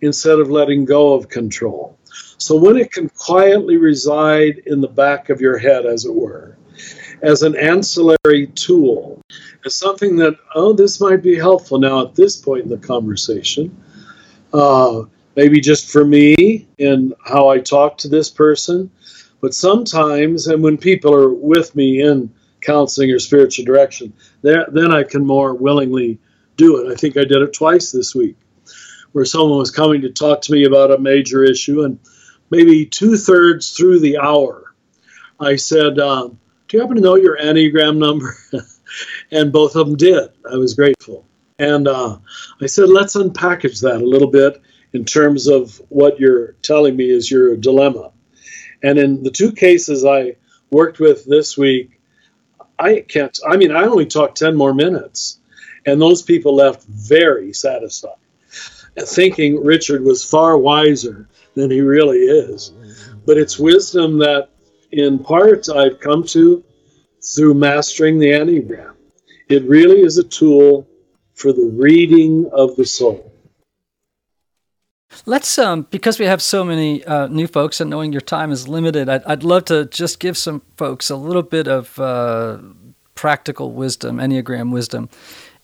instead 0.02 0.40
of 0.40 0.50
letting 0.50 0.86
go 0.86 1.14
of 1.14 1.28
control. 1.30 1.98
So 2.38 2.56
when 2.56 2.78
it 2.78 2.92
can 2.92 3.10
quietly 3.10 3.78
reside 3.78 4.62
in 4.66 4.82
the 4.82 4.88
back 4.88 5.30
of 5.30 5.42
your 5.42 5.58
head, 5.58 5.86
as 5.86 6.06
it 6.06 6.14
were, 6.14 6.58
as 7.22 7.44
an 7.44 7.56
ancillary 7.56 8.48
tool, 8.56 9.22
as 9.66 9.76
something 9.76 10.16
that, 10.18 10.38
oh, 10.56 10.74
this 10.74 11.00
might 11.00 11.22
be 11.22 11.36
helpful 11.36 11.80
now 11.80 12.06
at 12.06 12.16
this 12.16 12.38
point 12.38 12.64
in 12.64 12.70
the 12.70 12.78
conversation. 12.78 13.76
Uh, 14.54 15.04
maybe 15.36 15.62
just 15.62 15.90
for 15.90 16.04
me 16.04 16.68
and 16.80 17.14
how 17.26 17.50
I 17.50 17.60
talk 17.60 17.98
to 18.00 18.08
this 18.08 18.30
person. 18.30 18.92
But 19.42 19.54
sometimes, 19.54 20.48
and 20.48 20.64
when 20.64 20.78
people 20.78 21.14
are 21.14 21.34
with 21.34 21.76
me 21.76 22.02
in 22.02 22.32
counseling 22.62 23.12
or 23.12 23.20
spiritual 23.20 23.66
direction, 23.66 24.14
then 24.42 24.92
I 24.92 25.04
can 25.04 25.26
more 25.26 25.54
willingly 25.56 26.20
do 26.58 26.78
it. 26.78 26.92
I 26.92 26.96
think 26.96 27.18
I 27.18 27.22
did 27.22 27.42
it 27.42 27.54
twice 27.54 27.92
this 27.92 28.14
week, 28.14 28.38
where 29.14 29.26
someone 29.26 29.58
was 29.58 29.72
coming 29.72 30.02
to 30.02 30.10
talk 30.10 30.42
to 30.42 30.52
me 30.52 30.66
about 30.66 30.92
a 30.92 31.00
major 31.00 31.44
issue, 31.44 31.84
and 31.84 31.98
maybe 32.52 32.86
two 32.86 33.18
thirds 33.18 33.72
through 33.72 34.00
the 34.00 34.18
hour, 34.20 34.76
I 35.40 35.56
said, 35.56 35.98
um, 35.98 36.40
"Do 36.68 36.78
you 36.78 36.82
happen 36.82 36.98
to 36.98 37.02
know 37.02 37.16
your 37.16 37.38
Enneagram 37.38 37.98
number?" 37.98 38.36
and 39.32 39.52
both 39.52 39.76
of 39.76 39.88
them 39.88 39.98
did. 39.98 40.30
I 40.52 40.56
was 40.56 40.74
grateful, 40.74 41.26
and 41.60 41.88
uh, 41.88 42.18
I 42.62 42.66
said, 42.66 42.90
"Let's 42.90 43.16
unpackage 43.16 43.82
that 43.82 44.02
a 44.02 44.06
little 44.06 44.30
bit 44.30 44.62
in 44.94 45.06
terms 45.06 45.48
of 45.48 45.82
what 45.90 46.20
you're 46.20 46.54
telling 46.62 46.96
me 46.96 47.10
is 47.10 47.32
your 47.32 47.56
dilemma." 47.58 48.12
And 48.84 48.98
in 48.98 49.24
the 49.24 49.32
two 49.32 49.52
cases 49.52 50.06
I 50.06 50.36
worked 50.72 51.00
with 51.00 51.26
this 51.26 51.58
week, 51.58 52.00
I 52.80 53.02
can't. 53.08 53.38
I 53.48 53.58
mean, 53.58 53.72
I 53.72 53.84
only 53.84 54.06
talked 54.06 54.38
ten 54.38 54.56
more 54.56 54.74
minutes 54.74 55.40
and 55.86 56.02
those 56.02 56.22
people 56.22 56.56
left 56.56 56.84
very 56.84 57.54
satisfied, 57.54 58.16
thinking 59.00 59.64
Richard 59.64 60.04
was 60.04 60.24
far 60.24 60.58
wiser 60.58 61.28
than 61.56 61.72
he 61.72 61.82
really 61.82 62.20
is. 62.20 62.72
But 63.26 63.38
it's 63.38 63.60
wisdom 63.60 64.20
that, 64.20 64.50
in 64.92 65.20
part, 65.20 65.70
I've 65.70 66.00
come 66.00 66.24
to 66.28 66.64
through 67.36 67.54
mastering 67.54 68.20
the 68.20 68.28
Enneagram. 68.28 68.94
It 69.52 69.64
really 69.68 70.02
is 70.02 70.18
a 70.18 70.24
tool 70.24 70.88
for 71.34 71.52
the 71.52 71.66
reading 71.66 72.50
of 72.54 72.76
the 72.78 72.86
soul. 72.86 73.32
Let's, 75.26 75.58
um, 75.58 75.88
because 75.92 76.20
we 76.20 76.26
have 76.26 76.42
so 76.42 76.64
many 76.64 77.04
uh, 77.04 77.28
new 77.28 77.48
folks 77.48 77.82
and 77.82 77.90
knowing 77.90 78.14
your 78.14 78.22
time 78.22 78.52
is 78.52 78.70
limited, 78.70 79.10
I'd, 79.10 79.24
I'd 79.26 79.44
love 79.44 79.66
to 79.66 79.86
just 79.86 80.20
give 80.20 80.38
some 80.38 80.62
folks 80.78 81.10
a 81.10 81.18
little 81.18 81.44
bit 81.44 81.68
of 81.68 82.00
uh, 82.00 82.60
practical 83.14 83.74
wisdom, 83.74 84.18
Enneagram 84.18 84.72
wisdom. 84.72 85.10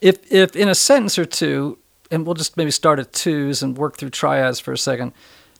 If 0.01 0.31
if 0.31 0.55
in 0.55 0.67
a 0.67 0.75
sentence 0.75 1.17
or 1.17 1.25
two, 1.25 1.77
and 2.11 2.25
we'll 2.25 2.35
just 2.35 2.57
maybe 2.57 2.71
start 2.71 2.99
at 2.99 3.13
twos 3.13 3.63
and 3.63 3.77
work 3.77 3.97
through 3.97 4.09
triads 4.09 4.59
for 4.59 4.73
a 4.73 4.77
second, 4.77 5.13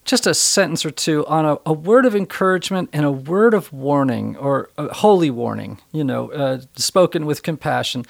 just 0.07 0.25
a 0.25 0.33
sentence 0.33 0.85
or 0.85 0.89
two 0.89 1.25
on 1.27 1.45
a, 1.45 1.57
a 1.65 1.73
word 1.73 2.05
of 2.05 2.15
encouragement 2.15 2.89
and 2.93 3.05
a 3.05 3.11
word 3.11 3.53
of 3.53 3.71
warning 3.71 4.35
or 4.37 4.69
a 4.77 4.91
holy 4.93 5.29
warning, 5.29 5.79
you 5.91 6.03
know, 6.03 6.31
uh, 6.31 6.61
spoken 6.75 7.25
with 7.25 7.43
compassion. 7.43 8.05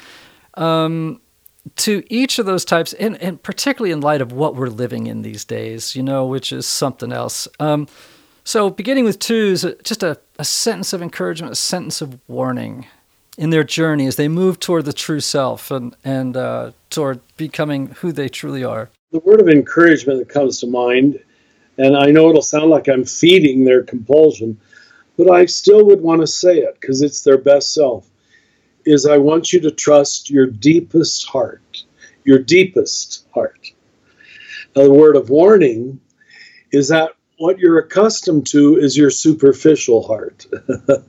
Um, 0.54 1.20
to 1.76 2.02
each 2.10 2.40
of 2.40 2.46
those 2.46 2.64
types, 2.64 2.94
and, 2.94 3.22
and, 3.22 3.44
particularly 3.44 3.92
in 3.92 4.00
light 4.00 4.22
of 4.22 4.32
what 4.32 4.56
we're 4.56 4.70
living 4.70 5.08
in 5.08 5.22
these 5.22 5.44
days, 5.44 5.98
you 5.98 6.02
know, 6.02 6.26
which 6.26 6.54
is 6.54 6.66
something 6.66 7.12
else. 7.12 7.46
Um, 7.60 7.88
so, 8.46 8.70
beginning 8.70 9.04
with 9.04 9.20
twos, 9.20 9.66
just 9.84 10.02
a, 10.02 10.18
a 10.40 10.46
sentence 10.46 10.94
of 10.94 11.02
encouragement, 11.02 11.52
a 11.52 11.56
sentence 11.56 12.00
of 12.00 12.18
warning 12.30 12.86
in 13.38 13.50
their 13.50 13.66
journey 13.66 14.08
as 14.08 14.16
they 14.16 14.30
move 14.30 14.60
toward 14.60 14.86
the 14.86 14.94
true 14.94 15.20
self 15.20 15.70
and, 15.70 15.94
and 16.06 16.38
uh, 16.38 16.72
toward 16.90 17.20
becoming 17.36 17.88
who 17.88 18.14
they 18.14 18.30
truly 18.30 18.64
are? 18.64 18.90
The 19.12 19.20
word 19.20 19.42
of 19.42 19.50
encouragement 19.50 20.20
that 20.20 20.30
comes 20.30 20.60
to 20.62 20.68
mind, 20.68 21.20
and 21.78 21.96
I 21.96 22.08
know 22.08 22.30
it'll 22.30 22.42
sound 22.42 22.70
like 22.70 22.88
I'm 22.88 23.06
feeding 23.06 23.64
their 23.64 23.84
compulsion, 23.84 24.60
but 25.18 25.30
I 25.30 25.46
still 25.46 25.86
would 25.86 26.02
want 26.02 26.22
to 26.22 26.28
say 26.28 26.60
it 26.60 26.80
because 26.80 27.02
it's 27.02 27.22
their 27.22 27.38
best 27.38 27.74
self, 27.74 28.10
is 28.86 29.06
I 29.06 29.18
want 29.18 29.52
you 29.52 29.60
to 29.62 29.72
trust 29.72 30.30
your 30.30 30.48
deepest 30.48 31.28
heart, 31.28 31.84
your 32.24 32.40
deepest 32.40 33.28
heart. 33.34 33.72
Now, 34.76 34.84
the 34.84 34.94
word 34.94 35.16
of 35.16 35.30
warning 35.30 36.00
is 36.72 36.90
that 36.90 37.12
what 37.38 37.60
you're 37.60 37.80
accustomed 37.80 38.48
to 38.48 38.78
is 38.78 38.98
your 38.98 39.10
superficial 39.10 40.06
heart. 40.06 40.46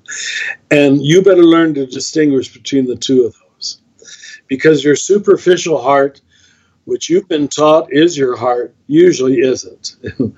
and 0.71 1.03
you 1.03 1.23
better 1.23 1.45
learn 1.45 1.75
to 1.75 1.87
distinguish 1.87 2.53
between 2.53 2.87
the 2.87 2.97
two 2.97 3.25
of 3.25 3.35
those. 3.35 3.81
Because 4.47 4.85
your 4.85 4.97
superficial 4.97 5.81
heart, 5.81 6.21
which 6.89 7.11
you've 7.11 7.29
been 7.29 7.49
taught 7.49 7.93
is 7.93 8.17
your 8.17 8.35
heart, 8.35 8.75
usually 8.87 9.41
isn't. 9.41 9.97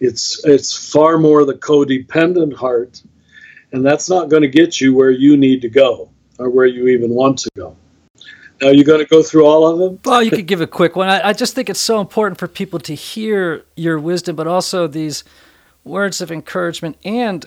it's 0.00 0.40
it's 0.44 0.92
far 0.92 1.18
more 1.18 1.44
the 1.44 1.54
codependent 1.54 2.54
heart, 2.54 3.02
and 3.72 3.84
that's 3.84 4.08
not 4.08 4.30
going 4.30 4.42
to 4.42 4.48
get 4.48 4.80
you 4.80 4.94
where 4.94 5.10
you 5.10 5.36
need 5.36 5.60
to 5.62 5.68
go 5.68 6.08
or 6.38 6.48
where 6.48 6.66
you 6.66 6.86
even 6.86 7.10
want 7.10 7.38
to 7.38 7.50
go. 7.56 7.76
Now, 8.62 8.68
you 8.68 8.84
going 8.84 9.00
to 9.00 9.06
go 9.06 9.20
through 9.20 9.46
all 9.46 9.66
of 9.66 9.78
them? 9.78 10.00
Well, 10.04 10.22
you 10.22 10.30
could 10.30 10.46
give 10.46 10.60
a 10.60 10.66
quick 10.66 10.94
one. 10.94 11.08
I, 11.08 11.28
I 11.28 11.32
just 11.32 11.54
think 11.54 11.68
it's 11.68 11.80
so 11.80 12.00
important 12.00 12.38
for 12.38 12.46
people 12.46 12.78
to 12.80 12.94
hear 12.94 13.64
your 13.76 13.98
wisdom, 13.98 14.36
but 14.36 14.46
also 14.46 14.86
these 14.86 15.24
words 15.82 16.20
of 16.20 16.30
encouragement 16.30 16.96
and 17.04 17.44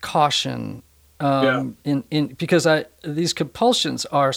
caution. 0.00 0.82
Um, 1.20 1.76
yeah. 1.84 1.92
in, 1.92 2.04
in 2.10 2.26
because 2.28 2.66
I 2.66 2.86
these 3.04 3.34
compulsions 3.34 4.06
are 4.06 4.32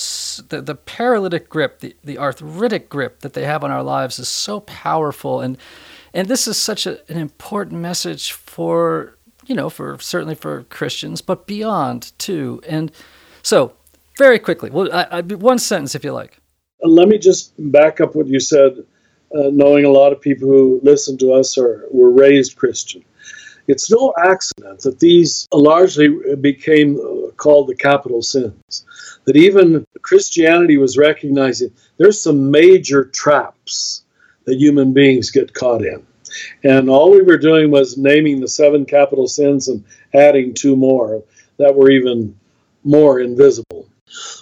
the, 0.49 0.61
the 0.61 0.75
paralytic 0.75 1.47
grip, 1.47 1.79
the, 1.79 1.95
the 2.03 2.17
arthritic 2.17 2.89
grip 2.89 3.21
that 3.21 3.33
they 3.33 3.45
have 3.45 3.63
on 3.63 3.71
our 3.71 3.83
lives 3.83 4.19
is 4.19 4.27
so 4.27 4.59
powerful, 4.59 5.39
and 5.39 5.57
and 6.13 6.27
this 6.27 6.45
is 6.45 6.57
such 6.57 6.85
a, 6.85 6.99
an 7.09 7.17
important 7.17 7.79
message 7.79 8.33
for 8.33 9.15
you 9.45 9.55
know 9.55 9.69
for 9.69 9.97
certainly 9.99 10.35
for 10.35 10.63
Christians, 10.63 11.21
but 11.21 11.47
beyond 11.47 12.11
too. 12.19 12.61
And 12.67 12.91
so 13.43 13.73
very 14.17 14.37
quickly, 14.37 14.69
well, 14.69 14.89
I, 14.93 15.19
I, 15.19 15.21
one 15.21 15.59
sentence 15.59 15.95
if 15.95 16.03
you 16.03 16.11
like. 16.11 16.37
Let 16.81 17.07
me 17.07 17.17
just 17.17 17.53
back 17.71 18.01
up 18.01 18.13
what 18.13 18.27
you 18.27 18.41
said. 18.41 18.85
Uh, 19.33 19.49
knowing 19.51 19.83
a 19.83 19.89
lot 19.89 20.11
of 20.11 20.21
people 20.21 20.47
who 20.47 20.79
listen 20.83 21.17
to 21.17 21.31
us 21.31 21.57
are 21.57 21.87
were 21.91 22.11
raised 22.11 22.55
Christian, 22.55 23.03
it's 23.67 23.89
no 23.91 24.13
accident 24.17 24.81
that 24.81 24.99
these 24.99 25.47
largely 25.51 26.35
became 26.35 26.97
uh, 26.99 27.31
called 27.31 27.67
the 27.67 27.75
capital 27.75 28.21
sins. 28.21 28.85
That 29.25 29.37
even 29.37 29.85
Christianity 30.01 30.77
was 30.77 30.97
recognizing 30.97 31.71
there's 31.97 32.21
some 32.21 32.51
major 32.51 33.05
traps 33.05 34.03
that 34.45 34.57
human 34.57 34.93
beings 34.93 35.31
get 35.31 35.53
caught 35.53 35.83
in. 35.85 36.05
And 36.63 36.89
all 36.89 37.11
we 37.11 37.21
were 37.21 37.37
doing 37.37 37.71
was 37.71 37.97
naming 37.97 38.41
the 38.41 38.47
seven 38.47 38.85
capital 38.85 39.27
sins 39.27 39.67
and 39.67 39.83
adding 40.13 40.53
two 40.53 40.75
more 40.75 41.23
that 41.57 41.75
were 41.75 41.91
even 41.91 42.37
more 42.83 43.19
invisible. 43.19 43.87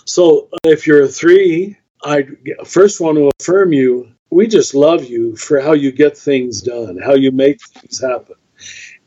So 0.06 0.50
if 0.64 0.88
you're 0.88 1.04
a 1.04 1.08
three, 1.08 1.78
I 2.04 2.28
first 2.66 3.00
want 3.00 3.18
to 3.18 3.32
affirm 3.40 3.74
you. 3.74 4.12
We 4.32 4.48
just 4.48 4.74
love 4.74 5.04
you 5.04 5.36
for 5.36 5.60
how 5.60 5.74
you 5.74 5.92
get 5.92 6.18
things 6.18 6.62
done, 6.62 6.98
how 6.98 7.14
you 7.14 7.32
make 7.32 7.62
things 7.62 8.02
happen. 8.02 8.36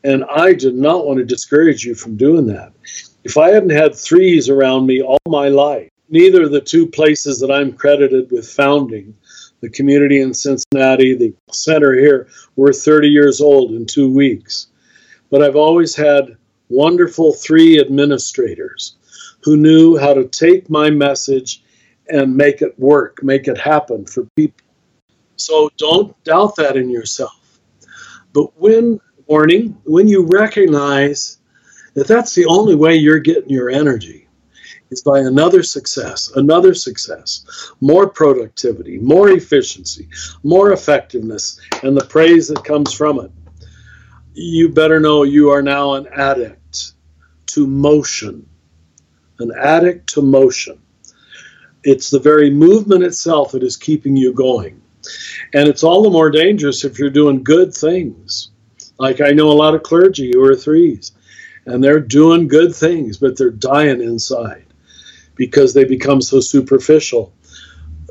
And 0.05 0.23
I 0.25 0.53
did 0.53 0.75
not 0.75 1.07
want 1.07 1.17
to 1.17 1.25
discourage 1.25 1.83
you 1.83 1.95
from 1.95 2.15
doing 2.15 2.45
that. 2.45 2.71
If 3.23 3.37
I 3.37 3.49
hadn't 3.49 3.71
had 3.71 3.95
threes 3.95 4.49
around 4.49 4.85
me 4.85 5.01
all 5.01 5.17
my 5.27 5.47
life, 5.47 5.89
neither 6.09 6.43
of 6.43 6.51
the 6.51 6.61
two 6.61 6.85
places 6.85 7.39
that 7.39 7.49
I'm 7.49 7.73
credited 7.73 8.29
with 8.31 8.47
founding, 8.47 9.17
the 9.61 9.69
community 9.71 10.21
in 10.21 10.31
Cincinnati, 10.31 11.15
the 11.15 11.33
center 11.51 11.95
here, 11.95 12.27
we're 12.55 12.71
30 12.71 13.07
years 13.07 13.41
old 13.41 13.71
in 13.71 13.87
two 13.87 14.13
weeks. 14.13 14.67
But 15.31 15.41
I've 15.41 15.55
always 15.55 15.95
had 15.95 16.37
wonderful 16.69 17.33
three 17.33 17.79
administrators 17.79 18.97
who 19.41 19.57
knew 19.57 19.97
how 19.97 20.13
to 20.13 20.27
take 20.27 20.69
my 20.69 20.91
message 20.91 21.63
and 22.09 22.37
make 22.37 22.61
it 22.61 22.77
work, 22.79 23.23
make 23.23 23.47
it 23.47 23.57
happen 23.57 24.05
for 24.05 24.27
people. 24.35 24.67
So 25.37 25.71
don't 25.77 26.23
doubt 26.23 26.57
that 26.57 26.77
in 26.77 26.91
yourself. 26.91 27.59
But 28.33 28.55
when 28.59 28.99
morning, 29.29 29.77
when 29.85 30.07
you 30.07 30.25
recognize 30.25 31.39
that 31.93 32.07
that's 32.07 32.35
the 32.35 32.45
only 32.45 32.75
way 32.75 32.95
you're 32.95 33.19
getting 33.19 33.49
your 33.49 33.69
energy, 33.69 34.27
is 34.91 35.01
by 35.01 35.19
another 35.19 35.63
success, 35.63 36.31
another 36.35 36.73
success, 36.73 37.71
more 37.81 38.07
productivity, 38.07 38.99
more 38.99 39.29
efficiency, 39.29 40.07
more 40.43 40.73
effectiveness, 40.73 41.59
and 41.83 41.97
the 41.97 42.05
praise 42.05 42.47
that 42.47 42.63
comes 42.63 42.93
from 42.93 43.19
it. 43.19 43.31
You 44.33 44.69
better 44.69 44.99
know 44.99 45.23
you 45.23 45.49
are 45.49 45.61
now 45.61 45.93
an 45.93 46.07
addict 46.15 46.93
to 47.47 47.65
motion 47.65 48.47
an 49.39 49.51
addict 49.57 50.07
to 50.13 50.21
motion. 50.21 50.79
It's 51.83 52.09
the 52.09 52.19
very 52.19 52.49
movement 52.49 53.03
itself 53.03 53.51
that 53.51 53.63
is 53.63 53.77
keeping 53.77 54.15
you 54.15 54.33
going. 54.33 54.81
And 55.53 55.67
it's 55.67 55.83
all 55.83 56.03
the 56.03 56.09
more 56.09 56.31
dangerous 56.31 56.83
if 56.83 56.97
you're 56.97 57.09
doing 57.09 57.43
good 57.43 57.73
things. 57.73 58.51
Like 58.97 59.21
I 59.21 59.31
know 59.31 59.49
a 59.49 59.53
lot 59.53 59.75
of 59.75 59.83
clergy 59.83 60.31
who 60.31 60.43
are 60.43 60.55
threes, 60.55 61.11
and 61.65 61.83
they're 61.83 61.99
doing 61.99 62.47
good 62.47 62.73
things, 62.73 63.17
but 63.17 63.37
they're 63.37 63.49
dying 63.49 64.01
inside 64.01 64.65
because 65.35 65.73
they 65.73 65.83
become 65.83 66.21
so 66.21 66.39
superficial, 66.39 67.33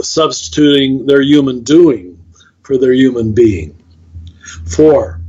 substituting 0.01 1.07
their 1.07 1.22
human 1.22 1.62
doing 1.62 2.22
for 2.62 2.76
their 2.76 2.93
human 2.93 3.32
being. 3.32 3.76
Four, 4.66 5.20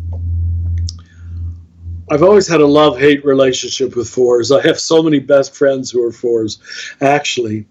I've 2.11 2.23
always 2.23 2.47
had 2.47 2.61
a 2.61 2.67
love 2.67 2.99
hate 2.99 3.25
relationship 3.25 3.95
with 3.95 4.09
fours. 4.09 4.51
I 4.51 4.61
have 4.61 4.79
so 4.79 5.01
many 5.01 5.19
best 5.19 5.55
friends 5.55 5.89
who 5.89 6.03
are 6.03 6.11
fours, 6.11 6.59
actually. 7.01 7.65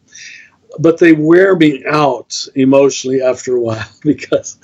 But 0.80 0.98
they 0.98 1.12
wear 1.12 1.54
me 1.54 1.84
out 1.88 2.48
emotionally 2.56 3.22
after 3.22 3.54
a 3.54 3.60
while 3.60 3.88
because 4.02 4.58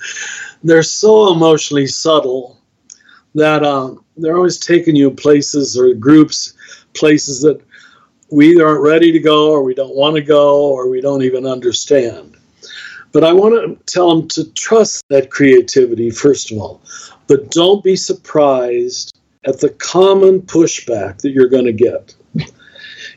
they're 0.61 0.83
so 0.83 1.31
emotionally 1.31 1.87
subtle 1.87 2.60
that 3.35 3.63
um, 3.63 4.03
they're 4.17 4.35
always 4.35 4.57
taking 4.57 4.95
you 4.95 5.11
places 5.11 5.77
or 5.77 5.93
groups, 5.93 6.53
places 6.93 7.41
that 7.41 7.61
we 8.29 8.61
aren't 8.61 8.81
ready 8.81 9.11
to 9.11 9.19
go 9.19 9.51
or 9.51 9.63
we 9.63 9.73
don't 9.73 9.95
want 9.95 10.15
to 10.15 10.21
go 10.21 10.71
or 10.71 10.89
we 10.89 11.01
don't 11.01 11.23
even 11.23 11.45
understand. 11.45 12.37
But 13.11 13.23
I 13.25 13.33
want 13.33 13.55
to 13.55 13.93
tell 13.93 14.15
them 14.15 14.27
to 14.29 14.49
trust 14.53 15.03
that 15.09 15.29
creativity, 15.29 16.09
first 16.09 16.51
of 16.51 16.57
all. 16.57 16.81
But 17.27 17.51
don't 17.51 17.83
be 17.83 17.95
surprised 17.95 19.17
at 19.45 19.59
the 19.59 19.69
common 19.69 20.41
pushback 20.41 21.19
that 21.21 21.31
you're 21.31 21.49
going 21.49 21.65
to 21.65 21.73
get. 21.73 22.15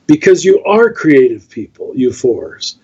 because 0.06 0.44
you 0.44 0.62
are 0.64 0.92
creative 0.92 1.48
people, 1.48 1.92
you 1.94 2.12
fours. 2.12 2.78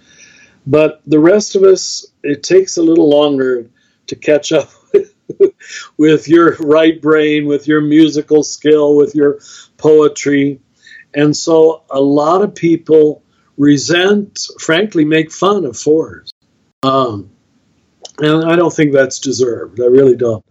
But 0.66 1.01
the 1.07 1.18
rest 1.18 1.57
of 1.57 1.62
us, 1.62 2.07
it 2.22 2.43
takes 2.43 2.76
a 2.76 2.83
little 2.83 3.09
longer 3.09 3.66
to 4.07 4.16
catch 4.16 4.53
up 4.53 4.70
with 5.97 6.28
your 6.28 6.57
right 6.57 7.01
brain, 7.01 7.47
with 7.47 7.66
your 7.66 7.81
musical 7.81 8.43
skill, 8.43 8.97
with 8.97 9.14
your 9.14 9.41
poetry. 9.76 10.61
And 11.14 11.37
so 11.37 11.83
a 11.91 12.01
lot 12.01 12.43
of 12.43 12.55
people 12.55 13.22
resent, 13.57 14.47
frankly, 14.59 15.05
make 15.05 15.31
fun 15.31 15.64
of 15.64 15.76
fours. 15.76 16.31
Um, 16.83 17.31
and 18.18 18.45
I 18.45 18.57
don't 18.57 18.72
think 18.72 18.93
that's 18.93 19.18
deserved. 19.18 19.81
I 19.81 19.87
really 19.87 20.16
don't. 20.16 20.45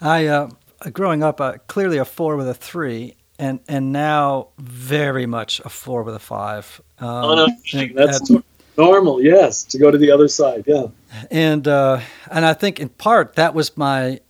I 0.00 0.26
uh, 0.26 0.48
growing 0.92 1.22
up, 1.22 1.40
uh, 1.40 1.54
clearly 1.66 1.98
a 1.98 2.04
four 2.04 2.36
with 2.36 2.48
a 2.48 2.54
three, 2.54 3.16
and 3.38 3.60
and 3.68 3.92
now 3.92 4.48
very 4.58 5.26
much 5.26 5.60
a 5.64 5.68
four 5.68 6.02
with 6.02 6.14
a 6.14 6.20
five. 6.20 6.80
Um, 6.98 7.08
oh, 7.08 7.34
no, 7.34 7.88
that's 7.94 8.30
at, 8.30 8.44
normal. 8.76 9.22
Yes, 9.22 9.62
to 9.64 9.78
go 9.78 9.90
to 9.90 9.98
the 9.98 10.10
other 10.10 10.28
side. 10.28 10.64
Yeah, 10.66 10.86
and 11.30 11.66
uh, 11.66 12.00
and 12.30 12.44
I 12.44 12.54
think 12.54 12.80
in 12.80 12.88
part 12.88 13.34
that 13.34 13.54
was 13.54 13.76
my 13.76 14.20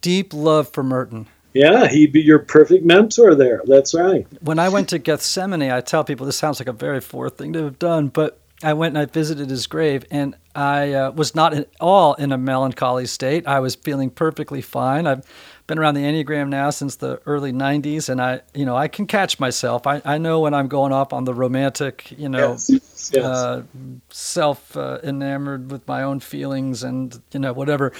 deep 0.00 0.32
love 0.32 0.68
for 0.68 0.82
Merton. 0.82 1.28
Yeah, 1.54 1.88
he'd 1.88 2.12
be 2.12 2.22
your 2.22 2.38
perfect 2.38 2.84
mentor 2.84 3.34
there. 3.34 3.60
That's 3.66 3.94
right. 3.94 4.26
When 4.40 4.58
I 4.58 4.70
went 4.70 4.88
to 4.90 4.98
Gethsemane, 4.98 5.70
I 5.70 5.82
tell 5.82 6.02
people 6.02 6.24
this 6.24 6.36
sounds 6.36 6.58
like 6.58 6.68
a 6.68 6.72
very 6.72 7.00
four 7.00 7.28
thing 7.28 7.52
to 7.52 7.64
have 7.64 7.78
done, 7.78 8.08
but 8.08 8.40
I 8.62 8.72
went 8.72 8.96
and 8.96 9.02
I 9.02 9.06
visited 9.06 9.50
his 9.50 9.66
grave, 9.66 10.04
and 10.10 10.36
I 10.54 10.92
uh, 10.92 11.10
was 11.10 11.34
not 11.34 11.52
at 11.52 11.68
all 11.80 12.14
in 12.14 12.32
a 12.32 12.38
melancholy 12.38 13.06
state. 13.06 13.46
I 13.46 13.60
was 13.60 13.74
feeling 13.74 14.08
perfectly 14.08 14.62
fine. 14.62 15.06
I've 15.06 15.26
been 15.66 15.78
around 15.78 15.94
the 15.94 16.02
Enneagram 16.02 16.48
now 16.48 16.70
since 16.70 16.96
the 16.96 17.20
early 17.26 17.52
90s, 17.52 18.08
and 18.08 18.20
I, 18.20 18.40
you 18.54 18.64
know, 18.64 18.76
I 18.76 18.88
can 18.88 19.06
catch 19.06 19.38
myself. 19.40 19.86
I, 19.86 20.02
I 20.04 20.18
know 20.18 20.40
when 20.40 20.54
I'm 20.54 20.68
going 20.68 20.92
off 20.92 21.12
on 21.12 21.24
the 21.24 21.34
romantic, 21.34 22.12
you 22.16 22.28
know, 22.28 22.52
yes. 22.52 22.70
Yes. 23.12 23.16
Uh, 23.16 23.62
self 24.10 24.76
uh, 24.76 24.98
enamored 25.02 25.70
with 25.70 25.86
my 25.86 26.02
own 26.02 26.20
feelings 26.20 26.82
and, 26.82 27.20
you 27.32 27.40
know, 27.40 27.52
whatever. 27.52 27.92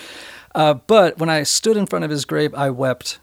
Uh, 0.54 0.74
but 0.74 1.18
when 1.18 1.28
I 1.28 1.42
stood 1.44 1.76
in 1.76 1.86
front 1.86 2.04
of 2.04 2.10
his 2.10 2.24
grave, 2.24 2.54
I 2.54 2.70
wept. 2.70 3.18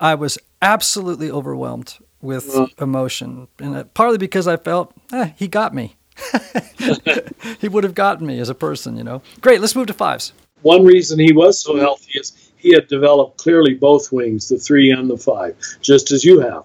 I 0.00 0.14
was 0.14 0.38
absolutely 0.62 1.30
overwhelmed 1.30 1.98
with 2.20 2.56
emotion, 2.80 3.46
and 3.58 3.76
uh, 3.76 3.84
partly 3.84 4.18
because 4.18 4.48
I 4.48 4.56
felt 4.56 4.92
eh, 5.12 5.30
he 5.36 5.48
got 5.48 5.74
me. 5.74 5.96
he 7.60 7.68
would 7.68 7.84
have 7.84 7.94
gotten 7.94 8.26
me 8.26 8.38
as 8.40 8.48
a 8.48 8.54
person, 8.54 8.96
you 8.96 9.04
know. 9.04 9.22
Great, 9.40 9.60
let's 9.60 9.76
move 9.76 9.86
to 9.86 9.94
fives. 9.94 10.32
One 10.62 10.84
reason 10.84 11.18
he 11.18 11.32
was 11.32 11.62
so 11.62 11.76
healthy 11.76 12.18
is 12.18 12.45
he 12.66 12.74
had 12.74 12.88
developed 12.88 13.38
clearly 13.38 13.74
both 13.74 14.10
wings, 14.10 14.48
the 14.48 14.58
three 14.58 14.90
and 14.90 15.08
the 15.08 15.16
five, 15.16 15.56
just 15.80 16.10
as 16.10 16.24
you 16.24 16.40
have. 16.40 16.64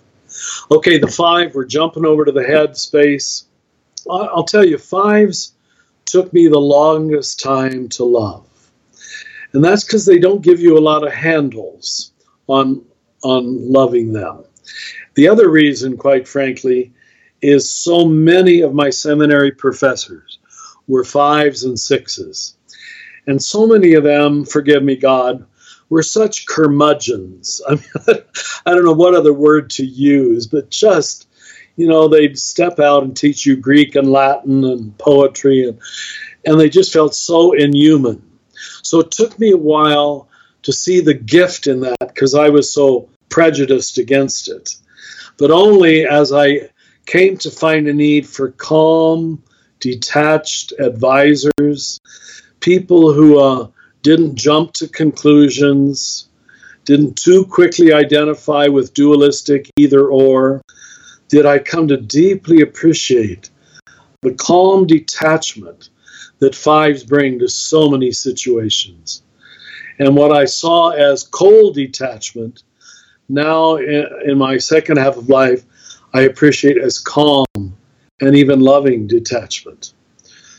Okay, 0.71 0.97
the 0.97 1.07
five, 1.07 1.53
we're 1.53 1.65
jumping 1.65 2.07
over 2.07 2.25
to 2.25 2.31
the 2.31 2.43
head 2.43 2.75
space. 2.75 3.45
I'll 4.09 4.43
tell 4.43 4.65
you, 4.65 4.79
fives 4.79 5.53
took 6.05 6.33
me 6.33 6.47
the 6.47 6.57
longest 6.57 7.39
time 7.39 7.87
to 7.89 8.03
love. 8.03 8.47
And 9.53 9.63
that's 9.63 9.83
because 9.83 10.07
they 10.07 10.17
don't 10.17 10.41
give 10.41 10.59
you 10.59 10.75
a 10.75 10.79
lot 10.79 11.05
of 11.05 11.13
handles 11.13 12.13
on, 12.47 12.83
on 13.23 13.71
loving 13.71 14.11
them. 14.11 14.43
The 15.13 15.27
other 15.27 15.51
reason, 15.51 15.97
quite 15.97 16.27
frankly, 16.27 16.91
is 17.43 17.71
so 17.71 18.05
many 18.05 18.61
of 18.61 18.73
my 18.73 18.89
seminary 18.89 19.51
professors 19.51 20.39
were 20.87 21.03
fives 21.03 21.63
and 21.63 21.79
sixes. 21.79 22.55
And 23.27 23.39
so 23.39 23.67
many 23.67 23.93
of 23.93 24.03
them, 24.03 24.45
forgive 24.45 24.81
me, 24.81 24.95
God, 24.95 25.45
we're 25.91 26.01
such 26.01 26.45
curmudgeons. 26.45 27.61
I 27.67 27.75
mean, 27.75 27.83
I 28.65 28.71
don't 28.71 28.85
know 28.85 28.93
what 28.93 29.13
other 29.13 29.33
word 29.33 29.69
to 29.71 29.85
use, 29.85 30.47
but 30.47 30.71
just, 30.71 31.27
you 31.75 31.85
know, 31.85 32.07
they'd 32.07 32.39
step 32.39 32.79
out 32.79 33.03
and 33.03 33.15
teach 33.15 33.45
you 33.45 33.57
Greek 33.57 33.95
and 33.95 34.09
Latin 34.09 34.63
and 34.63 34.97
poetry, 34.97 35.67
and, 35.67 35.77
and 36.45 36.57
they 36.57 36.69
just 36.69 36.93
felt 36.93 37.13
so 37.13 37.51
inhuman. 37.51 38.23
So 38.83 39.01
it 39.01 39.11
took 39.11 39.37
me 39.37 39.51
a 39.51 39.57
while 39.57 40.29
to 40.63 40.71
see 40.71 41.01
the 41.01 41.13
gift 41.13 41.67
in 41.67 41.81
that 41.81 41.99
because 41.99 42.35
I 42.35 42.47
was 42.47 42.73
so 42.73 43.09
prejudiced 43.27 43.97
against 43.97 44.47
it. 44.47 44.73
But 45.37 45.51
only 45.51 46.05
as 46.05 46.31
I 46.31 46.69
came 47.05 47.35
to 47.39 47.51
find 47.51 47.89
a 47.89 47.93
need 47.93 48.25
for 48.25 48.51
calm, 48.51 49.43
detached 49.81 50.71
advisors, 50.79 51.99
people 52.61 53.11
who 53.11 53.39
uh, 53.39 53.67
didn't 54.01 54.35
jump 54.35 54.73
to 54.73 54.87
conclusions, 54.87 56.29
didn't 56.85 57.15
too 57.15 57.45
quickly 57.45 57.93
identify 57.93 58.67
with 58.67 58.93
dualistic 58.93 59.69
either 59.77 60.07
or, 60.07 60.61
did 61.27 61.45
I 61.45 61.59
come 61.59 61.87
to 61.87 61.97
deeply 61.97 62.61
appreciate 62.61 63.49
the 64.21 64.33
calm 64.33 64.85
detachment 64.85 65.89
that 66.39 66.55
fives 66.55 67.03
bring 67.03 67.39
to 67.39 67.47
so 67.47 67.89
many 67.89 68.11
situations. 68.11 69.23
And 69.99 70.15
what 70.15 70.35
I 70.35 70.45
saw 70.45 70.89
as 70.89 71.23
cold 71.23 71.75
detachment, 71.75 72.63
now 73.29 73.75
in, 73.75 74.37
my 74.37 74.57
second 74.57 74.97
half 74.97 75.17
of 75.17 75.29
life, 75.29 75.63
I 76.13 76.21
appreciate 76.21 76.77
as 76.77 76.99
calm 76.99 77.45
and 77.55 78.35
even 78.35 78.59
loving 78.59 79.07
detachment. 79.07 79.93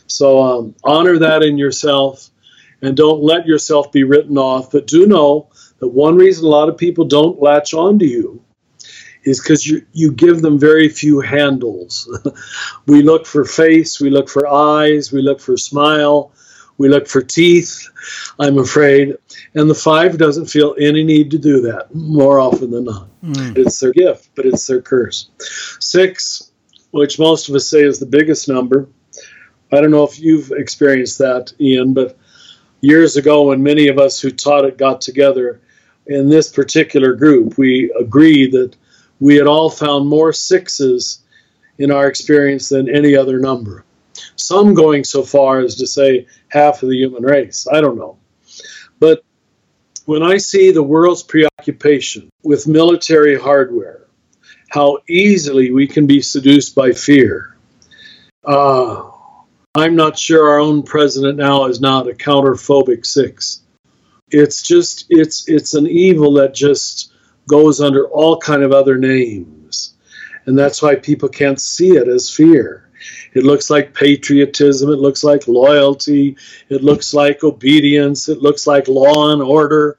So 0.07 0.41
um, 0.41 0.75
honor 0.83 1.17
that 1.19 1.43
in 1.43 1.57
yourself 1.57 2.29
and 2.83 2.97
don't 2.97 3.23
let 3.23 3.47
yourself 3.47 3.91
be 3.91 4.03
written 4.03 4.37
off. 4.37 4.71
But 4.71 4.87
do 4.87 5.07
know 5.07 5.49
that 5.79 5.87
one 5.87 6.15
reason 6.15 6.45
a 6.45 6.49
lot 6.49 6.69
of 6.69 6.77
people 6.77 7.05
don't 7.05 7.41
latch 7.41 7.73
on 7.73 7.97
to 7.99 8.05
you 8.05 8.43
is 9.23 9.39
because 9.39 9.65
you, 9.65 9.85
you 9.93 10.11
give 10.11 10.41
them 10.41 10.59
very 10.59 10.89
few 10.89 11.21
handles. 11.21 12.09
we 12.85 13.01
look 13.01 13.25
for 13.25 13.45
face, 13.45 14.01
we 14.01 14.09
look 14.09 14.29
for 14.29 14.47
eyes, 14.47 15.13
we 15.13 15.21
look 15.21 15.39
for 15.39 15.55
smile, 15.55 16.33
we 16.77 16.89
look 16.89 17.07
for 17.07 17.21
teeth, 17.21 17.87
I'm 18.37 18.57
afraid. 18.57 19.15
And 19.53 19.69
the 19.69 19.75
five 19.75 20.17
doesn't 20.17 20.47
feel 20.47 20.75
any 20.77 21.03
need 21.03 21.31
to 21.31 21.37
do 21.37 21.61
that 21.61 21.95
more 21.95 22.39
often 22.39 22.71
than 22.71 22.83
not. 22.83 23.07
Mm. 23.23 23.57
It's 23.57 23.79
their 23.79 23.93
gift, 23.93 24.29
but 24.35 24.45
it's 24.45 24.67
their 24.67 24.81
curse. 24.81 25.29
Six, 25.79 26.51
which 26.91 27.17
most 27.17 27.47
of 27.47 27.55
us 27.55 27.69
say 27.69 27.83
is 27.83 27.99
the 27.99 28.05
biggest 28.05 28.49
number. 28.49 28.89
I 29.71 29.79
don't 29.79 29.91
know 29.91 30.03
if 30.03 30.19
you've 30.19 30.51
experienced 30.51 31.19
that, 31.19 31.53
Ian, 31.59 31.93
but 31.93 32.17
years 32.83 33.15
ago 33.15 33.43
when 33.43 33.63
many 33.63 33.87
of 33.87 33.97
us 33.97 34.19
who 34.19 34.29
taught 34.29 34.65
it 34.65 34.77
got 34.77 34.99
together 34.99 35.61
in 36.05 36.29
this 36.29 36.51
particular 36.51 37.13
group, 37.15 37.57
we 37.57 37.89
agreed 37.97 38.51
that 38.51 38.75
we 39.21 39.35
had 39.35 39.47
all 39.47 39.69
found 39.69 40.07
more 40.07 40.33
sixes 40.33 41.23
in 41.77 41.91
our 41.91 42.07
experience 42.07 42.67
than 42.69 42.93
any 42.93 43.15
other 43.15 43.39
number. 43.39 43.85
Some 44.35 44.73
going 44.73 45.05
so 45.05 45.23
far 45.23 45.61
as 45.61 45.75
to 45.75 45.87
say 45.87 46.27
half 46.49 46.83
of 46.83 46.89
the 46.89 46.97
human 46.97 47.23
race. 47.23 47.65
I 47.71 47.79
don't 47.79 47.97
know. 47.97 48.17
But 48.99 49.23
when 50.03 50.21
I 50.21 50.37
see 50.37 50.71
the 50.71 50.83
world's 50.83 51.23
preoccupation 51.23 52.29
with 52.43 52.67
military 52.67 53.39
hardware, 53.39 54.07
how 54.69 54.97
easily 55.07 55.71
we 55.71 55.87
can 55.87 56.05
be 56.05 56.21
seduced 56.21 56.75
by 56.75 56.91
fear. 56.91 57.55
Uh, 58.43 59.09
I'm 59.75 59.95
not 59.95 60.19
sure 60.19 60.49
our 60.49 60.59
own 60.59 60.83
president 60.83 61.39
now 61.39 61.65
is 61.65 61.81
not 61.81 62.07
a 62.07 62.13
counterphobic 62.13 63.07
six. 63.07 63.63
It's 64.29 64.61
just 64.61 65.07
it's 65.09 65.49
it's 65.49 65.73
an 65.73 65.87
evil 65.87 66.33
that 66.33 66.53
just 66.53 67.11
goes 67.47 67.81
under 67.81 68.07
all 68.09 68.37
kind 68.37 68.61
of 68.61 68.71
other 68.71 68.99
names. 68.99 69.95
And 70.45 70.57
that's 70.57 70.83
why 70.83 70.95
people 70.95 71.27
can't 71.27 71.59
see 71.59 71.91
it 71.95 72.07
as 72.07 72.29
fear. 72.29 72.87
It 73.33 73.45
looks 73.45 73.71
like 73.71 73.95
patriotism, 73.95 74.91
it 74.91 74.99
looks 74.99 75.23
like 75.23 75.47
loyalty, 75.47 76.37
it 76.69 76.83
looks 76.83 77.15
like 77.15 77.43
obedience, 77.43 78.29
it 78.29 78.43
looks 78.43 78.67
like 78.67 78.87
law 78.87 79.33
and 79.33 79.41
order, 79.41 79.97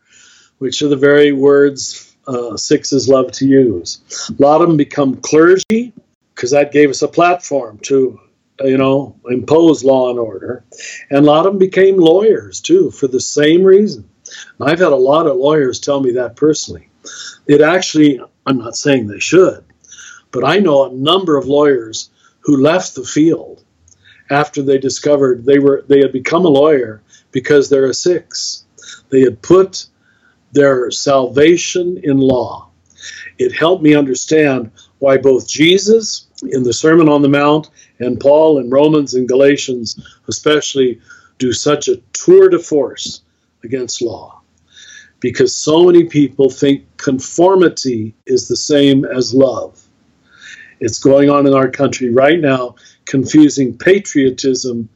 which 0.59 0.83
are 0.83 0.89
the 0.89 0.97
very 0.97 1.33
words 1.33 2.17
uh, 2.29 2.57
sixes 2.57 3.09
love 3.09 3.33
to 3.33 3.47
use. 3.47 4.03
A 4.39 4.41
lot 4.41 4.63
of 4.63 4.69
them 4.69 4.77
become 4.77 5.17
clergy 5.17 5.93
because 6.33 6.53
that 6.53 6.71
gave 6.71 6.91
us 6.91 7.03
a 7.03 7.09
platform 7.09 7.79
to 7.83 8.21
you 8.61 8.79
know, 8.79 9.17
impose 9.29 9.85
law 9.85 10.11
and 10.11 10.19
order. 10.19 10.65
And 11.11 11.21
a 11.21 11.29
lot 11.29 11.47
of 11.47 11.53
them 11.53 11.59
became 11.59 11.97
lawyers 11.97 12.61
too 12.61 12.91
for 12.91 13.09
the 13.09 13.21
same 13.21 13.63
reason. 13.63 14.09
I've 14.61 14.79
had 14.79 14.93
a 14.93 14.97
lot 14.97 15.27
of 15.27 15.37
lawyers 15.37 15.81
tell 15.81 16.01
me 16.01 16.13
that 16.13 16.37
personally. 16.37 16.89
It 17.47 17.61
actually, 17.61 18.21
I'm 18.47 18.59
not 18.59 18.77
saying 18.77 19.07
they 19.07 19.19
should, 19.19 19.65
but 20.31 20.45
I 20.45 20.59
know 20.59 20.85
a 20.85 20.95
number 20.95 21.37
of 21.37 21.47
lawyers 21.47 22.11
who 22.41 22.57
left 22.57 22.95
the 22.95 23.05
field 23.05 23.65
after 24.31 24.63
they 24.63 24.79
discovered 24.79 25.45
they 25.45 25.59
were 25.59 25.85
they 25.89 26.01
had 26.01 26.13
become 26.13 26.45
a 26.45 26.49
lawyer 26.49 27.03
because 27.33 27.69
they're 27.69 27.87
a 27.87 27.95
six. 27.95 28.65
They 29.11 29.21
had 29.21 29.43
put 29.43 29.87
their 30.53 30.91
salvation 30.91 32.01
in 32.03 32.19
law. 32.19 32.71
It 33.39 33.53
helped 33.53 33.83
me 33.83 33.95
understand 33.95 34.71
why 34.99 35.19
both 35.19 35.49
Jesus 35.49 36.24
in 36.51 36.63
the 36.63 36.73
Sermon 36.73 37.09
on 37.09 37.23
the 37.23 37.29
Mount 37.29 37.71
and 37.99 38.21
Paul 38.21 38.59
in 38.59 38.71
Romans 38.71 39.15
and 39.15 39.29
Galatians 39.29 40.01
especially 40.29 41.01
do 41.39 41.53
such 41.53 41.89
a 41.89 41.97
tour 42.13 42.49
de 42.49 42.59
force 42.59 43.23
against 43.63 44.03
law 44.03 44.41
because 45.21 45.57
so 45.57 45.85
many 45.85 46.05
people 46.05 46.51
think 46.51 46.85
conformity 46.99 48.15
is 48.27 48.47
the 48.47 48.57
same 48.57 49.05
as 49.07 49.33
love. 49.33 49.83
It's 50.81 50.99
going 50.99 51.31
on 51.31 51.47
in 51.47 51.55
our 51.55 51.71
country 51.71 52.11
right 52.11 52.39
now, 52.39 52.75
confusing 53.07 53.77
patriotism 53.79 54.89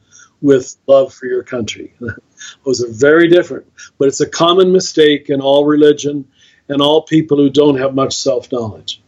with 0.43 0.77
love 0.87 1.15
for 1.15 1.27
your 1.27 1.43
country. 1.43 1.95
Those 2.65 2.85
are 2.85 2.93
very 2.93 3.29
different, 3.29 3.67
but 3.99 4.09
it's 4.09 4.21
a 4.21 4.29
common 4.29 4.71
mistake 4.71 5.31
in 5.31 5.41
all 5.41 5.65
religion 5.65 6.29
and 6.69 6.83
all 6.83 7.03
people 7.03 7.39
who 7.39 7.49
don't 7.49 7.79
have 7.79 7.95
much 7.95 8.15
self 8.15 8.53
knowledge, 8.53 9.03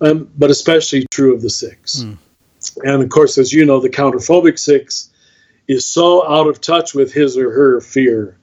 um, 0.00 0.30
but 0.36 0.50
especially 0.50 1.06
true 1.10 1.34
of 1.34 1.42
the 1.42 1.50
six. 1.50 2.02
Mm. 2.02 2.18
And 2.84 3.02
of 3.02 3.08
course, 3.08 3.38
as 3.38 3.52
you 3.52 3.64
know, 3.64 3.80
the 3.80 3.88
counterphobic 3.88 4.58
six 4.58 5.10
is 5.68 5.86
so 5.86 6.28
out 6.28 6.48
of 6.48 6.60
touch 6.60 6.94
with 6.94 7.12
his 7.12 7.36
or 7.36 7.50
her 7.50 7.80
fear 7.80 8.38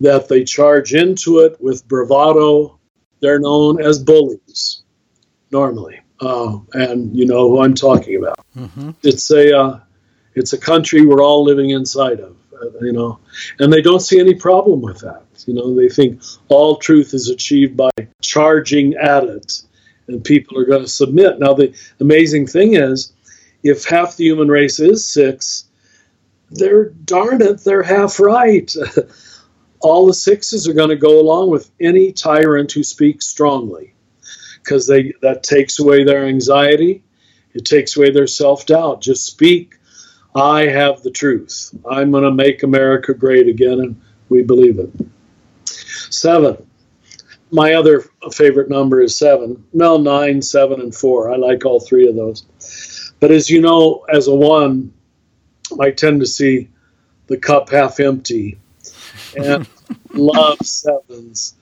that 0.00 0.28
they 0.28 0.44
charge 0.44 0.94
into 0.94 1.40
it 1.40 1.60
with 1.60 1.86
bravado. 1.88 2.78
They're 3.20 3.40
known 3.40 3.82
as 3.82 3.98
bullies 3.98 4.82
normally, 5.50 6.00
uh, 6.20 6.58
and 6.72 7.14
you 7.16 7.26
know 7.26 7.48
who 7.48 7.62
I'm 7.62 7.74
talking 7.74 8.16
about. 8.16 8.38
Mm-hmm. 8.56 8.90
It's 9.02 9.30
a 9.30 9.58
uh, 9.58 9.80
it's 10.34 10.52
a 10.52 10.58
country 10.58 11.04
we're 11.04 11.22
all 11.22 11.44
living 11.44 11.70
inside 11.70 12.20
of, 12.20 12.36
uh, 12.54 12.78
you 12.80 12.92
know, 12.92 13.18
and 13.58 13.72
they 13.72 13.82
don't 13.82 14.00
see 14.00 14.20
any 14.20 14.34
problem 14.34 14.80
with 14.80 15.00
that. 15.00 15.24
You 15.46 15.54
know, 15.54 15.74
they 15.74 15.88
think 15.88 16.22
all 16.48 16.76
truth 16.76 17.14
is 17.14 17.28
achieved 17.28 17.76
by 17.76 17.90
charging 18.22 18.94
at 18.94 19.24
it, 19.24 19.62
and 20.10 20.24
people 20.24 20.58
are 20.58 20.66
going 20.66 20.82
to 20.82 20.88
submit. 20.88 21.38
Now, 21.38 21.54
the 21.54 21.74
amazing 22.00 22.46
thing 22.46 22.74
is, 22.74 23.12
if 23.62 23.84
half 23.84 24.16
the 24.16 24.24
human 24.24 24.48
race 24.48 24.80
is 24.80 25.06
six, 25.06 25.64
they're 26.50 26.90
darn 26.90 27.42
it, 27.42 27.60
they're 27.64 27.82
half 27.82 28.20
right. 28.20 28.74
all 29.80 30.06
the 30.06 30.14
sixes 30.14 30.68
are 30.68 30.74
going 30.74 30.90
to 30.90 30.96
go 30.96 31.20
along 31.20 31.50
with 31.50 31.70
any 31.80 32.12
tyrant 32.12 32.70
who 32.72 32.82
speaks 32.82 33.26
strongly 33.26 33.94
because 34.62 34.86
they 34.86 35.12
that 35.22 35.42
takes 35.42 35.78
away 35.78 36.04
their 36.04 36.26
anxiety 36.26 37.02
it 37.54 37.64
takes 37.64 37.96
away 37.96 38.10
their 38.10 38.26
self-doubt 38.26 39.00
just 39.00 39.24
speak 39.24 39.74
i 40.34 40.62
have 40.62 41.02
the 41.02 41.10
truth 41.10 41.74
i'm 41.90 42.10
going 42.10 42.24
to 42.24 42.30
make 42.30 42.62
america 42.62 43.14
great 43.14 43.48
again 43.48 43.80
and 43.80 44.00
we 44.28 44.42
believe 44.42 44.78
it 44.78 44.90
seven 45.64 46.56
my 47.50 47.74
other 47.74 48.04
favorite 48.32 48.68
number 48.68 49.00
is 49.00 49.16
seven. 49.16 49.64
No 49.72 49.96
nine 49.96 50.42
seven 50.42 50.80
and 50.80 50.94
four. 50.94 51.32
I 51.32 51.36
like 51.36 51.64
all 51.64 51.80
three 51.80 52.08
of 52.08 52.16
those. 52.16 53.12
But 53.20 53.30
as 53.30 53.50
you 53.50 53.60
know 53.60 54.04
as 54.12 54.28
a 54.28 54.34
one 54.34 54.92
i 55.80 55.88
tend 55.88 56.18
to 56.20 56.26
see 56.26 56.68
the 57.28 57.36
cup 57.36 57.70
half 57.70 58.00
empty 58.00 58.58
and 59.36 59.68
love 60.12 60.58
sevens 60.62 61.54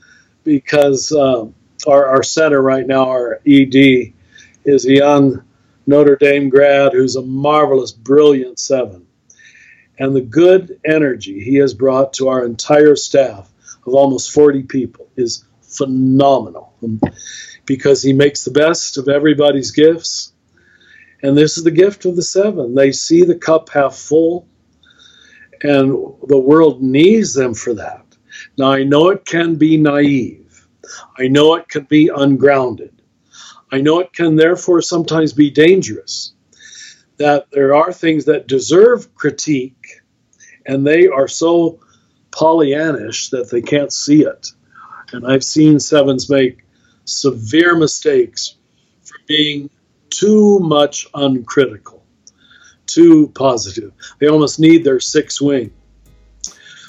because 0.45 1.13
um, 1.13 1.55
our, 1.87 2.07
our 2.07 2.23
center 2.23 2.63
right 2.63 2.87
now, 2.87 3.09
our 3.09 3.41
ED, 3.47 4.13
is 4.65 4.87
a 4.87 4.95
young 4.95 5.43
Notre 5.87 6.17
Dame 6.17 6.49
grad 6.49 6.93
who's 6.93 7.17
a 7.17 7.23
marvelous, 7.23 7.93
brilliant 7.93 8.59
seven. 8.59 9.07
And 9.99 10.15
the 10.15 10.23
good 10.23 10.81
energy 10.87 11.41
he 11.41 11.57
has 11.57 11.75
brought 11.75 12.13
to 12.15 12.29
our 12.29 12.45
entire 12.45 12.97
staff 12.97 13.51
of 13.87 13.95
almost 13.95 14.33
40 14.33 14.65
people 14.65 15.09
is 15.17 15.45
phenomenal 15.69 16.75
because 17.67 18.03
he 18.03 18.13
makes 18.13 18.45
the 18.45 18.51
best 18.51 18.99
of 18.99 19.09
everybody's 19.09 19.71
gifts. 19.71 20.33
And 21.23 21.37
this 21.37 21.59
is 21.59 21.65
the 21.65 21.71
gift 21.71 22.05
of 22.05 22.17
the 22.17 22.23
seven. 22.23 22.75
They 22.75 22.93
see 22.93 23.25
the 23.25 23.35
cup 23.35 23.69
half 23.71 23.97
full 23.97 24.49
and 25.63 25.91
the 26.29 26.39
world 26.39 26.83
needs 26.83 27.35
them 27.35 27.55
for 27.55 27.75
that. 27.75 28.05
Now, 28.57 28.73
I 28.73 28.85
know 28.85 29.09
it 29.09 29.25
can 29.25 29.57
be 29.57 29.77
naive, 29.77 30.69
I 31.19 31.29
know 31.29 31.55
it 31.57 31.69
can 31.69 31.85
be 31.85 32.11
ungrounded. 32.15 32.95
I 33.71 33.83
know 33.83 34.01
it 34.01 34.15
can 34.15 34.37
therefore 34.37 34.81
sometimes 34.81 35.35
be 35.35 35.51
dangerous. 35.51 36.33
That 37.19 37.51
there 37.51 37.75
are 37.75 37.93
things 37.93 38.25
that 38.27 38.47
deserve 38.47 39.15
critique, 39.15 40.01
and 40.65 40.87
they 40.87 41.09
are 41.09 41.29
so 41.29 41.81
Pollyannish 42.31 43.31
that 43.31 43.51
they 43.51 43.61
can't 43.61 43.93
see 43.93 44.23
it. 44.23 44.53
And 45.13 45.27
I've 45.27 45.45
seen 45.45 45.81
sevens 45.81 46.29
make 46.29 46.65
severe 47.05 47.77
mistakes 47.77 48.57
for 49.03 49.17
being 49.27 49.71
too 50.11 50.59
much 50.61 51.07
uncritical, 51.15 52.05
too 52.87 53.29
positive. 53.35 53.93
They 54.19 54.29
almost 54.29 54.61
need 54.61 54.85
their 54.85 55.01
six 55.01 55.41
wing. 55.41 55.73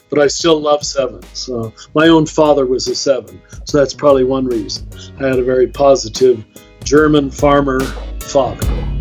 But 0.10 0.20
I 0.20 0.28
still 0.28 0.60
love 0.60 0.84
sevens. 0.84 1.50
My 1.94 2.08
own 2.08 2.26
father 2.26 2.66
was 2.66 2.88
a 2.88 2.96
seven, 2.96 3.40
so 3.66 3.78
that's 3.78 3.94
probably 3.94 4.24
one 4.24 4.46
reason. 4.46 4.90
I 5.20 5.28
had 5.28 5.40
a 5.40 5.44
very 5.44 5.68
positive 5.68 6.44
German 6.84 7.30
farmer 7.30 7.80
father. 8.22 8.99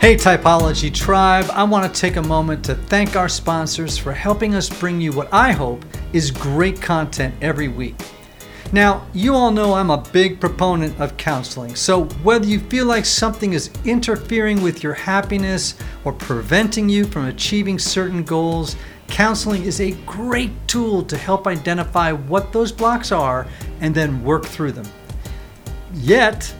Hey, 0.00 0.14
Typology 0.14 0.94
Tribe, 0.94 1.50
I 1.52 1.64
want 1.64 1.92
to 1.92 2.00
take 2.00 2.14
a 2.14 2.22
moment 2.22 2.64
to 2.66 2.76
thank 2.76 3.16
our 3.16 3.28
sponsors 3.28 3.98
for 3.98 4.12
helping 4.12 4.54
us 4.54 4.68
bring 4.68 5.00
you 5.00 5.10
what 5.10 5.28
I 5.34 5.50
hope 5.50 5.84
is 6.12 6.30
great 6.30 6.80
content 6.80 7.34
every 7.42 7.66
week. 7.66 7.96
Now, 8.72 9.04
you 9.12 9.34
all 9.34 9.50
know 9.50 9.74
I'm 9.74 9.90
a 9.90 10.04
big 10.12 10.38
proponent 10.38 10.98
of 11.00 11.16
counseling, 11.16 11.74
so 11.74 12.04
whether 12.22 12.46
you 12.46 12.60
feel 12.60 12.86
like 12.86 13.04
something 13.04 13.54
is 13.54 13.72
interfering 13.84 14.62
with 14.62 14.84
your 14.84 14.94
happiness 14.94 15.74
or 16.04 16.12
preventing 16.12 16.88
you 16.88 17.04
from 17.04 17.26
achieving 17.26 17.76
certain 17.76 18.22
goals, 18.22 18.76
counseling 19.08 19.64
is 19.64 19.80
a 19.80 19.90
great 20.06 20.52
tool 20.68 21.02
to 21.02 21.16
help 21.16 21.48
identify 21.48 22.12
what 22.12 22.52
those 22.52 22.70
blocks 22.70 23.10
are 23.10 23.48
and 23.80 23.92
then 23.92 24.22
work 24.22 24.46
through 24.46 24.72
them. 24.72 24.86
Yet, 25.92 26.54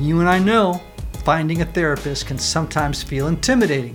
you 0.00 0.18
and 0.18 0.28
I 0.28 0.40
know 0.40 0.82
finding 1.28 1.60
a 1.60 1.64
therapist 1.66 2.26
can 2.26 2.38
sometimes 2.38 3.02
feel 3.02 3.26
intimidating, 3.26 3.94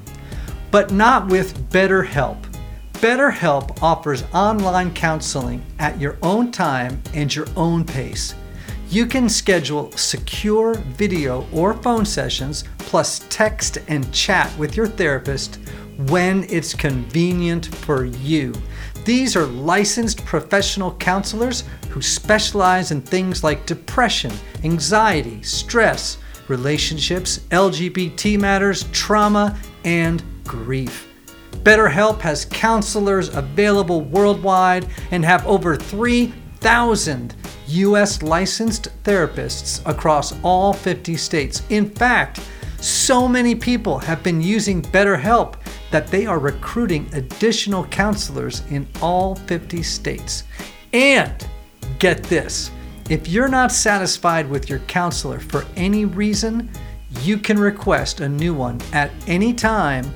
but 0.70 0.92
not 0.92 1.28
with 1.30 1.68
BetterHelp. 1.72 2.38
BetterHelp 3.02 3.82
offers 3.82 4.24
online 4.36 4.94
counseling 4.94 5.60
at 5.80 6.00
your 6.00 6.16
own 6.22 6.52
time 6.52 7.02
and 7.16 7.34
your 7.34 7.48
own 7.56 7.84
pace. 7.84 8.36
You 8.92 9.08
can 9.08 9.28
schedule 9.28 9.92
secure 9.94 10.76
video 10.76 11.48
or 11.52 11.74
phone 11.74 12.06
sessions, 12.06 12.66
plus 12.78 13.26
text 13.30 13.80
and 13.88 14.14
chat 14.14 14.56
with 14.60 14.78
your 14.78 14.86
therapist 14.86 15.58
when 16.10 16.44
it's 16.52 16.76
convenient 16.76 17.66
for 17.78 18.06
you. 18.06 18.54
These 19.06 19.36
are 19.36 19.48
licensed 19.48 20.24
professional 20.24 20.94
counselors 20.98 21.64
who 21.90 22.00
specialize 22.00 22.92
in 22.92 23.02
things 23.02 23.44
like 23.44 23.66
depression, 23.66 24.32
anxiety, 24.64 25.42
stress, 25.42 26.20
relationships, 26.48 27.40
LGBT 27.52 28.40
matters, 28.40 28.86
trauma, 28.92 29.58
and 29.84 30.24
grief. 30.44 31.08
BetterHelp 31.64 32.20
has 32.22 32.46
counselors 32.46 33.30
available 33.30 34.02
worldwide 34.02 34.88
and 35.12 35.24
have 35.24 35.46
over 35.48 35.76
3,000 35.76 37.36
US 37.68 38.22
licensed 38.22 38.90
therapists 39.04 39.82
across 39.88 40.34
all 40.44 40.74
50 40.74 41.16
states. 41.16 41.64
In 41.70 41.90
fact, 41.90 42.42
so 42.80 43.30
many 43.30 43.56
people 43.56 43.98
have 44.00 44.22
been 44.24 44.42
using 44.42 44.82
BetterHelp 44.82 45.56
that 45.92 46.08
they 46.08 46.26
are 46.26 46.40
recruiting 46.40 47.10
additional 47.14 47.86
counselors 47.86 48.62
in 48.70 48.86
all 49.02 49.36
50 49.36 49.82
states. 49.84 50.44
And 50.92 51.48
get 52.00 52.24
this 52.24 52.72
if 53.10 53.28
you're 53.28 53.48
not 53.48 53.72
satisfied 53.72 54.50
with 54.50 54.70
your 54.70 54.80
counselor 54.80 55.40
for 55.40 55.66
any 55.76 56.06
reason, 56.06 56.70
you 57.22 57.38
can 57.38 57.60
request 57.60 58.22
a 58.22 58.30
new 58.30 58.54
one 58.54 58.80
at 58.94 59.12
any 59.28 59.54
time 59.54 60.12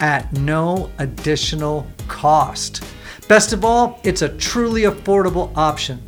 at 0.00 0.32
no 0.32 0.90
additional 0.98 1.86
cost. 2.08 2.84
Best 3.28 3.52
of 3.52 3.64
all, 3.64 4.00
it's 4.04 4.22
a 4.22 4.36
truly 4.36 4.82
affordable 4.82 5.50
option. 5.56 6.02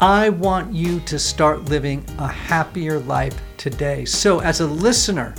I 0.00 0.30
want 0.30 0.74
you 0.74 0.98
to 1.00 1.18
start 1.18 1.66
living 1.66 2.04
a 2.18 2.26
happier 2.26 2.98
life 2.98 3.40
today. 3.56 4.04
So, 4.04 4.40
as 4.40 4.60
a 4.60 4.66
listener, 4.66 5.36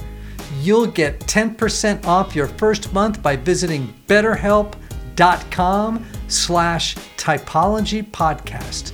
you'll 0.61 0.87
get 0.87 1.19
10% 1.21 2.05
off 2.05 2.33
your 2.33 2.47
first 2.47 2.93
month 2.93 3.21
by 3.21 3.35
visiting 3.35 3.93
betterhelp.com 4.07 6.05
slash 6.29 6.95
typology 7.17 8.09
podcast. 8.09 8.92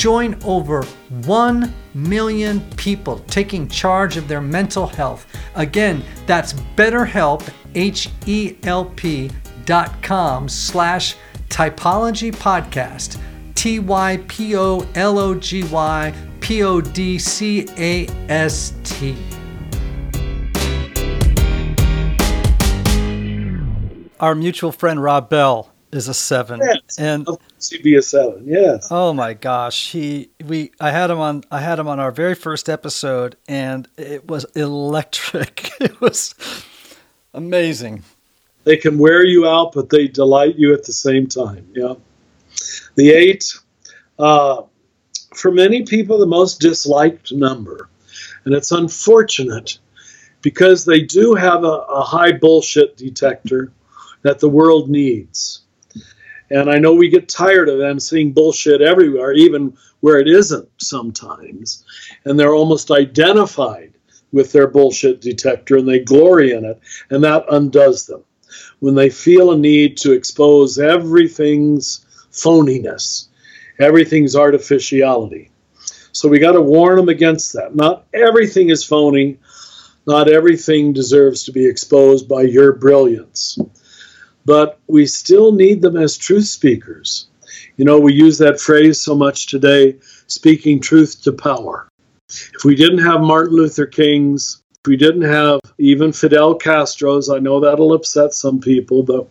Join 0.00 0.42
over 0.44 0.82
1 1.26 1.74
million 1.92 2.60
people 2.78 3.18
taking 3.26 3.68
charge 3.68 4.16
of 4.16 4.28
their 4.28 4.40
mental 4.40 4.86
health. 4.86 5.26
Again, 5.56 6.02
that's 6.24 6.54
BetterHelp, 6.74 7.46
H-E-L-P 7.74 9.30
dot 9.66 10.02
com 10.02 10.48
slash 10.48 11.16
typology 11.50 12.34
podcast. 12.34 13.18
T-Y-P-O-L-O-G-Y 13.54 14.24
P-O-D-C-A-S-T. 16.40 17.76
Our 24.18 24.34
mutual 24.34 24.72
friend 24.72 25.02
Rob 25.02 25.28
Bell 25.28 25.70
is 25.92 26.08
a 26.08 26.14
seven. 26.14 26.60
Yes, 26.62 26.98
and 26.98 27.26
CB 27.58 27.98
a 27.98 28.02
seven. 28.02 28.44
Yes. 28.46 28.88
Oh 28.90 29.12
my 29.12 29.34
gosh, 29.34 29.92
he 29.92 30.30
we 30.44 30.72
I 30.80 30.90
had 30.90 31.10
him 31.10 31.18
on 31.18 31.44
I 31.50 31.60
had 31.60 31.78
him 31.78 31.88
on 31.88 31.98
our 31.98 32.10
very 32.10 32.34
first 32.34 32.68
episode, 32.68 33.36
and 33.48 33.88
it 33.96 34.28
was 34.28 34.44
electric. 34.54 35.70
It 35.80 35.98
was 35.98 36.34
amazing. 37.32 38.02
They 38.64 38.76
can 38.76 38.98
wear 38.98 39.24
you 39.24 39.48
out, 39.48 39.72
but 39.72 39.88
they 39.88 40.08
delight 40.08 40.56
you 40.56 40.74
at 40.74 40.84
the 40.84 40.92
same 40.92 41.26
time. 41.26 41.66
Yeah. 41.74 41.94
The 42.96 43.10
eight, 43.10 43.54
uh, 44.18 44.62
for 45.34 45.50
many 45.50 45.84
people, 45.84 46.18
the 46.18 46.26
most 46.26 46.60
disliked 46.60 47.32
number, 47.32 47.88
and 48.44 48.52
it's 48.54 48.72
unfortunate 48.72 49.78
because 50.42 50.84
they 50.84 51.00
do 51.00 51.34
have 51.34 51.64
a, 51.64 51.78
a 51.88 52.02
high 52.02 52.32
bullshit 52.32 52.98
detector 52.98 53.72
that 54.22 54.38
the 54.38 54.48
world 54.48 54.90
needs. 54.90 55.59
And 56.50 56.68
I 56.68 56.78
know 56.78 56.94
we 56.94 57.08
get 57.08 57.28
tired 57.28 57.68
of 57.68 57.78
them 57.78 58.00
seeing 58.00 58.32
bullshit 58.32 58.80
everywhere, 58.80 59.32
even 59.32 59.76
where 60.00 60.18
it 60.18 60.26
isn't 60.26 60.68
sometimes. 60.78 61.84
And 62.24 62.38
they're 62.38 62.54
almost 62.54 62.90
identified 62.90 63.92
with 64.32 64.52
their 64.52 64.66
bullshit 64.66 65.20
detector 65.20 65.76
and 65.76 65.88
they 65.88 66.00
glory 66.00 66.52
in 66.52 66.64
it. 66.64 66.80
And 67.10 67.22
that 67.24 67.44
undoes 67.50 68.06
them. 68.06 68.24
When 68.80 68.94
they 68.94 69.10
feel 69.10 69.52
a 69.52 69.56
need 69.56 69.96
to 69.98 70.12
expose 70.12 70.78
everything's 70.78 72.04
phoniness, 72.32 73.28
everything's 73.78 74.34
artificiality. 74.34 75.50
So 76.12 76.28
we 76.28 76.40
got 76.40 76.52
to 76.52 76.60
warn 76.60 76.96
them 76.96 77.08
against 77.08 77.52
that. 77.52 77.76
Not 77.76 78.06
everything 78.12 78.70
is 78.70 78.84
phony. 78.84 79.38
Not 80.06 80.28
everything 80.28 80.92
deserves 80.92 81.44
to 81.44 81.52
be 81.52 81.66
exposed 81.66 82.28
by 82.28 82.42
your 82.42 82.72
brilliance 82.72 83.58
but 84.44 84.78
we 84.86 85.06
still 85.06 85.52
need 85.52 85.82
them 85.82 85.96
as 85.96 86.16
truth 86.16 86.46
speakers. 86.46 87.28
You 87.76 87.84
know, 87.84 87.98
we 87.98 88.12
use 88.12 88.38
that 88.38 88.60
phrase 88.60 89.00
so 89.00 89.14
much 89.14 89.46
today 89.46 89.96
speaking 90.26 90.80
truth 90.80 91.22
to 91.22 91.32
power. 91.32 91.88
If 92.28 92.64
we 92.64 92.74
didn't 92.74 93.04
have 93.04 93.20
Martin 93.20 93.56
Luther 93.56 93.86
King's, 93.86 94.62
if 94.72 94.88
we 94.88 94.96
didn't 94.96 95.22
have 95.22 95.60
even 95.78 96.12
Fidel 96.12 96.54
Castro's, 96.54 97.28
I 97.28 97.38
know 97.38 97.60
that'll 97.60 97.92
upset 97.92 98.34
some 98.34 98.60
people, 98.60 99.02
but 99.02 99.28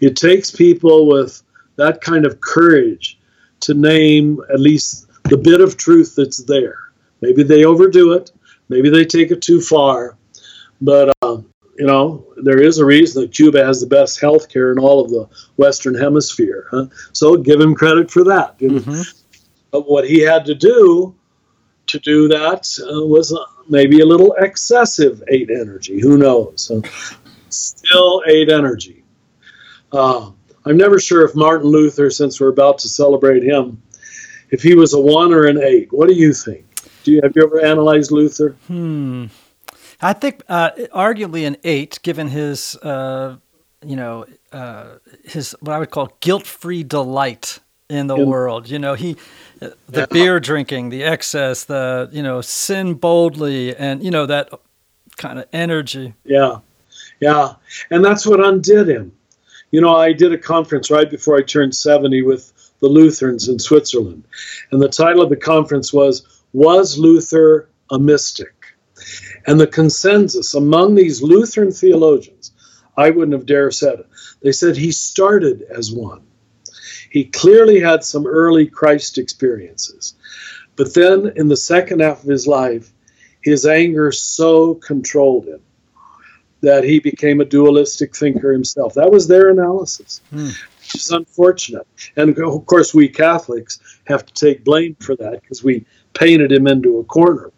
it 0.00 0.16
takes 0.16 0.50
people 0.50 1.06
with 1.06 1.42
that 1.76 2.00
kind 2.00 2.26
of 2.26 2.40
courage 2.40 3.18
to 3.60 3.74
name 3.74 4.40
at 4.52 4.60
least 4.60 5.06
the 5.24 5.36
bit 5.36 5.60
of 5.60 5.76
truth 5.76 6.14
that's 6.16 6.42
there. 6.44 6.78
Maybe 7.20 7.42
they 7.44 7.64
overdo 7.64 8.12
it, 8.12 8.32
maybe 8.68 8.90
they 8.90 9.04
take 9.04 9.30
it 9.30 9.40
too 9.40 9.60
far, 9.60 10.16
but 10.80 11.16
um, 11.22 11.51
you 11.78 11.86
know, 11.86 12.26
there 12.36 12.60
is 12.60 12.78
a 12.78 12.84
reason 12.84 13.22
that 13.22 13.32
Cuba 13.32 13.64
has 13.64 13.80
the 13.80 13.86
best 13.86 14.20
health 14.20 14.48
care 14.48 14.72
in 14.72 14.78
all 14.78 15.00
of 15.00 15.10
the 15.10 15.28
Western 15.56 15.94
Hemisphere. 15.94 16.66
Huh? 16.70 16.86
So 17.12 17.36
give 17.36 17.60
him 17.60 17.74
credit 17.74 18.10
for 18.10 18.24
that. 18.24 18.58
Mm-hmm. 18.58 19.02
But 19.70 19.88
what 19.88 20.08
he 20.08 20.20
had 20.20 20.44
to 20.46 20.54
do 20.54 21.14
to 21.86 21.98
do 21.98 22.28
that 22.28 22.68
uh, 22.80 23.06
was 23.06 23.32
uh, 23.32 23.44
maybe 23.68 24.00
a 24.00 24.06
little 24.06 24.34
excessive 24.34 25.22
eight 25.28 25.50
energy. 25.50 26.00
Who 26.00 26.18
knows? 26.18 26.70
Uh, 26.70 26.82
still 27.48 28.22
eight 28.26 28.50
energy. 28.50 29.02
Uh, 29.90 30.30
I'm 30.64 30.76
never 30.76 31.00
sure 31.00 31.24
if 31.24 31.34
Martin 31.34 31.68
Luther, 31.68 32.10
since 32.10 32.40
we're 32.40 32.48
about 32.48 32.78
to 32.80 32.88
celebrate 32.88 33.42
him, 33.42 33.82
if 34.50 34.62
he 34.62 34.74
was 34.74 34.92
a 34.94 35.00
one 35.00 35.32
or 35.32 35.46
an 35.46 35.60
eight. 35.62 35.92
What 35.92 36.08
do 36.08 36.14
you 36.14 36.32
think? 36.32 36.66
Do 37.02 37.12
you 37.12 37.20
have 37.22 37.32
you 37.34 37.42
ever 37.42 37.64
analyzed 37.64 38.12
Luther? 38.12 38.56
Hmm. 38.68 39.26
I 40.02 40.12
think 40.12 40.42
uh, 40.48 40.70
arguably 40.92 41.46
an 41.46 41.56
eight, 41.62 42.00
given 42.02 42.28
his, 42.28 42.76
uh, 42.76 43.36
you 43.86 43.96
know, 43.96 44.26
uh, 44.50 44.96
his 45.24 45.56
what 45.60 45.72
I 45.72 45.78
would 45.78 45.90
call 45.90 46.12
guilt-free 46.20 46.82
delight 46.84 47.60
in 47.88 48.08
the 48.08 48.16
world. 48.16 48.68
You 48.68 48.78
know, 48.78 48.94
he 48.94 49.16
the 49.60 49.76
yeah. 49.92 50.06
beer 50.06 50.40
drinking, 50.40 50.88
the 50.88 51.04
excess, 51.04 51.64
the 51.64 52.08
you 52.12 52.22
know, 52.22 52.40
sin 52.40 52.94
boldly, 52.94 53.76
and 53.76 54.02
you 54.02 54.10
know 54.10 54.26
that 54.26 54.50
kind 55.16 55.38
of 55.38 55.46
energy. 55.52 56.14
Yeah, 56.24 56.58
yeah, 57.20 57.54
and 57.90 58.04
that's 58.04 58.26
what 58.26 58.44
undid 58.44 58.88
him. 58.88 59.12
You 59.70 59.80
know, 59.80 59.94
I 59.94 60.12
did 60.12 60.32
a 60.32 60.38
conference 60.38 60.90
right 60.90 61.10
before 61.10 61.38
I 61.38 61.42
turned 61.42 61.76
seventy 61.76 62.22
with 62.22 62.52
the 62.80 62.88
Lutherans 62.88 63.48
in 63.48 63.58
Switzerland, 63.58 64.24
and 64.72 64.82
the 64.82 64.88
title 64.88 65.22
of 65.22 65.30
the 65.30 65.36
conference 65.36 65.92
was 65.92 66.42
"Was 66.52 66.98
Luther 66.98 67.68
a 67.90 67.98
Mystic?" 67.98 68.52
And 69.46 69.60
the 69.60 69.66
consensus 69.66 70.54
among 70.54 70.94
these 70.94 71.22
Lutheran 71.22 71.72
theologians, 71.72 72.52
I 72.96 73.10
wouldn't 73.10 73.32
have 73.32 73.46
dare 73.46 73.70
said 73.70 74.00
it. 74.00 74.06
They 74.42 74.52
said 74.52 74.76
he 74.76 74.92
started 74.92 75.62
as 75.70 75.92
one. 75.92 76.22
He 77.10 77.24
clearly 77.24 77.80
had 77.80 78.04
some 78.04 78.26
early 78.26 78.66
Christ 78.66 79.18
experiences. 79.18 80.14
But 80.76 80.94
then 80.94 81.32
in 81.36 81.48
the 81.48 81.56
second 81.56 82.00
half 82.00 82.22
of 82.22 82.28
his 82.28 82.46
life, 82.46 82.92
his 83.42 83.66
anger 83.66 84.12
so 84.12 84.74
controlled 84.76 85.46
him 85.46 85.60
that 86.62 86.84
he 86.84 87.00
became 87.00 87.40
a 87.40 87.44
dualistic 87.44 88.16
thinker 88.16 88.52
himself. 88.52 88.94
That 88.94 89.10
was 89.10 89.26
their 89.26 89.50
analysis, 89.50 90.20
hmm. 90.30 90.50
Which 90.92 91.02
is 91.02 91.10
unfortunate. 91.10 91.86
And 92.16 92.36
of 92.38 92.66
course, 92.66 92.94
we 92.94 93.08
Catholics 93.08 93.80
have 94.06 94.26
to 94.26 94.34
take 94.34 94.64
blame 94.64 94.96
for 95.00 95.16
that 95.16 95.40
because 95.40 95.64
we 95.64 95.84
painted 96.14 96.52
him 96.52 96.66
into 96.66 96.98
a 96.98 97.04
corner 97.04 97.50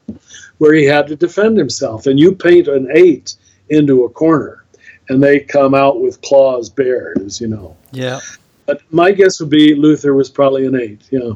where 0.58 0.74
he 0.74 0.84
had 0.84 1.06
to 1.08 1.16
defend 1.16 1.56
himself. 1.56 2.06
And 2.06 2.18
you 2.18 2.34
paint 2.34 2.68
an 2.68 2.88
eight 2.94 3.34
into 3.70 4.04
a 4.04 4.08
corner, 4.08 4.64
and 5.08 5.22
they 5.22 5.40
come 5.40 5.74
out 5.74 6.00
with 6.00 6.20
claws 6.22 6.70
bared, 6.70 7.20
as 7.22 7.40
you 7.40 7.48
know. 7.48 7.76
Yeah. 7.92 8.20
But 8.66 8.82
my 8.90 9.12
guess 9.12 9.40
would 9.40 9.50
be 9.50 9.74
Luther 9.74 10.14
was 10.14 10.30
probably 10.30 10.66
an 10.66 10.76
eight. 10.76 11.02
Yeah, 11.10 11.32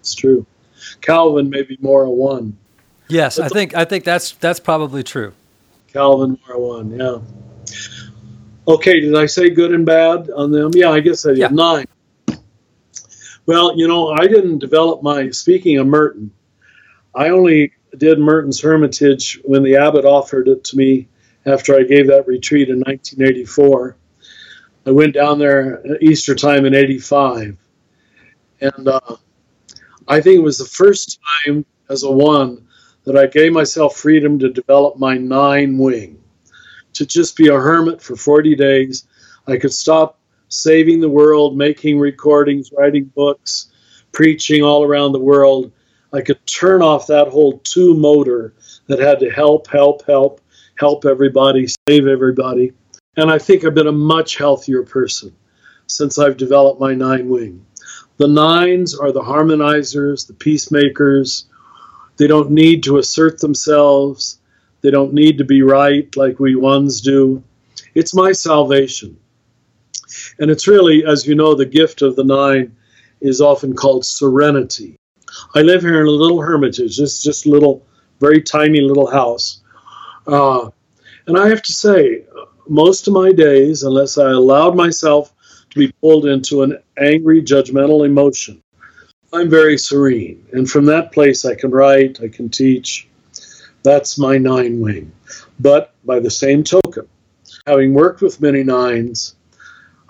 it's 0.00 0.14
true. 0.14 0.46
Calvin 1.00 1.50
maybe 1.50 1.76
more 1.80 2.04
a 2.04 2.10
one. 2.10 2.56
Yes, 3.08 3.38
I 3.38 3.48
think 3.48 3.74
I 3.74 3.84
think 3.84 4.04
that's 4.04 4.32
that's 4.32 4.58
probably 4.58 5.04
true. 5.04 5.32
Calvin 5.92 6.38
more 6.46 6.56
a 6.56 6.60
one. 6.60 6.90
Yeah. 6.98 7.18
Okay, 8.68 9.00
did 9.00 9.14
I 9.14 9.26
say 9.26 9.50
good 9.50 9.72
and 9.72 9.86
bad 9.86 10.30
on 10.30 10.50
them? 10.50 10.72
Yeah, 10.74 10.90
I 10.90 11.00
guess 11.00 11.24
I 11.24 11.30
did. 11.30 11.38
Yeah. 11.38 11.48
Nine. 11.48 11.86
Well, 13.46 13.78
you 13.78 13.86
know, 13.86 14.10
I 14.10 14.26
didn't 14.26 14.58
develop 14.58 15.02
my 15.02 15.30
speaking 15.30 15.78
of 15.78 15.86
Merton. 15.86 16.32
I 17.14 17.28
only 17.28 17.72
did 17.96 18.18
Merton's 18.18 18.60
Hermitage 18.60 19.40
when 19.44 19.62
the 19.62 19.76
abbot 19.76 20.04
offered 20.04 20.48
it 20.48 20.64
to 20.64 20.76
me 20.76 21.08
after 21.46 21.76
I 21.76 21.84
gave 21.84 22.08
that 22.08 22.26
retreat 22.26 22.68
in 22.68 22.80
1984. 22.80 23.96
I 24.86 24.90
went 24.90 25.14
down 25.14 25.38
there 25.38 25.82
Easter 26.00 26.34
time 26.34 26.64
in 26.64 26.74
85. 26.74 27.56
And 28.60 28.88
uh, 28.88 29.16
I 30.08 30.20
think 30.20 30.38
it 30.38 30.42
was 30.42 30.58
the 30.58 30.64
first 30.64 31.20
time 31.44 31.64
as 31.88 32.02
a 32.02 32.10
one 32.10 32.66
that 33.04 33.16
I 33.16 33.26
gave 33.26 33.52
myself 33.52 33.96
freedom 33.96 34.38
to 34.40 34.50
develop 34.50 34.98
my 34.98 35.16
nine 35.16 35.78
wing, 35.78 36.22
to 36.96 37.06
just 37.06 37.36
be 37.36 37.48
a 37.48 37.54
hermit 37.54 38.02
for 38.02 38.16
40 38.16 38.54
days. 38.54 39.06
I 39.46 39.56
could 39.56 39.72
stop 39.72 40.18
saving 40.48 41.00
the 41.00 41.08
world, 41.08 41.56
making 41.56 41.98
recordings, 41.98 42.70
writing 42.76 43.04
books, 43.14 43.72
preaching 44.12 44.62
all 44.62 44.84
around 44.84 45.12
the 45.12 45.20
world, 45.20 45.72
I 46.12 46.22
could 46.22 46.44
turn 46.46 46.80
off 46.80 47.06
that 47.08 47.28
whole 47.28 47.58
two 47.58 47.94
motor 47.94 48.54
that 48.86 48.98
had 48.98 49.20
to 49.20 49.30
help, 49.30 49.68
help, 49.68 50.06
help, 50.06 50.40
help 50.78 51.04
everybody, 51.04 51.66
save 51.88 52.06
everybody. 52.06 52.72
And 53.16 53.30
I 53.30 53.38
think 53.38 53.64
I've 53.64 53.74
been 53.74 53.86
a 53.86 53.92
much 53.92 54.38
healthier 54.38 54.82
person 54.82 55.34
since 55.86 56.18
I've 56.18 56.38
developed 56.38 56.80
my 56.80 56.94
nine 56.94 57.28
wing. 57.28 57.64
The 58.16 58.28
nines 58.28 58.98
are 58.98 59.12
the 59.12 59.20
harmonizers, 59.20 60.26
the 60.26 60.32
peacemakers. 60.32 61.46
They 62.16 62.26
don't 62.26 62.50
need 62.50 62.82
to 62.84 62.96
assert 62.96 63.38
themselves. 63.38 64.35
They 64.86 64.92
don't 64.92 65.14
need 65.14 65.38
to 65.38 65.44
be 65.44 65.62
right 65.62 66.16
like 66.16 66.38
we 66.38 66.54
ones 66.54 67.00
do. 67.00 67.42
It's 67.96 68.14
my 68.14 68.30
salvation. 68.30 69.18
And 70.38 70.48
it's 70.48 70.68
really, 70.68 71.04
as 71.04 71.26
you 71.26 71.34
know, 71.34 71.56
the 71.56 71.66
gift 71.66 72.02
of 72.02 72.14
the 72.14 72.22
nine 72.22 72.76
is 73.20 73.40
often 73.40 73.74
called 73.74 74.06
serenity. 74.06 74.96
I 75.56 75.62
live 75.62 75.82
here 75.82 76.02
in 76.02 76.06
a 76.06 76.10
little 76.12 76.40
hermitage. 76.40 76.96
Just 76.96 77.46
a 77.46 77.50
little, 77.50 77.84
very 78.20 78.40
tiny 78.40 78.80
little 78.80 79.10
house. 79.10 79.60
Uh, 80.24 80.70
and 81.26 81.36
I 81.36 81.48
have 81.48 81.62
to 81.62 81.72
say, 81.72 82.24
most 82.68 83.08
of 83.08 83.12
my 83.12 83.32
days, 83.32 83.82
unless 83.82 84.18
I 84.18 84.30
allowed 84.30 84.76
myself 84.76 85.34
to 85.70 85.78
be 85.80 85.92
pulled 86.00 86.26
into 86.26 86.62
an 86.62 86.78
angry, 86.96 87.42
judgmental 87.42 88.06
emotion, 88.06 88.62
I'm 89.32 89.50
very 89.50 89.78
serene. 89.78 90.46
And 90.52 90.70
from 90.70 90.84
that 90.84 91.10
place, 91.10 91.44
I 91.44 91.56
can 91.56 91.72
write, 91.72 92.20
I 92.22 92.28
can 92.28 92.50
teach. 92.50 93.08
That's 93.86 94.18
my 94.18 94.36
nine 94.36 94.80
wing. 94.80 95.12
But 95.60 95.94
by 96.04 96.18
the 96.18 96.28
same 96.28 96.64
token, 96.64 97.06
having 97.68 97.94
worked 97.94 98.20
with 98.20 98.40
many 98.40 98.64
nines, 98.64 99.36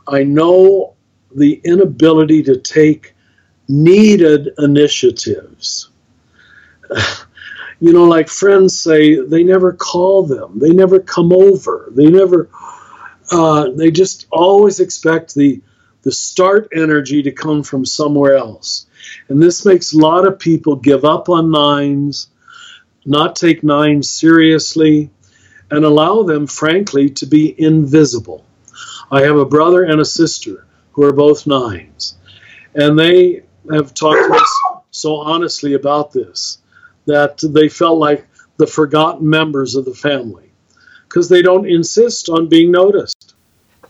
I 0.08 0.22
know 0.24 0.94
the 1.34 1.60
inability 1.62 2.42
to 2.44 2.56
take 2.56 3.14
needed 3.68 4.48
initiatives. 4.58 5.90
You 7.78 7.92
know, 7.92 8.04
like 8.04 8.28
friends 8.28 8.80
say, 8.80 9.20
they 9.20 9.44
never 9.44 9.70
call 9.70 10.22
them, 10.22 10.58
they 10.58 10.70
never 10.70 10.98
come 10.98 11.30
over, 11.30 11.92
they 11.94 12.06
never, 12.06 12.48
uh, 13.30 13.68
they 13.72 13.90
just 13.90 14.26
always 14.32 14.80
expect 14.80 15.34
the 15.34 15.60
the 16.00 16.10
start 16.10 16.68
energy 16.74 17.22
to 17.22 17.30
come 17.30 17.62
from 17.62 17.84
somewhere 17.84 18.34
else. 18.34 18.86
And 19.28 19.42
this 19.42 19.66
makes 19.66 19.92
a 19.92 19.98
lot 19.98 20.26
of 20.26 20.38
people 20.38 20.76
give 20.76 21.04
up 21.04 21.28
on 21.28 21.50
nines, 21.50 22.28
not 23.06 23.36
take 23.36 23.62
nines 23.62 24.10
seriously, 24.10 25.10
and 25.70 25.84
allow 25.84 26.22
them, 26.22 26.46
frankly, 26.46 27.10
to 27.10 27.26
be 27.26 27.60
invisible. 27.60 28.44
I 29.10 29.22
have 29.22 29.36
a 29.36 29.44
brother 29.44 29.84
and 29.84 30.00
a 30.00 30.04
sister 30.04 30.66
who 30.92 31.04
are 31.04 31.12
both 31.12 31.46
nines, 31.46 32.16
and 32.74 32.98
they 32.98 33.42
have 33.72 33.94
talked 33.94 34.28
to 34.28 34.34
us 34.34 34.60
so 34.90 35.16
honestly 35.16 35.74
about 35.74 36.12
this 36.12 36.58
that 37.06 37.38
they 37.42 37.68
felt 37.68 37.98
like 37.98 38.26
the 38.56 38.66
forgotten 38.66 39.28
members 39.28 39.74
of 39.74 39.84
the 39.84 39.94
family 39.94 40.50
because 41.08 41.28
they 41.28 41.42
don't 41.42 41.68
insist 41.68 42.28
on 42.28 42.48
being 42.48 42.70
noticed. 42.70 43.34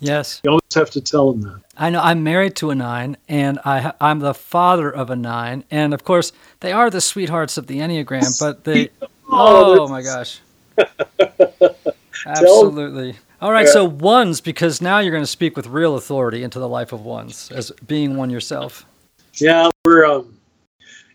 Yes. 0.01 0.41
You 0.45 0.51
always 0.51 0.63
have 0.77 0.91
to 0.91 1.01
tell 1.01 1.33
them 1.33 1.43
that. 1.43 1.61
I 1.77 1.91
know 1.91 2.01
I'm 2.01 2.23
married 2.23 2.57
to 2.57 2.71
a 2.71 2.75
nine, 2.75 3.17
and 3.29 3.59
I, 3.65 3.93
I'm 4.01 4.21
the 4.21 4.35
father 4.35 4.91
of 4.91 5.11
a 5.11 5.17
nine. 5.17 5.65
And 5.71 5.93
of 5.93 6.05
course, 6.05 6.33
they 6.61 6.73
are 6.73 6.89
the 6.89 7.01
sweethearts 7.01 7.59
of 7.59 7.67
the 7.67 7.79
Enneagram, 7.79 8.39
but 8.41 8.65
they. 8.65 8.91
oh, 9.29 9.81
oh 9.81 9.89
my 9.89 10.03
gosh. 10.03 10.41
Absolutely. 12.27 13.17
All 13.41 13.53
right, 13.53 13.69
so 13.69 13.85
ones, 13.85 14.41
because 14.41 14.81
now 14.81 14.99
you're 14.99 15.13
going 15.13 15.23
to 15.23 15.27
speak 15.27 15.57
with 15.57 15.67
real 15.67 15.95
authority 15.97 16.43
into 16.43 16.59
the 16.59 16.69
life 16.69 16.93
of 16.93 17.05
ones 17.05 17.51
as 17.53 17.71
being 17.87 18.17
one 18.17 18.31
yourself. 18.31 18.87
Yeah, 19.35 19.71
we're, 19.85 20.07
um, 20.07 20.39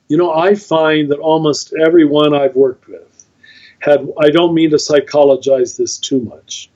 you 0.07 0.17
know, 0.17 0.31
I 0.31 0.53
find 0.53 1.09
that 1.11 1.17
almost 1.17 1.73
everyone 1.73 2.35
I've 2.35 2.55
worked 2.55 2.87
with 2.87 3.25
had, 3.79 4.07
I 4.19 4.29
don't 4.29 4.53
mean 4.53 4.69
to 4.69 4.77
psychologize 4.77 5.77
this 5.77 5.97
too 5.97 6.19
much, 6.21 6.69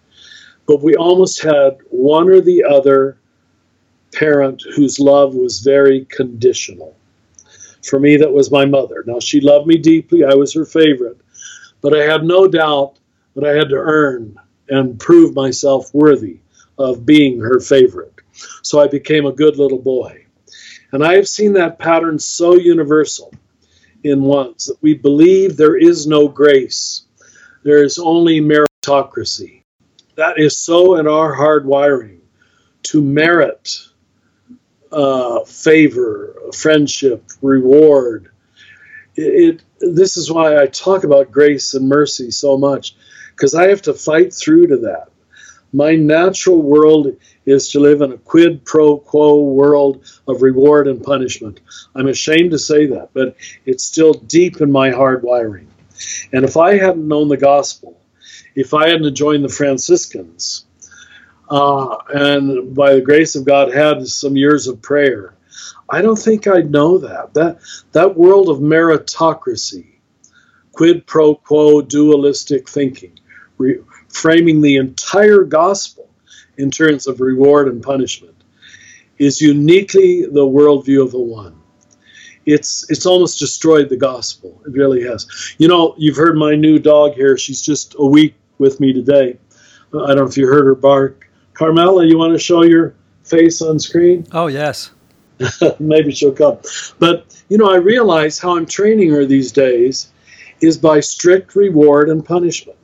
but 0.67 0.81
we 0.81 0.95
almost 0.95 1.41
had 1.41 1.77
one 1.89 2.29
or 2.29 2.41
the 2.41 2.63
other 2.63 3.17
parent 4.13 4.63
whose 4.75 4.99
love 4.99 5.35
was 5.35 5.59
very 5.59 6.05
conditional. 6.05 6.95
For 7.83 7.99
me, 7.99 8.17
that 8.17 8.31
was 8.31 8.51
my 8.51 8.65
mother. 8.65 9.03
Now, 9.05 9.19
she 9.19 9.41
loved 9.41 9.67
me 9.67 9.77
deeply, 9.77 10.23
I 10.23 10.33
was 10.33 10.53
her 10.53 10.65
favorite, 10.65 11.17
but 11.81 11.95
I 11.95 12.03
had 12.03 12.23
no 12.23 12.47
doubt 12.47 12.97
that 13.35 13.43
I 13.43 13.53
had 13.53 13.69
to 13.69 13.75
earn 13.75 14.35
and 14.69 14.99
prove 14.99 15.35
myself 15.35 15.93
worthy 15.93 16.39
of 16.79 17.05
being 17.05 17.39
her 17.39 17.59
favorite. 17.59 18.13
So 18.63 18.81
I 18.81 18.87
became 18.87 19.25
a 19.25 19.31
good 19.31 19.57
little 19.57 19.77
boy. 19.77 20.25
And 20.91 21.05
I 21.05 21.13
have 21.15 21.27
seen 21.27 21.53
that 21.53 21.79
pattern 21.79 22.17
so 22.17 22.55
universal 22.55 23.33
in 24.03 24.21
ones 24.21 24.65
that 24.65 24.81
we 24.81 24.93
believe 24.93 25.57
there 25.57 25.77
is 25.77 26.07
no 26.07 26.27
grace, 26.27 27.03
there 27.63 27.83
is 27.83 27.97
only 27.97 28.39
meritocracy. 28.39 29.64
That 30.15 30.39
is 30.39 30.57
so 30.57 30.95
in 30.95 31.07
our 31.07 31.33
hard 31.33 31.65
wiring 31.65 32.21
to 32.83 33.01
merit 33.01 33.77
uh, 34.91 35.43
favor, 35.43 36.35
friendship, 36.53 37.23
reward. 37.41 38.31
It, 39.15 39.63
it, 39.81 39.93
this 39.95 40.15
is 40.15 40.31
why 40.31 40.61
I 40.61 40.67
talk 40.67 41.03
about 41.03 41.31
grace 41.31 41.73
and 41.73 41.89
mercy 41.89 42.31
so 42.31 42.57
much, 42.57 42.95
because 43.31 43.55
I 43.55 43.67
have 43.69 43.81
to 43.83 43.93
fight 43.93 44.33
through 44.33 44.67
to 44.67 44.77
that. 44.77 45.09
My 45.73 45.95
natural 45.95 46.61
world 46.61 47.17
is 47.45 47.69
to 47.71 47.81
live 47.81 48.01
in 48.01 48.13
a 48.13 48.17
quid 48.17 48.63
pro 48.63 48.97
quo 48.97 49.41
world 49.41 50.09
of 50.29 50.41
reward 50.41 50.87
and 50.87 51.03
punishment. 51.03 51.59
I'm 51.93 52.07
ashamed 52.07 52.51
to 52.51 52.59
say 52.59 52.85
that, 52.85 53.09
but 53.13 53.35
it's 53.65 53.83
still 53.83 54.13
deep 54.13 54.61
in 54.61 54.71
my 54.71 54.91
hard 54.91 55.23
wiring. 55.23 55.67
And 56.31 56.45
if 56.45 56.55
I 56.55 56.77
hadn't 56.77 57.07
known 57.07 57.27
the 57.27 57.37
gospel, 57.37 57.99
if 58.55 58.73
I 58.73 58.89
hadn't 58.89 59.13
joined 59.15 59.43
the 59.43 59.49
Franciscans, 59.49 60.65
uh, 61.49 61.97
and 62.09 62.73
by 62.73 62.95
the 62.95 63.01
grace 63.01 63.35
of 63.35 63.45
God 63.45 63.71
had 63.73 64.07
some 64.07 64.35
years 64.35 64.67
of 64.67 64.81
prayer, 64.81 65.35
I 65.89 66.01
don't 66.01 66.17
think 66.17 66.47
I'd 66.47 66.71
know 66.71 66.97
that. 66.97 67.33
That 67.33 67.59
that 67.91 68.17
world 68.17 68.49
of 68.49 68.57
meritocracy, 68.57 69.85
quid 70.71 71.05
pro 71.05 71.35
quo 71.35 71.81
dualistic 71.81 72.67
thinking, 72.67 73.19
re- 73.57 73.81
framing 74.09 74.61
the 74.61 74.77
entire 74.77 75.43
gospel 75.43 76.09
in 76.57 76.71
terms 76.71 77.05
of 77.05 77.19
reward 77.19 77.67
and 77.67 77.83
punishment, 77.83 78.35
is 79.17 79.41
uniquely 79.41 80.25
the 80.25 80.45
worldview 80.45 81.03
of 81.03 81.11
the 81.11 81.19
one. 81.19 81.61
It's 82.45 82.89
it's 82.89 83.05
almost 83.05 83.39
destroyed 83.39 83.89
the 83.89 83.97
gospel. 83.97 84.61
It 84.65 84.71
really 84.73 85.03
has. 85.03 85.27
You 85.57 85.67
know, 85.67 85.93
you've 85.97 86.17
heard 86.17 86.37
my 86.37 86.55
new 86.55 86.79
dog 86.79 87.13
here. 87.13 87.37
She's 87.37 87.61
just 87.61 87.95
a 87.99 88.05
week 88.05 88.35
with 88.57 88.79
me 88.79 88.93
today. 88.93 89.37
I 89.93 90.07
don't 90.07 90.15
know 90.17 90.25
if 90.25 90.37
you 90.37 90.47
heard 90.47 90.65
her 90.65 90.75
bark. 90.75 91.29
Carmela, 91.53 92.05
you 92.05 92.17
want 92.17 92.33
to 92.33 92.39
show 92.39 92.63
your 92.63 92.95
face 93.23 93.61
on 93.61 93.79
screen? 93.79 94.25
Oh 94.33 94.47
yes. 94.47 94.91
Maybe 95.79 96.11
she'll 96.11 96.31
come. 96.31 96.59
But 96.99 97.43
you 97.49 97.57
know, 97.57 97.69
I 97.69 97.77
realize 97.77 98.39
how 98.39 98.55
I'm 98.55 98.65
training 98.65 99.11
her 99.11 99.25
these 99.25 99.51
days 99.51 100.11
is 100.61 100.77
by 100.77 101.01
strict 101.01 101.55
reward 101.55 102.09
and 102.09 102.23
punishment. 102.23 102.77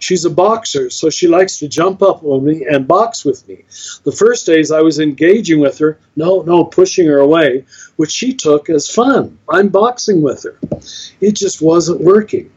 She's 0.00 0.24
a 0.24 0.30
boxer, 0.30 0.90
so 0.90 1.08
she 1.10 1.28
likes 1.28 1.58
to 1.58 1.68
jump 1.68 2.02
up 2.02 2.22
on 2.24 2.44
me 2.44 2.66
and 2.68 2.86
box 2.86 3.24
with 3.24 3.46
me. 3.48 3.64
The 4.04 4.12
first 4.12 4.44
days 4.46 4.72
I 4.72 4.80
was 4.80 4.98
engaging 4.98 5.60
with 5.60 5.78
her, 5.78 5.98
no, 6.16 6.42
no, 6.42 6.64
pushing 6.64 7.06
her 7.06 7.18
away, 7.18 7.64
which 7.96 8.10
she 8.10 8.34
took 8.34 8.68
as 8.68 8.90
fun. 8.90 9.38
I'm 9.48 9.68
boxing 9.68 10.20
with 10.20 10.42
her. 10.42 10.58
It 11.20 11.36
just 11.36 11.62
wasn't 11.62 12.00
working. 12.00 12.50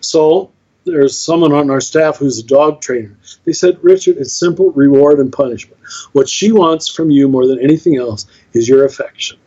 So 0.00 0.50
there's 0.84 1.18
someone 1.18 1.52
on 1.52 1.70
our 1.70 1.80
staff 1.80 2.16
who's 2.16 2.38
a 2.38 2.46
dog 2.46 2.80
trainer. 2.80 3.16
They 3.44 3.52
said, 3.52 3.78
Richard, 3.82 4.16
it's 4.16 4.32
simple 4.32 4.70
reward 4.72 5.18
and 5.18 5.32
punishment. 5.32 5.80
What 6.12 6.28
she 6.28 6.52
wants 6.52 6.88
from 6.88 7.10
you 7.10 7.28
more 7.28 7.46
than 7.46 7.60
anything 7.60 7.96
else 7.96 8.26
is 8.52 8.68
your 8.68 8.84
affection. 8.84 9.38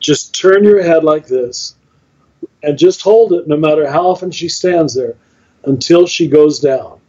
Just 0.00 0.38
turn 0.38 0.64
your 0.64 0.82
head 0.82 1.02
like 1.02 1.26
this 1.26 1.76
and 2.62 2.78
just 2.78 3.02
hold 3.02 3.32
it 3.32 3.48
no 3.48 3.56
matter 3.56 3.90
how 3.90 4.06
often 4.06 4.30
she 4.30 4.48
stands 4.48 4.94
there 4.94 5.16
until 5.64 6.06
she 6.06 6.28
goes 6.28 6.60
down. 6.60 7.00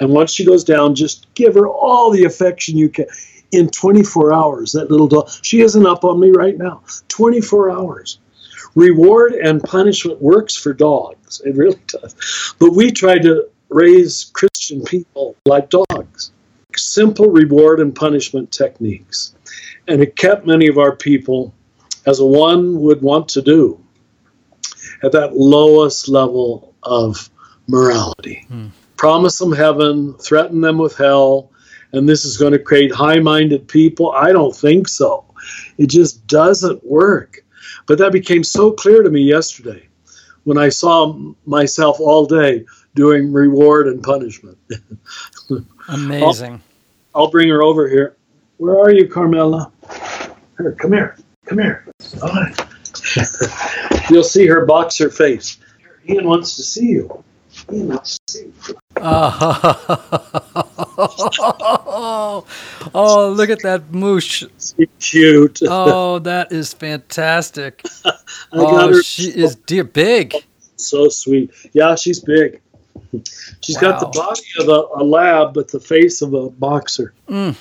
And 0.00 0.10
once 0.10 0.32
she 0.32 0.44
goes 0.44 0.64
down, 0.64 0.94
just 0.94 1.32
give 1.34 1.54
her 1.54 1.68
all 1.68 2.10
the 2.10 2.24
affection 2.24 2.76
you 2.76 2.88
can. 2.88 3.06
In 3.52 3.68
24 3.68 4.32
hours, 4.32 4.72
that 4.72 4.90
little 4.90 5.06
dog, 5.06 5.30
she 5.42 5.60
isn't 5.60 5.86
up 5.86 6.04
on 6.04 6.18
me 6.18 6.30
right 6.30 6.56
now. 6.56 6.82
24 7.08 7.70
hours. 7.70 8.18
Reward 8.74 9.32
and 9.32 9.62
punishment 9.62 10.20
works 10.20 10.56
for 10.56 10.72
dogs. 10.72 11.40
It 11.44 11.56
really 11.56 11.80
does. 11.86 12.54
But 12.58 12.74
we 12.74 12.90
try 12.90 13.18
to 13.18 13.48
raise 13.68 14.30
Christian 14.32 14.84
people 14.84 15.36
like 15.46 15.70
dogs. 15.70 16.32
Simple 16.76 17.28
reward 17.28 17.80
and 17.80 17.94
punishment 17.94 18.50
techniques. 18.50 19.34
And 19.88 20.00
it 20.00 20.16
kept 20.16 20.46
many 20.46 20.68
of 20.68 20.78
our 20.78 20.96
people, 20.96 21.52
as 22.06 22.20
one 22.20 22.80
would 22.80 23.02
want 23.02 23.28
to 23.30 23.42
do, 23.42 23.78
at 25.02 25.12
that 25.12 25.36
lowest 25.36 26.08
level 26.08 26.74
of 26.82 27.30
morality. 27.68 28.44
Hmm. 28.48 28.68
Promise 28.96 29.38
them 29.38 29.52
heaven, 29.52 30.14
threaten 30.14 30.60
them 30.60 30.78
with 30.78 30.96
hell, 30.96 31.50
and 31.92 32.08
this 32.08 32.24
is 32.24 32.38
going 32.38 32.52
to 32.52 32.58
create 32.58 32.92
high 32.92 33.18
minded 33.18 33.68
people. 33.68 34.12
I 34.12 34.32
don't 34.32 34.54
think 34.54 34.88
so. 34.88 35.24
It 35.76 35.88
just 35.88 36.26
doesn't 36.26 36.84
work. 36.86 37.41
But 37.86 37.98
that 37.98 38.12
became 38.12 38.44
so 38.44 38.72
clear 38.72 39.02
to 39.02 39.10
me 39.10 39.22
yesterday 39.22 39.88
when 40.44 40.58
I 40.58 40.68
saw 40.68 41.16
myself 41.46 42.00
all 42.00 42.26
day 42.26 42.64
doing 42.94 43.32
reward 43.32 43.88
and 43.88 44.02
punishment. 44.02 44.58
Amazing. 45.88 46.60
I'll, 47.14 47.22
I'll, 47.22 47.30
bring 47.30 47.48
her 47.48 47.62
over 47.62 47.88
here. 47.88 48.16
Where 48.58 48.78
are 48.78 48.90
you, 48.90 49.08
Carmela? 49.08 49.72
Here, 50.58 50.72
come 50.72 50.92
here. 50.92 51.16
Come 51.46 51.58
here. 51.58 51.86
All 52.22 52.28
right. 52.28 52.66
You'll 54.10 54.22
see 54.22 54.46
her 54.46 54.66
box 54.66 54.98
her 54.98 55.10
face. 55.10 55.58
Ian 56.08 56.26
wants 56.26 56.56
to 56.56 56.62
see 56.62 56.86
you. 56.86 57.24
Ian 57.72 57.88
wants 57.88 58.18
to 58.26 58.32
see 58.32 58.52
you. 58.68 58.78
Oh, 58.96 60.68
oh, 60.98 62.44
look 63.36 63.50
at 63.50 63.62
that 63.62 63.92
moosh. 63.92 64.44
cute. 65.00 65.60
oh, 65.68 66.18
that 66.20 66.52
is 66.52 66.74
fantastic. 66.74 67.84
oh, 68.52 69.00
she 69.00 69.28
is 69.28 69.56
dear 69.56 69.84
big. 69.84 70.34
So 70.76 71.08
sweet. 71.08 71.50
Yeah, 71.72 71.94
she's 71.94 72.20
big. 72.20 72.60
She's 73.60 73.76
wow. 73.76 73.92
got 73.92 74.00
the 74.00 74.06
body 74.06 74.42
of 74.58 74.68
a, 74.68 75.02
a, 75.02 75.04
lab, 75.04 75.54
but 75.54 75.70
the 75.70 75.80
face 75.80 76.22
of 76.22 76.34
a 76.34 76.50
boxer, 76.50 77.14
mm. 77.28 77.56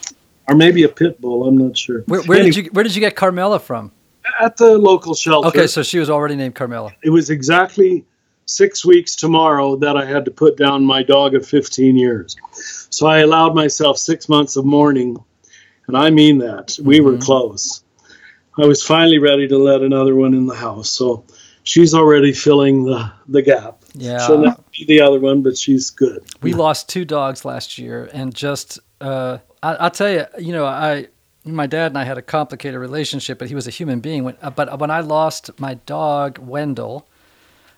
or 0.47 0.55
maybe 0.55 0.83
a 0.83 0.89
pit 0.89 1.19
bull. 1.21 1.47
I'm 1.47 1.57
not 1.57 1.77
sure. 1.77 2.01
Where, 2.07 2.21
where 2.23 2.39
anyway, 2.39 2.51
did 2.51 2.65
you 2.65 2.71
Where 2.71 2.83
did 2.83 2.95
you 2.95 3.01
get 3.01 3.15
Carmela 3.15 3.59
from? 3.59 3.91
At 4.39 4.57
the 4.57 4.77
local 4.77 5.13
shelter. 5.13 5.47
Okay, 5.49 5.67
so 5.67 5.83
she 5.83 5.99
was 5.99 6.09
already 6.09 6.35
named 6.35 6.55
Carmela. 6.55 6.93
It 7.03 7.09
was 7.09 7.29
exactly 7.29 8.05
six 8.51 8.85
weeks 8.85 9.15
tomorrow 9.15 9.75
that 9.77 9.95
I 9.95 10.05
had 10.05 10.25
to 10.25 10.31
put 10.31 10.57
down 10.57 10.85
my 10.85 11.03
dog 11.03 11.35
of 11.35 11.47
15 11.47 11.95
years. 11.95 12.35
So 12.89 13.07
I 13.07 13.19
allowed 13.19 13.55
myself 13.55 13.97
six 13.97 14.27
months 14.27 14.55
of 14.55 14.65
mourning, 14.65 15.17
and 15.87 15.97
I 15.97 16.09
mean 16.09 16.39
that. 16.39 16.77
We 16.83 16.97
mm-hmm. 16.97 17.05
were 17.05 17.17
close. 17.17 17.83
I 18.57 18.65
was 18.65 18.83
finally 18.83 19.17
ready 19.17 19.47
to 19.47 19.57
let 19.57 19.81
another 19.81 20.15
one 20.15 20.33
in 20.33 20.45
the 20.45 20.55
house. 20.55 20.89
So 20.89 21.23
she's 21.63 21.93
already 21.93 22.33
filling 22.33 22.83
the, 22.83 23.11
the 23.27 23.41
gap. 23.41 23.83
Yeah. 23.93 24.25
She'll 24.25 24.39
not 24.39 24.69
be 24.71 24.85
the 24.85 25.01
other 25.01 25.19
one, 25.19 25.41
but 25.41 25.57
she's 25.57 25.89
good. 25.89 26.23
We 26.41 26.53
lost 26.53 26.89
two 26.89 27.05
dogs 27.05 27.45
last 27.45 27.77
year, 27.77 28.09
and 28.13 28.33
just, 28.35 28.79
uh, 28.99 29.37
I, 29.63 29.75
I'll 29.75 29.91
tell 29.91 30.11
you, 30.11 30.25
you 30.37 30.51
know, 30.51 30.65
I, 30.65 31.07
my 31.45 31.67
dad 31.67 31.87
and 31.87 31.97
I 31.97 32.03
had 32.03 32.17
a 32.17 32.21
complicated 32.21 32.79
relationship, 32.79 33.39
but 33.39 33.47
he 33.47 33.55
was 33.55 33.67
a 33.67 33.71
human 33.71 33.99
being. 33.99 34.23
When, 34.23 34.35
but 34.55 34.79
when 34.79 34.91
I 34.91 34.99
lost 34.99 35.59
my 35.59 35.75
dog, 35.75 36.37
Wendell, 36.37 37.07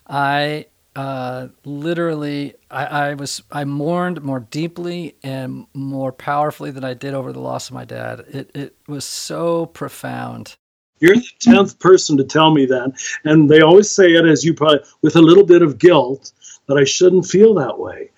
I 0.07 0.65
uh, 0.95 1.47
literally 1.65 2.53
I, 2.69 2.85
I, 2.85 3.13
was 3.15 3.41
I 3.51 3.63
mourned 3.65 4.21
more 4.21 4.41
deeply 4.41 5.15
and 5.23 5.65
more 5.73 6.11
powerfully 6.11 6.71
than 6.71 6.83
I 6.83 6.93
did 6.93 7.13
over 7.13 7.33
the 7.33 7.39
loss 7.39 7.69
of 7.69 7.73
my 7.73 7.85
dad. 7.85 8.25
It 8.27 8.51
it 8.53 8.75
was 8.87 9.05
so 9.05 9.67
profound. 9.67 10.55
You're 10.99 11.15
the 11.15 11.27
tenth 11.39 11.79
person 11.79 12.15
to 12.17 12.23
tell 12.23 12.51
me 12.51 12.65
that, 12.67 12.93
and 13.25 13.49
they 13.49 13.61
always 13.61 13.91
say 13.91 14.13
it 14.13 14.25
as 14.25 14.43
you 14.43 14.53
probably 14.53 14.79
with 15.01 15.15
a 15.15 15.21
little 15.21 15.45
bit 15.45 15.61
of 15.61 15.79
guilt 15.79 16.31
that 16.67 16.77
I 16.77 16.83
shouldn't 16.83 17.25
feel 17.25 17.53
that 17.55 17.79
way, 17.79 18.09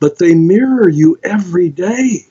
but 0.00 0.18
they 0.18 0.34
mirror 0.34 0.88
you 0.88 1.18
every 1.22 1.70
day 1.70 2.26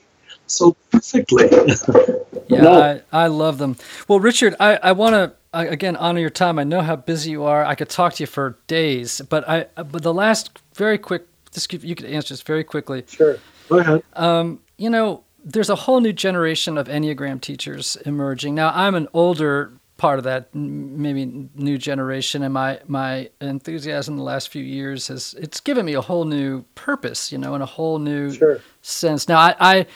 so 0.46 0.76
perfectly. 0.90 1.48
yeah, 2.48 2.62
no. 2.62 2.82
I, 2.82 3.24
I 3.24 3.26
love 3.28 3.58
them. 3.58 3.76
Well, 4.08 4.20
Richard, 4.20 4.54
I, 4.60 4.76
I 4.76 4.92
want 4.92 5.14
to 5.14 5.32
again 5.52 5.96
honor 5.96 6.20
your 6.20 6.30
time. 6.30 6.58
I 6.58 6.64
know 6.64 6.80
how 6.82 6.96
busy 6.96 7.30
you 7.30 7.44
are. 7.44 7.64
I 7.64 7.74
could 7.74 7.88
talk 7.88 8.14
to 8.14 8.22
you 8.22 8.26
for 8.26 8.58
days, 8.66 9.20
but 9.28 9.48
I 9.48 9.66
but 9.74 10.02
the 10.02 10.14
last 10.14 10.58
very 10.74 10.98
quick. 10.98 11.26
This 11.52 11.68
you 11.70 11.94
could 11.94 12.06
answer 12.06 12.34
this 12.34 12.42
very 12.42 12.64
quickly. 12.64 13.04
Sure, 13.06 13.38
go 13.68 13.78
ahead. 13.78 14.02
Um, 14.14 14.60
you 14.76 14.90
know, 14.90 15.22
there's 15.44 15.70
a 15.70 15.76
whole 15.76 16.00
new 16.00 16.12
generation 16.12 16.76
of 16.76 16.88
Enneagram 16.88 17.40
teachers 17.40 17.96
emerging. 18.04 18.56
Now, 18.56 18.72
I'm 18.74 18.96
an 18.96 19.06
older 19.14 19.72
part 19.96 20.18
of 20.18 20.24
that 20.24 20.52
maybe 20.54 21.48
new 21.54 21.78
generation 21.78 22.42
and 22.42 22.52
my 22.52 22.80
my 22.88 23.30
enthusiasm 23.40 24.16
the 24.16 24.22
last 24.24 24.48
few 24.48 24.62
years 24.62 25.06
has 25.06 25.34
it's 25.38 25.60
given 25.60 25.86
me 25.86 25.94
a 25.94 26.00
whole 26.00 26.24
new 26.24 26.62
purpose 26.74 27.30
you 27.30 27.38
know 27.38 27.54
and 27.54 27.62
a 27.62 27.66
whole 27.66 28.00
new 28.00 28.32
sure. 28.32 28.60
sense 28.82 29.28
now 29.28 29.38
I, 29.38 29.54
I 29.60 29.86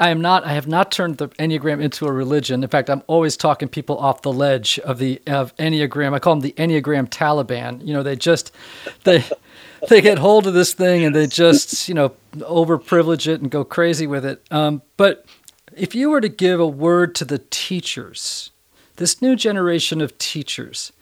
I 0.00 0.08
am 0.08 0.22
not. 0.22 0.44
I 0.44 0.54
have 0.54 0.66
not 0.66 0.90
turned 0.90 1.18
the 1.18 1.28
Enneagram 1.28 1.82
into 1.82 2.06
a 2.06 2.12
religion. 2.12 2.64
In 2.64 2.70
fact, 2.70 2.88
I'm 2.88 3.02
always 3.06 3.36
talking 3.36 3.68
people 3.68 3.98
off 3.98 4.22
the 4.22 4.32
ledge 4.32 4.78
of 4.78 4.98
the 4.98 5.20
of 5.26 5.54
Enneagram. 5.56 6.14
I 6.14 6.18
call 6.18 6.36
them 6.36 6.40
the 6.40 6.52
Enneagram 6.52 7.10
Taliban. 7.10 7.86
You 7.86 7.92
know, 7.92 8.02
they 8.02 8.16
just 8.16 8.50
they 9.04 9.22
they 9.90 10.00
get 10.00 10.18
hold 10.18 10.46
of 10.46 10.54
this 10.54 10.72
thing 10.72 11.04
and 11.04 11.14
they 11.14 11.26
just 11.26 11.86
you 11.86 11.94
know 11.94 12.14
overprivilege 12.36 13.28
it 13.28 13.42
and 13.42 13.50
go 13.50 13.62
crazy 13.62 14.06
with 14.06 14.24
it. 14.24 14.42
Um, 14.50 14.80
but 14.96 15.26
if 15.76 15.94
you 15.94 16.08
were 16.08 16.22
to 16.22 16.30
give 16.30 16.60
a 16.60 16.66
word 16.66 17.14
to 17.16 17.26
the 17.26 17.42
teachers, 17.50 18.52
this 18.96 19.20
new 19.20 19.36
generation 19.36 20.00
of 20.00 20.16
teachers, 20.16 20.92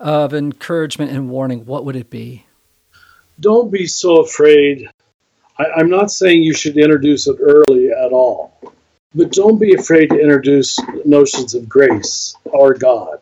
of 0.00 0.32
encouragement 0.32 1.12
and 1.12 1.28
warning, 1.28 1.66
what 1.66 1.84
would 1.84 1.94
it 1.94 2.08
be? 2.08 2.46
Don't 3.38 3.70
be 3.70 3.86
so 3.86 4.22
afraid 4.22 4.88
I, 5.60 5.80
am 5.80 5.90
not 5.90 6.10
saying 6.10 6.42
you 6.42 6.54
should 6.54 6.78
introduce 6.78 7.26
it 7.26 7.36
early 7.40 7.89
all, 8.20 8.42
but 9.14 9.32
don't 9.32 9.58
be 9.58 9.74
afraid 9.74 10.08
to 10.10 10.20
introduce 10.20 10.78
notions 11.04 11.54
of 11.54 11.68
grace 11.68 12.36
or 12.44 12.74
God, 12.74 13.18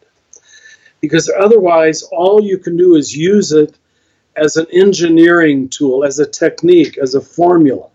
because 1.00 1.30
otherwise, 1.46 2.02
all 2.02 2.42
you 2.42 2.58
can 2.58 2.76
do 2.76 2.96
is 2.96 3.16
use 3.16 3.52
it 3.52 3.78
as 4.36 4.56
an 4.56 4.66
engineering 4.72 5.68
tool, 5.68 6.04
as 6.04 6.18
a 6.18 6.26
technique, 6.26 6.98
as 6.98 7.14
a 7.14 7.20
formula. 7.20 7.88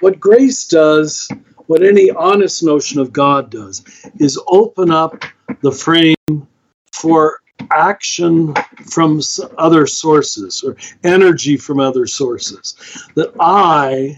What 0.00 0.18
grace 0.18 0.66
does, 0.66 1.28
what 1.66 1.82
any 1.82 2.10
honest 2.10 2.62
notion 2.62 3.00
of 3.00 3.12
God 3.12 3.50
does, 3.50 3.82
is 4.18 4.40
open 4.46 4.90
up 4.90 5.24
the 5.60 5.72
frame 5.72 6.46
for 6.92 7.38
action 7.70 8.54
from 8.90 9.20
other 9.58 9.86
sources 9.86 10.62
or 10.66 10.76
energy 11.04 11.56
from 11.56 11.78
other 11.78 12.06
sources. 12.06 12.74
That 13.14 13.32
I 13.38 14.16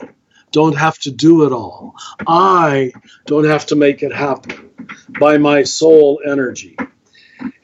don't 0.55 0.77
have 0.77 0.99
to 1.01 1.11
do 1.11 1.45
it 1.45 1.53
all. 1.53 1.97
I 2.27 2.93
don't 3.27 3.45
have 3.45 3.67
to 3.67 3.75
make 3.77 4.05
it 4.05 4.15
happen 4.15 4.71
by 5.19 5.37
my 5.37 5.65
soul 5.65 6.21
energy. 6.25 6.77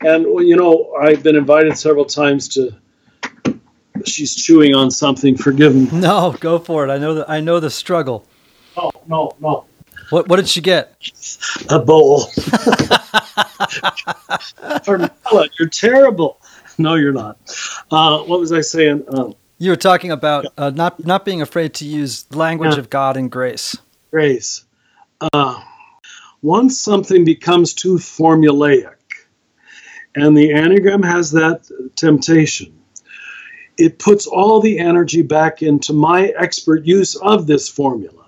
And, 0.01 0.25
you 0.47 0.57
know, 0.57 0.93
I've 1.01 1.23
been 1.23 1.37
invited 1.37 1.79
several 1.79 2.05
times 2.05 2.49
to. 2.49 2.75
She's 4.05 4.35
chewing 4.35 4.75
on 4.75 4.91
something. 4.91 5.37
Forgive 5.37 5.75
me. 5.75 5.89
No, 5.93 6.35
go 6.41 6.59
for 6.59 6.89
it. 6.89 6.91
I 6.91 6.97
know 6.99 7.15
the 7.15 7.31
I 7.31 7.41
know 7.41 7.61
the 7.61 7.71
struggle. 7.71 8.27
No, 8.75 8.91
no, 9.07 9.33
no. 9.41 9.67
What 10.09 10.27
what 10.29 10.37
did 10.37 10.49
she 10.49 10.63
get? 10.63 10.97
A 11.69 11.79
bowl. 11.79 12.25
Carmela, 14.85 15.49
you're 15.59 15.69
terrible. 15.69 16.41
No, 16.79 16.95
you're 16.95 17.13
not. 17.13 17.37
Uh, 17.91 18.23
what 18.23 18.41
was 18.41 18.53
I 18.53 18.63
saying? 18.63 19.05
Uh, 19.07 19.33
You 19.63 19.71
were 19.71 19.77
talking 19.77 20.11
about 20.11 20.47
uh, 20.57 20.71
not 20.71 21.05
not 21.05 21.27
being 21.27 21.43
afraid 21.43 21.75
to 21.75 21.85
use 21.85 22.25
language 22.35 22.73
Yeah. 22.73 22.79
of 22.79 22.89
God 22.89 23.19
and 23.19 23.31
grace. 23.31 23.77
grace. 24.11 24.65
Uh, 25.35 25.61
once 26.41 26.81
something 26.81 27.27
becomes 27.27 27.75
too 27.75 27.97
formulaic, 27.97 28.97
and 30.17 30.35
the 30.35 30.49
Enneagram 30.49 31.05
has 31.05 31.31
that 31.33 31.71
temptation, 31.95 32.73
it 33.77 33.99
puts 33.99 34.27
all 34.27 34.61
the 34.63 34.79
energy 34.79 35.21
back 35.21 35.61
into 35.63 35.93
my 35.93 36.29
expert 36.39 36.87
use 36.87 37.15
of 37.17 37.47
this 37.47 37.69
formula. 37.69 38.25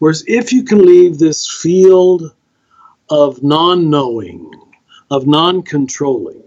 Whereas 0.00 0.22
if 0.26 0.52
you 0.52 0.64
can 0.64 0.84
leave 0.84 1.18
this 1.18 1.50
field 1.50 2.34
of 3.08 3.42
non 3.42 3.88
knowing, 3.88 4.50
of 5.10 5.26
non 5.26 5.62
controlling, 5.62 6.42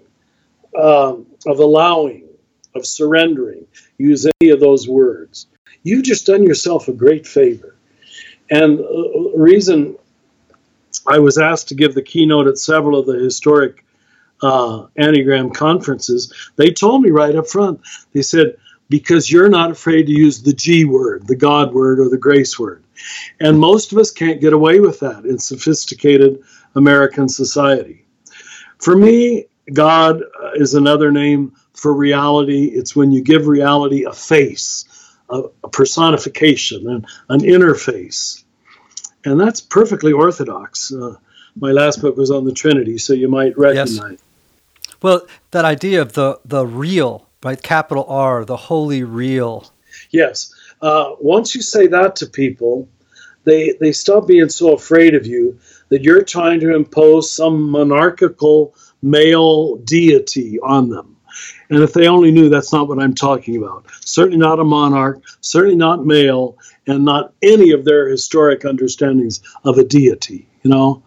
um, 0.79 1.25
of 1.47 1.57
allowing, 1.57 2.27
of 2.75 2.85
surrendering, 2.85 3.65
use 3.97 4.27
any 4.41 4.49
of 4.51 4.59
those 4.59 4.87
words, 4.87 5.47
you've 5.83 6.03
just 6.03 6.25
done 6.25 6.43
yourself 6.43 6.87
a 6.87 6.93
great 6.93 7.25
favor. 7.27 7.75
And 8.49 8.79
uh, 8.79 9.37
reason 9.37 9.95
I 11.07 11.19
was 11.19 11.37
asked 11.37 11.67
to 11.69 11.75
give 11.75 11.93
the 11.93 12.01
keynote 12.01 12.47
at 12.47 12.57
several 12.57 12.99
of 12.99 13.05
the 13.05 13.17
historic 13.17 13.83
uh, 14.41 14.87
Enneagram 14.99 15.53
conferences, 15.53 16.33
they 16.55 16.71
told 16.71 17.01
me 17.01 17.09
right 17.09 17.35
up 17.35 17.47
front, 17.47 17.79
they 18.13 18.21
said, 18.21 18.57
because 18.89 19.31
you're 19.31 19.49
not 19.49 19.71
afraid 19.71 20.05
to 20.05 20.11
use 20.11 20.41
the 20.41 20.53
G 20.53 20.85
word, 20.85 21.27
the 21.27 21.35
God 21.35 21.73
word, 21.73 21.99
or 21.99 22.09
the 22.09 22.17
grace 22.17 22.59
word. 22.59 22.83
And 23.39 23.59
most 23.59 23.91
of 23.91 23.97
us 23.97 24.11
can't 24.11 24.41
get 24.41 24.53
away 24.53 24.79
with 24.79 24.99
that 24.99 25.25
in 25.25 25.39
sophisticated 25.39 26.43
American 26.75 27.27
society. 27.27 28.05
For 28.77 28.95
me, 28.95 29.45
God 29.73 30.21
uh, 30.21 30.44
is 30.55 30.73
another 30.73 31.11
name 31.11 31.53
for 31.73 31.93
reality. 31.93 32.65
It's 32.65 32.95
when 32.95 33.11
you 33.11 33.21
give 33.21 33.47
reality 33.47 34.05
a 34.05 34.13
face, 34.13 34.85
a, 35.29 35.43
a 35.63 35.69
personification, 35.69 36.87
an, 36.87 37.05
an 37.29 37.39
interface. 37.41 38.43
And 39.23 39.39
that's 39.39 39.61
perfectly 39.61 40.13
orthodox. 40.13 40.93
Uh, 40.93 41.15
my 41.55 41.71
last 41.71 42.01
book 42.01 42.17
was 42.17 42.31
on 42.31 42.45
the 42.45 42.53
Trinity, 42.53 42.97
so 42.97 43.13
you 43.13 43.27
might 43.27 43.57
recognize. 43.57 44.19
Well, 45.01 45.25
that 45.51 45.65
idea 45.65 46.01
of 46.01 46.13
the 46.13 46.39
the 46.45 46.65
real, 46.65 47.27
right? 47.43 47.61
Capital 47.61 48.05
R, 48.07 48.45
the 48.45 48.57
holy 48.57 49.03
real. 49.03 49.71
Yes. 50.11 50.53
Uh, 50.81 51.15
once 51.19 51.55
you 51.55 51.61
say 51.61 51.87
that 51.87 52.15
to 52.17 52.27
people, 52.27 52.87
they 53.45 53.73
they 53.79 53.91
stop 53.91 54.27
being 54.27 54.49
so 54.49 54.73
afraid 54.73 55.15
of 55.15 55.25
you 55.25 55.59
that 55.89 56.03
you're 56.03 56.23
trying 56.23 56.59
to 56.59 56.75
impose 56.75 57.31
some 57.31 57.69
monarchical 57.69 58.75
male 59.01 59.77
deity 59.77 60.59
on 60.59 60.89
them. 60.89 61.15
And 61.69 61.83
if 61.83 61.93
they 61.93 62.07
only 62.07 62.31
knew 62.31 62.49
that's 62.49 62.71
not 62.71 62.87
what 62.87 62.99
I'm 62.99 63.13
talking 63.13 63.57
about. 63.57 63.85
Certainly 64.05 64.37
not 64.37 64.59
a 64.59 64.63
monarch, 64.63 65.21
certainly 65.41 65.75
not 65.75 66.05
male, 66.05 66.57
and 66.87 67.03
not 67.03 67.33
any 67.41 67.71
of 67.71 67.83
their 67.83 68.07
historic 68.07 68.63
understandings 68.63 69.41
of 69.63 69.77
a 69.77 69.83
deity, 69.83 70.47
you 70.63 70.69
know? 70.69 71.03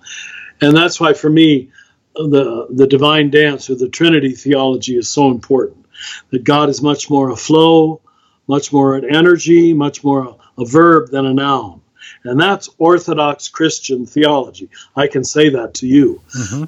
And 0.61 0.77
that's 0.77 1.01
why 1.01 1.15
for 1.15 1.31
me, 1.31 1.71
the 2.15 2.67
the 2.71 2.87
divine 2.87 3.31
dance 3.31 3.71
or 3.71 3.77
the 3.77 3.89
Trinity 3.89 4.33
theology 4.33 4.97
is 4.97 5.09
so 5.09 5.31
important. 5.31 5.87
That 6.31 6.45
God 6.45 6.69
is 6.69 6.83
much 6.83 7.11
more 7.11 7.31
a 7.31 7.37
flow, 7.37 8.01
much 8.49 8.73
more 8.73 8.97
an 8.97 9.05
energy, 9.05 9.73
much 9.73 10.03
more 10.03 10.25
a, 10.25 10.63
a 10.63 10.65
verb 10.65 11.11
than 11.11 11.27
a 11.27 11.35
noun. 11.35 11.78
And 12.25 12.41
that's 12.41 12.69
Orthodox 12.79 13.49
Christian 13.49 14.07
theology. 14.07 14.69
I 14.97 15.07
can 15.07 15.25
say 15.25 15.49
that 15.51 15.75
to 15.75 15.87
you. 15.87 16.21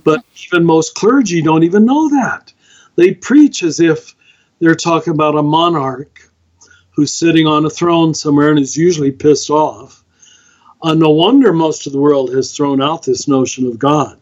But 0.05 0.25
even 0.47 0.65
most 0.65 0.95
clergy 0.95 1.43
don't 1.43 1.65
even 1.65 1.85
know 1.85 2.09
that. 2.09 2.53
They 2.97 3.15
preach 3.15 3.63
as 3.63 3.81
if 3.81 4.15
they're 4.61 4.75
talking 4.75 5.13
about 5.13 5.37
a 5.37 5.43
monarch 5.43 6.31
who's 6.91 7.15
sitting 7.15 7.47
on 7.47 7.65
a 7.65 7.71
throne 7.71 8.15
somewhere 8.15 8.51
and 8.51 8.59
is 8.59 8.77
usually 8.77 9.11
pissed 9.11 9.51
off. 9.51 10.05
Uh, 10.83 10.95
no 10.95 11.11
wonder 11.11 11.53
most 11.53 11.87
of 11.87 11.93
the 11.93 11.99
world 11.99 12.35
has 12.35 12.57
thrown 12.57 12.81
out 12.83 13.03
this 13.03 13.29
notion 13.29 13.67
of 13.67 13.79
God. 13.79 14.19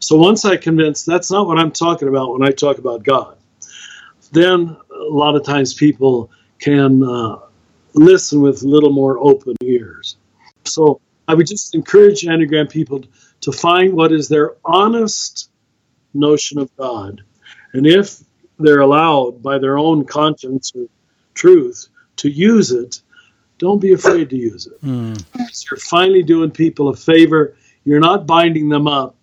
So 0.00 0.16
once 0.16 0.44
I 0.44 0.56
convince 0.56 1.04
that's 1.04 1.30
not 1.30 1.46
what 1.46 1.58
I'm 1.58 1.70
talking 1.70 2.08
about 2.08 2.32
when 2.32 2.46
I 2.46 2.50
talk 2.50 2.78
about 2.78 3.04
God, 3.04 3.36
then 4.32 4.76
a 4.90 5.10
lot 5.10 5.36
of 5.36 5.44
times 5.44 5.72
people 5.72 6.30
can 6.58 7.02
uh, 7.02 7.38
listen 7.94 8.40
with 8.40 8.62
a 8.62 8.68
little 8.68 8.92
more 8.92 9.18
open 9.18 9.54
ears. 9.62 10.16
So 10.64 11.00
I 11.26 11.34
would 11.34 11.46
just 11.46 11.74
encourage 11.74 12.22
Enneagram 12.22 12.70
people 12.70 13.02
to 13.42 13.52
find 13.52 13.94
what 13.94 14.12
is 14.12 14.28
their 14.28 14.56
honest 14.64 15.50
notion 16.12 16.58
of 16.58 16.74
God. 16.76 17.22
And 17.72 17.86
if 17.86 18.20
they're 18.58 18.80
allowed 18.80 19.42
by 19.42 19.58
their 19.58 19.78
own 19.78 20.04
conscience 20.04 20.72
or 20.74 20.86
truth 21.34 21.88
to 22.16 22.28
use 22.28 22.70
it, 22.70 23.02
don't 23.58 23.80
be 23.80 23.92
afraid 23.92 24.30
to 24.30 24.36
use 24.36 24.66
it. 24.66 24.80
Because 25.32 25.66
You're 25.70 25.78
finally 25.78 26.22
doing 26.22 26.50
people 26.50 26.88
a 26.88 26.96
favor. 26.96 27.56
You're 27.84 28.00
not 28.00 28.26
binding 28.26 28.68
them 28.68 28.86
up. 28.86 29.16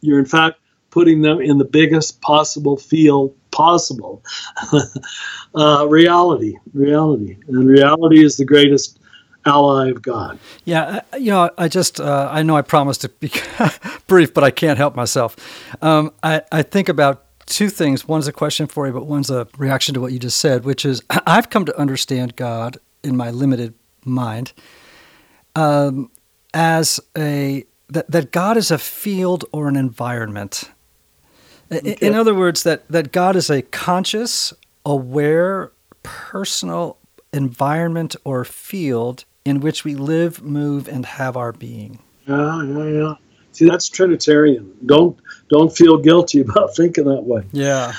You're, 0.00 0.18
in 0.18 0.24
fact, 0.24 0.60
putting 0.90 1.22
them 1.22 1.40
in 1.40 1.58
the 1.58 1.64
biggest 1.64 2.20
possible 2.20 2.76
field 2.76 3.34
possible 3.50 4.22
uh, 5.54 5.86
reality. 5.88 6.56
Reality. 6.72 7.36
And 7.48 7.66
reality 7.66 8.24
is 8.24 8.36
the 8.36 8.44
greatest 8.44 9.00
ally 9.48 9.88
of 9.90 10.02
God. 10.02 10.38
Yeah, 10.64 11.00
you 11.18 11.30
know, 11.30 11.50
I 11.58 11.68
just 11.68 12.00
uh, 12.00 12.28
I 12.30 12.42
know 12.42 12.56
I 12.56 12.62
promised 12.62 13.00
to 13.02 13.08
be 13.08 13.30
brief, 14.06 14.32
but 14.34 14.44
I 14.44 14.50
can't 14.50 14.78
help 14.78 14.94
myself. 14.94 15.36
Um, 15.82 16.12
I 16.22 16.42
I 16.52 16.62
think 16.62 16.88
about 16.88 17.24
two 17.46 17.70
things. 17.70 18.06
One's 18.06 18.28
a 18.28 18.32
question 18.32 18.66
for 18.66 18.86
you, 18.86 18.92
but 18.92 19.06
one's 19.06 19.30
a 19.30 19.46
reaction 19.56 19.94
to 19.94 20.00
what 20.00 20.12
you 20.12 20.18
just 20.18 20.36
said, 20.38 20.64
which 20.64 20.84
is 20.84 21.02
I've 21.26 21.48
come 21.50 21.64
to 21.64 21.78
understand 21.78 22.36
God 22.36 22.76
in 23.02 23.16
my 23.16 23.30
limited 23.30 23.74
mind 24.04 24.52
um, 25.56 26.10
as 26.54 27.00
a 27.16 27.64
that, 27.88 28.10
that 28.10 28.30
God 28.32 28.56
is 28.56 28.70
a 28.70 28.78
field 28.78 29.44
or 29.52 29.68
an 29.68 29.76
environment. 29.76 30.70
I- 31.70 31.76
i- 31.84 31.96
In 32.02 32.14
other 32.14 32.34
words, 32.34 32.62
that, 32.64 32.86
that 32.88 33.12
God 33.12 33.34
is 33.36 33.48
a 33.50 33.62
conscious, 33.62 34.52
aware, 34.84 35.72
personal 36.02 36.98
environment 37.32 38.14
or 38.24 38.44
field 38.44 39.24
in 39.44 39.60
which 39.60 39.84
we 39.84 39.94
live, 39.94 40.42
move, 40.42 40.88
and 40.88 41.06
have 41.06 41.36
our 41.36 41.52
being. 41.52 42.00
Yeah, 42.26 42.62
yeah, 42.64 42.84
yeah. 42.84 43.14
See, 43.52 43.66
that's 43.68 43.88
Trinitarian. 43.88 44.72
Don't 44.86 45.18
don't 45.48 45.74
feel 45.74 45.98
guilty 45.98 46.40
about 46.48 46.76
thinking 46.76 47.04
that 47.04 47.24
way. 47.24 47.44
Yeah. 47.52 47.92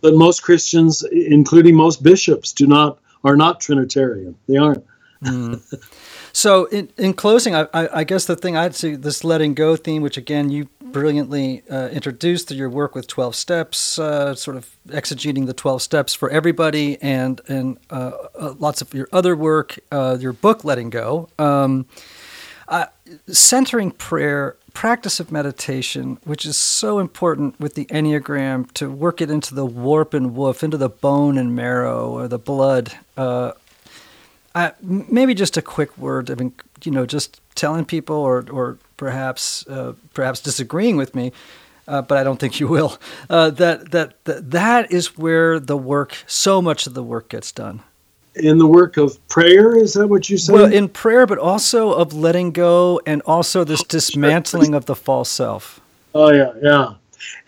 But 0.00 0.14
most 0.14 0.42
Christians, 0.42 1.04
including 1.12 1.76
most 1.76 2.02
bishops, 2.02 2.52
do 2.52 2.66
not 2.66 2.98
are 3.24 3.36
not 3.36 3.60
Trinitarian. 3.60 4.36
They 4.48 4.56
aren't. 4.56 4.84
Mm. 5.22 5.62
So, 6.32 6.64
in, 6.66 6.88
in 6.96 7.14
closing, 7.14 7.54
I, 7.54 7.68
I, 7.72 8.00
I 8.00 8.04
guess 8.04 8.24
the 8.24 8.34
thing 8.34 8.56
I'd 8.56 8.74
say 8.74 8.96
this 8.96 9.22
letting 9.22 9.54
go 9.54 9.76
theme, 9.76 10.02
which 10.02 10.16
again 10.16 10.50
you 10.50 10.68
brilliantly 10.92 11.62
uh, 11.70 11.88
introduced 11.88 12.48
through 12.48 12.58
your 12.58 12.70
work 12.70 12.94
with 12.94 13.06
12 13.06 13.34
steps, 13.34 13.98
uh, 13.98 14.34
sort 14.34 14.56
of 14.56 14.76
exegeting 14.88 15.46
the 15.46 15.52
12 15.52 15.82
steps 15.82 16.14
for 16.14 16.30
everybody, 16.30 17.00
and, 17.02 17.40
and 17.48 17.78
uh, 17.90 18.12
uh, 18.38 18.54
lots 18.58 18.80
of 18.82 18.92
your 18.94 19.08
other 19.12 19.34
work, 19.34 19.78
uh, 19.90 20.16
your 20.20 20.32
book, 20.32 20.64
Letting 20.64 20.90
Go, 20.90 21.28
um, 21.38 21.86
centering 23.28 23.90
prayer, 23.90 24.56
practice 24.72 25.20
of 25.20 25.30
meditation, 25.30 26.18
which 26.24 26.46
is 26.46 26.56
so 26.56 26.98
important 26.98 27.58
with 27.60 27.74
the 27.74 27.84
Enneagram 27.86 28.72
to 28.72 28.90
work 28.90 29.20
it 29.20 29.30
into 29.30 29.54
the 29.54 29.66
warp 29.66 30.14
and 30.14 30.34
woof, 30.34 30.62
into 30.62 30.76
the 30.76 30.88
bone 30.88 31.36
and 31.36 31.54
marrow 31.54 32.10
or 32.10 32.28
the 32.28 32.38
blood. 32.38 32.94
Maybe 34.80 35.34
just 35.34 35.56
a 35.56 35.62
quick 35.62 35.96
word. 35.98 36.30
I 36.30 36.34
mean, 36.34 36.54
you 36.82 36.92
know, 36.92 37.04
just 37.04 37.40
telling 37.54 37.84
people, 37.84 38.16
or 38.16 38.46
or 38.50 38.78
perhaps 38.96 39.66
uh, 39.68 39.92
perhaps 40.14 40.40
disagreeing 40.40 40.96
with 40.96 41.14
me, 41.14 41.32
uh, 41.88 42.02
but 42.02 42.18
I 42.18 42.24
don't 42.24 42.38
think 42.38 42.60
you 42.60 42.68
will. 42.68 42.98
Uh, 43.30 43.50
that, 43.50 43.90
that 43.92 44.24
that 44.24 44.50
that 44.50 44.92
is 44.92 45.16
where 45.18 45.58
the 45.60 45.76
work, 45.76 46.16
so 46.26 46.60
much 46.62 46.86
of 46.86 46.94
the 46.94 47.02
work 47.02 47.28
gets 47.28 47.52
done. 47.52 47.82
In 48.34 48.58
the 48.58 48.66
work 48.66 48.96
of 48.96 49.18
prayer, 49.28 49.76
is 49.76 49.92
that 49.94 50.06
what 50.08 50.30
you 50.30 50.38
said? 50.38 50.54
Well, 50.54 50.72
in 50.72 50.88
prayer, 50.88 51.26
but 51.26 51.38
also 51.38 51.92
of 51.92 52.14
letting 52.14 52.52
go, 52.52 53.00
and 53.06 53.20
also 53.26 53.62
this 53.64 53.82
dismantling 53.84 54.74
of 54.74 54.86
the 54.86 54.94
false 54.96 55.30
self. 55.30 55.80
oh 56.14 56.32
yeah, 56.32 56.52
yeah. 56.62 56.94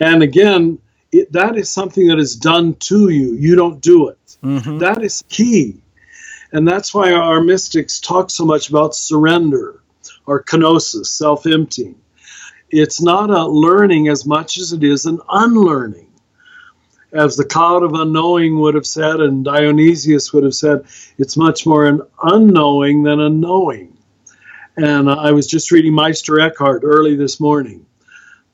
And 0.00 0.22
again, 0.22 0.78
it, 1.10 1.32
that 1.32 1.56
is 1.56 1.70
something 1.70 2.06
that 2.08 2.18
is 2.18 2.36
done 2.36 2.74
to 2.80 3.08
you. 3.08 3.34
You 3.34 3.56
don't 3.56 3.80
do 3.80 4.08
it. 4.08 4.18
Mhm. 4.42 4.78
That 4.80 5.02
is 5.02 5.24
key. 5.28 5.76
And 6.52 6.68
that's 6.68 6.92
why 6.94 7.12
our 7.12 7.40
mystics 7.40 7.98
talk 7.98 8.30
so 8.30 8.44
much 8.44 8.68
about 8.68 8.94
surrender 8.94 9.80
or 10.26 10.42
kenosis, 10.42 11.06
self 11.06 11.46
emptying. 11.46 12.00
It's 12.70 13.00
not 13.00 13.30
a 13.30 13.46
learning 13.46 14.08
as 14.08 14.26
much 14.26 14.58
as 14.58 14.72
it 14.72 14.82
is 14.82 15.06
an 15.06 15.20
unlearning. 15.30 16.10
As 17.12 17.36
the 17.36 17.44
cloud 17.44 17.84
of 17.84 17.92
unknowing 17.92 18.58
would 18.58 18.74
have 18.74 18.86
said, 18.86 19.20
and 19.20 19.44
Dionysius 19.44 20.32
would 20.32 20.42
have 20.42 20.54
said, 20.54 20.84
it's 21.16 21.36
much 21.36 21.64
more 21.64 21.86
an 21.86 22.00
unknowing 22.24 23.04
than 23.04 23.20
a 23.20 23.28
knowing. 23.28 23.96
And 24.76 25.08
I 25.08 25.30
was 25.30 25.46
just 25.46 25.70
reading 25.70 25.94
Meister 25.94 26.40
Eckhart 26.40 26.82
early 26.84 27.14
this 27.14 27.38
morning. 27.38 27.86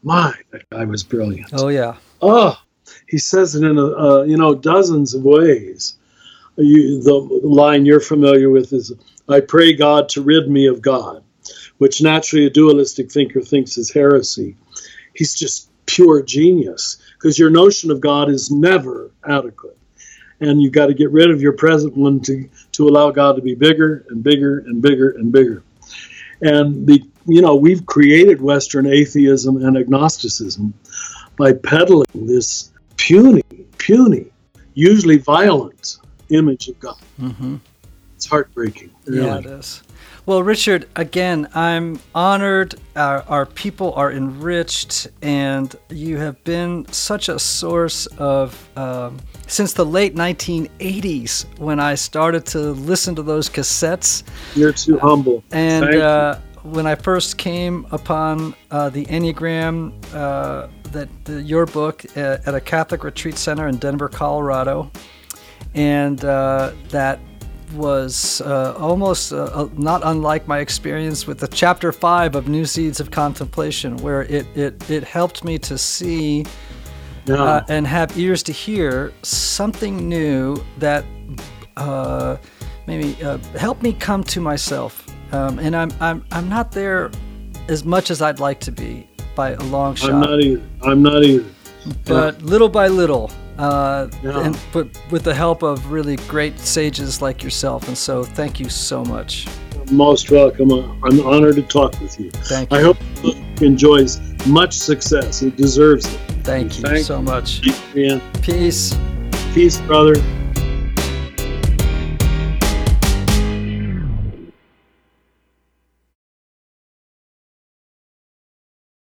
My, 0.03 0.35
that 0.51 0.69
guy 0.69 0.85
was 0.85 1.03
brilliant. 1.03 1.51
Oh, 1.55 1.69
yeah. 1.69 1.97
Oh, 2.21 2.59
he 3.09 3.19
says 3.19 3.55
it 3.55 3.65
in 3.65 3.79
a, 3.79 3.87
uh, 3.87 4.23
you 4.23 4.37
know 4.37 4.55
dozens 4.55 5.15
of 5.15 5.23
ways. 5.23 5.97
You, 6.57 7.03
the 7.03 7.15
line 7.15 7.87
you're 7.87 8.01
familiar 8.01 8.51
with 8.51 8.73
is, 8.73 8.93
"I 9.29 9.41
pray 9.41 9.73
God 9.73 10.09
to 10.11 10.23
rid 10.23 10.51
me 10.51 10.67
of 10.67 10.83
God," 10.83 11.23
which 11.81 12.03
naturally 12.03 12.45
a 12.45 12.51
dualistic 12.51 13.11
thinker 13.11 13.41
thinks 13.41 13.79
is 13.79 13.91
heresy. 13.91 14.55
He's 15.15 15.35
just 15.35 15.71
pure 15.87 16.23
genius 16.23 16.99
because 17.15 17.39
your 17.39 17.49
notion 17.49 17.91
of 17.91 18.03
God 18.03 18.29
is 18.29 18.51
never 18.51 19.11
adequate, 19.27 19.79
and 20.41 20.61
you've 20.61 20.75
got 20.75 20.87
to 20.87 20.95
get 20.95 21.11
rid 21.11 21.31
of 21.31 21.41
your 21.41 21.55
present 21.55 21.97
one 21.97 22.21
to 22.21 22.47
to 22.73 22.87
allow 22.87 23.11
God 23.11 23.37
to 23.37 23.43
be 23.43 23.55
bigger 23.55 24.05
and 24.11 24.23
bigger 24.23 24.59
and 24.59 24.83
bigger 24.83 25.13
and 25.13 25.33
bigger. 25.33 25.63
And 26.43 26.87
the 26.87 27.03
you 27.27 27.41
know 27.41 27.57
we've 27.57 27.87
created 27.87 28.43
Western 28.43 28.87
atheism 28.87 29.65
and 29.65 29.79
agnosticism 29.79 30.75
by 31.39 31.55
peddling 31.55 32.27
this 32.27 32.73
puny, 32.99 33.43
puny, 33.79 34.27
usually 34.75 35.17
violent 35.17 35.97
image 36.29 36.69
of 36.69 36.79
God. 36.79 37.01
Mm-hmm. 37.19 37.57
It's 38.17 38.27
heartbreaking. 38.27 38.91
Really. 39.07 39.27
Yeah, 39.27 39.39
it 39.39 39.47
is. 39.47 39.83
Well, 40.27 40.43
Richard, 40.43 40.89
again, 40.97 41.49
I'm 41.55 41.99
honored. 42.15 42.75
Our, 42.95 43.23
our, 43.23 43.47
people 43.47 43.95
are 43.95 44.13
enriched, 44.13 45.09
and 45.23 45.75
you 45.89 46.19
have 46.19 46.43
been 46.45 46.87
such 46.93 47.29
a 47.29 47.39
source 47.39 48.07
of, 48.19 48.69
um, 48.77 49.19
since 49.47 49.73
the 49.73 49.85
late 49.85 50.15
1980s 50.15 51.59
when 51.59 51.81
I 51.81 51.95
started 51.95 52.45
to 52.47 52.59
listen 52.59 53.15
to 53.15 53.23
those 53.23 53.49
cassettes. 53.49 54.23
You're 54.55 54.73
too 54.73 54.99
uh, 54.99 55.01
humble. 55.01 55.43
And 55.53 55.95
uh, 55.95 56.39
when 56.63 56.87
I 56.87 56.97
first 56.97 57.39
came 57.39 57.87
upon 57.91 58.55
uh, 58.71 58.91
the 58.91 59.07
Enneagram, 59.07 59.95
uh, 60.15 60.69
that 60.93 61.09
the, 61.25 61.43
your 61.43 61.65
book 61.65 62.05
at, 62.17 62.47
at, 62.47 62.55
a 62.55 62.61
Catholic 62.61 63.05
retreat 63.05 63.39
center 63.39 63.69
in 63.69 63.79
Denver, 63.79 64.09
Colorado, 64.09 64.91
and 65.75 66.23
uh, 66.25 66.73
that 66.89 67.21
was 67.73 68.41
uh, 68.43 68.75
almost 68.79 69.33
uh, 69.33 69.45
uh, 69.45 69.69
not 69.77 70.03
unlike 70.05 70.47
my 70.49 70.59
experience 70.59 71.27
with 71.27 71.39
the 71.39 71.49
chapter 71.49 71.93
five 71.93 72.35
of 72.35 72.49
New 72.49 72.65
Seeds 72.65 73.01
of 73.01 73.11
Contemplation, 73.11 73.97
where 73.99 74.23
it 74.23 74.47
it, 74.57 74.91
it 74.91 75.05
helped 75.05 75.45
me 75.45 75.59
to 75.59 75.79
see. 75.79 76.47
Uh, 77.29 77.63
and 77.69 77.87
have 77.87 78.19
ears 78.19 78.43
to 78.43 78.51
hear 78.51 79.13
something 79.23 80.09
new 80.09 80.57
that 80.79 81.05
maybe 82.89 83.13
helped 83.57 83.83
me 83.85 83.93
come 83.93 84.25
to 84.25 84.41
myself 84.41 85.07
um, 85.33 85.59
and 85.59 85.77
I'm, 85.77 85.91
I'm, 86.01 86.25
I'm 86.33 86.49
not 86.49 86.73
there 86.73 87.11
as 87.69 87.85
much 87.85 88.11
as 88.11 88.21
I'd 88.21 88.41
like 88.41 88.61
to 88.61 88.73
be 88.73 89.09
by 89.35 89.51
a 89.51 89.63
long 89.65 89.95
shot. 89.95 90.11
I'm 90.11 90.21
not 90.21 90.41
either. 90.41 90.63
I'm 90.83 91.03
not 91.03 91.23
either. 91.23 91.49
But 92.05 92.41
yeah. 92.41 92.47
little 92.47 92.69
by 92.69 92.89
little, 92.89 93.31
uh, 93.61 94.09
yeah. 94.23 94.41
and 94.41 94.59
but 94.73 94.89
with 95.11 95.25
the 95.25 95.35
help 95.35 95.63
of 95.63 95.93
really 95.93 96.17
great 96.29 96.59
sages 96.59 97.21
like 97.21 97.43
yourself. 97.43 97.89
And 97.89 97.97
so, 97.97 98.25
thank 98.25 98.59
you 98.59 98.69
so 98.69 99.05
much. 99.05 99.47
Most 99.91 100.31
welcome. 100.31 100.73
I'm 100.73 101.27
honored 101.27 101.57
to 101.57 101.63
talk 101.63 102.01
with 102.01 102.19
you. 102.19 102.31
Thank 102.31 102.71
you. 102.71 102.79
I 102.79 102.83
hope 102.83 102.97
enjoys 103.61 104.21
much 104.47 104.73
success. 104.73 105.43
It 105.43 105.57
deserves 105.57 106.07
it. 106.07 106.19
Thank 106.43 106.79
you 106.79 106.85
Thank 106.85 107.05
so 107.05 107.21
much. 107.21 107.61
You, 107.95 108.21
Peace. 108.43 108.97
Peace, 109.53 109.79
brother. 109.83 110.15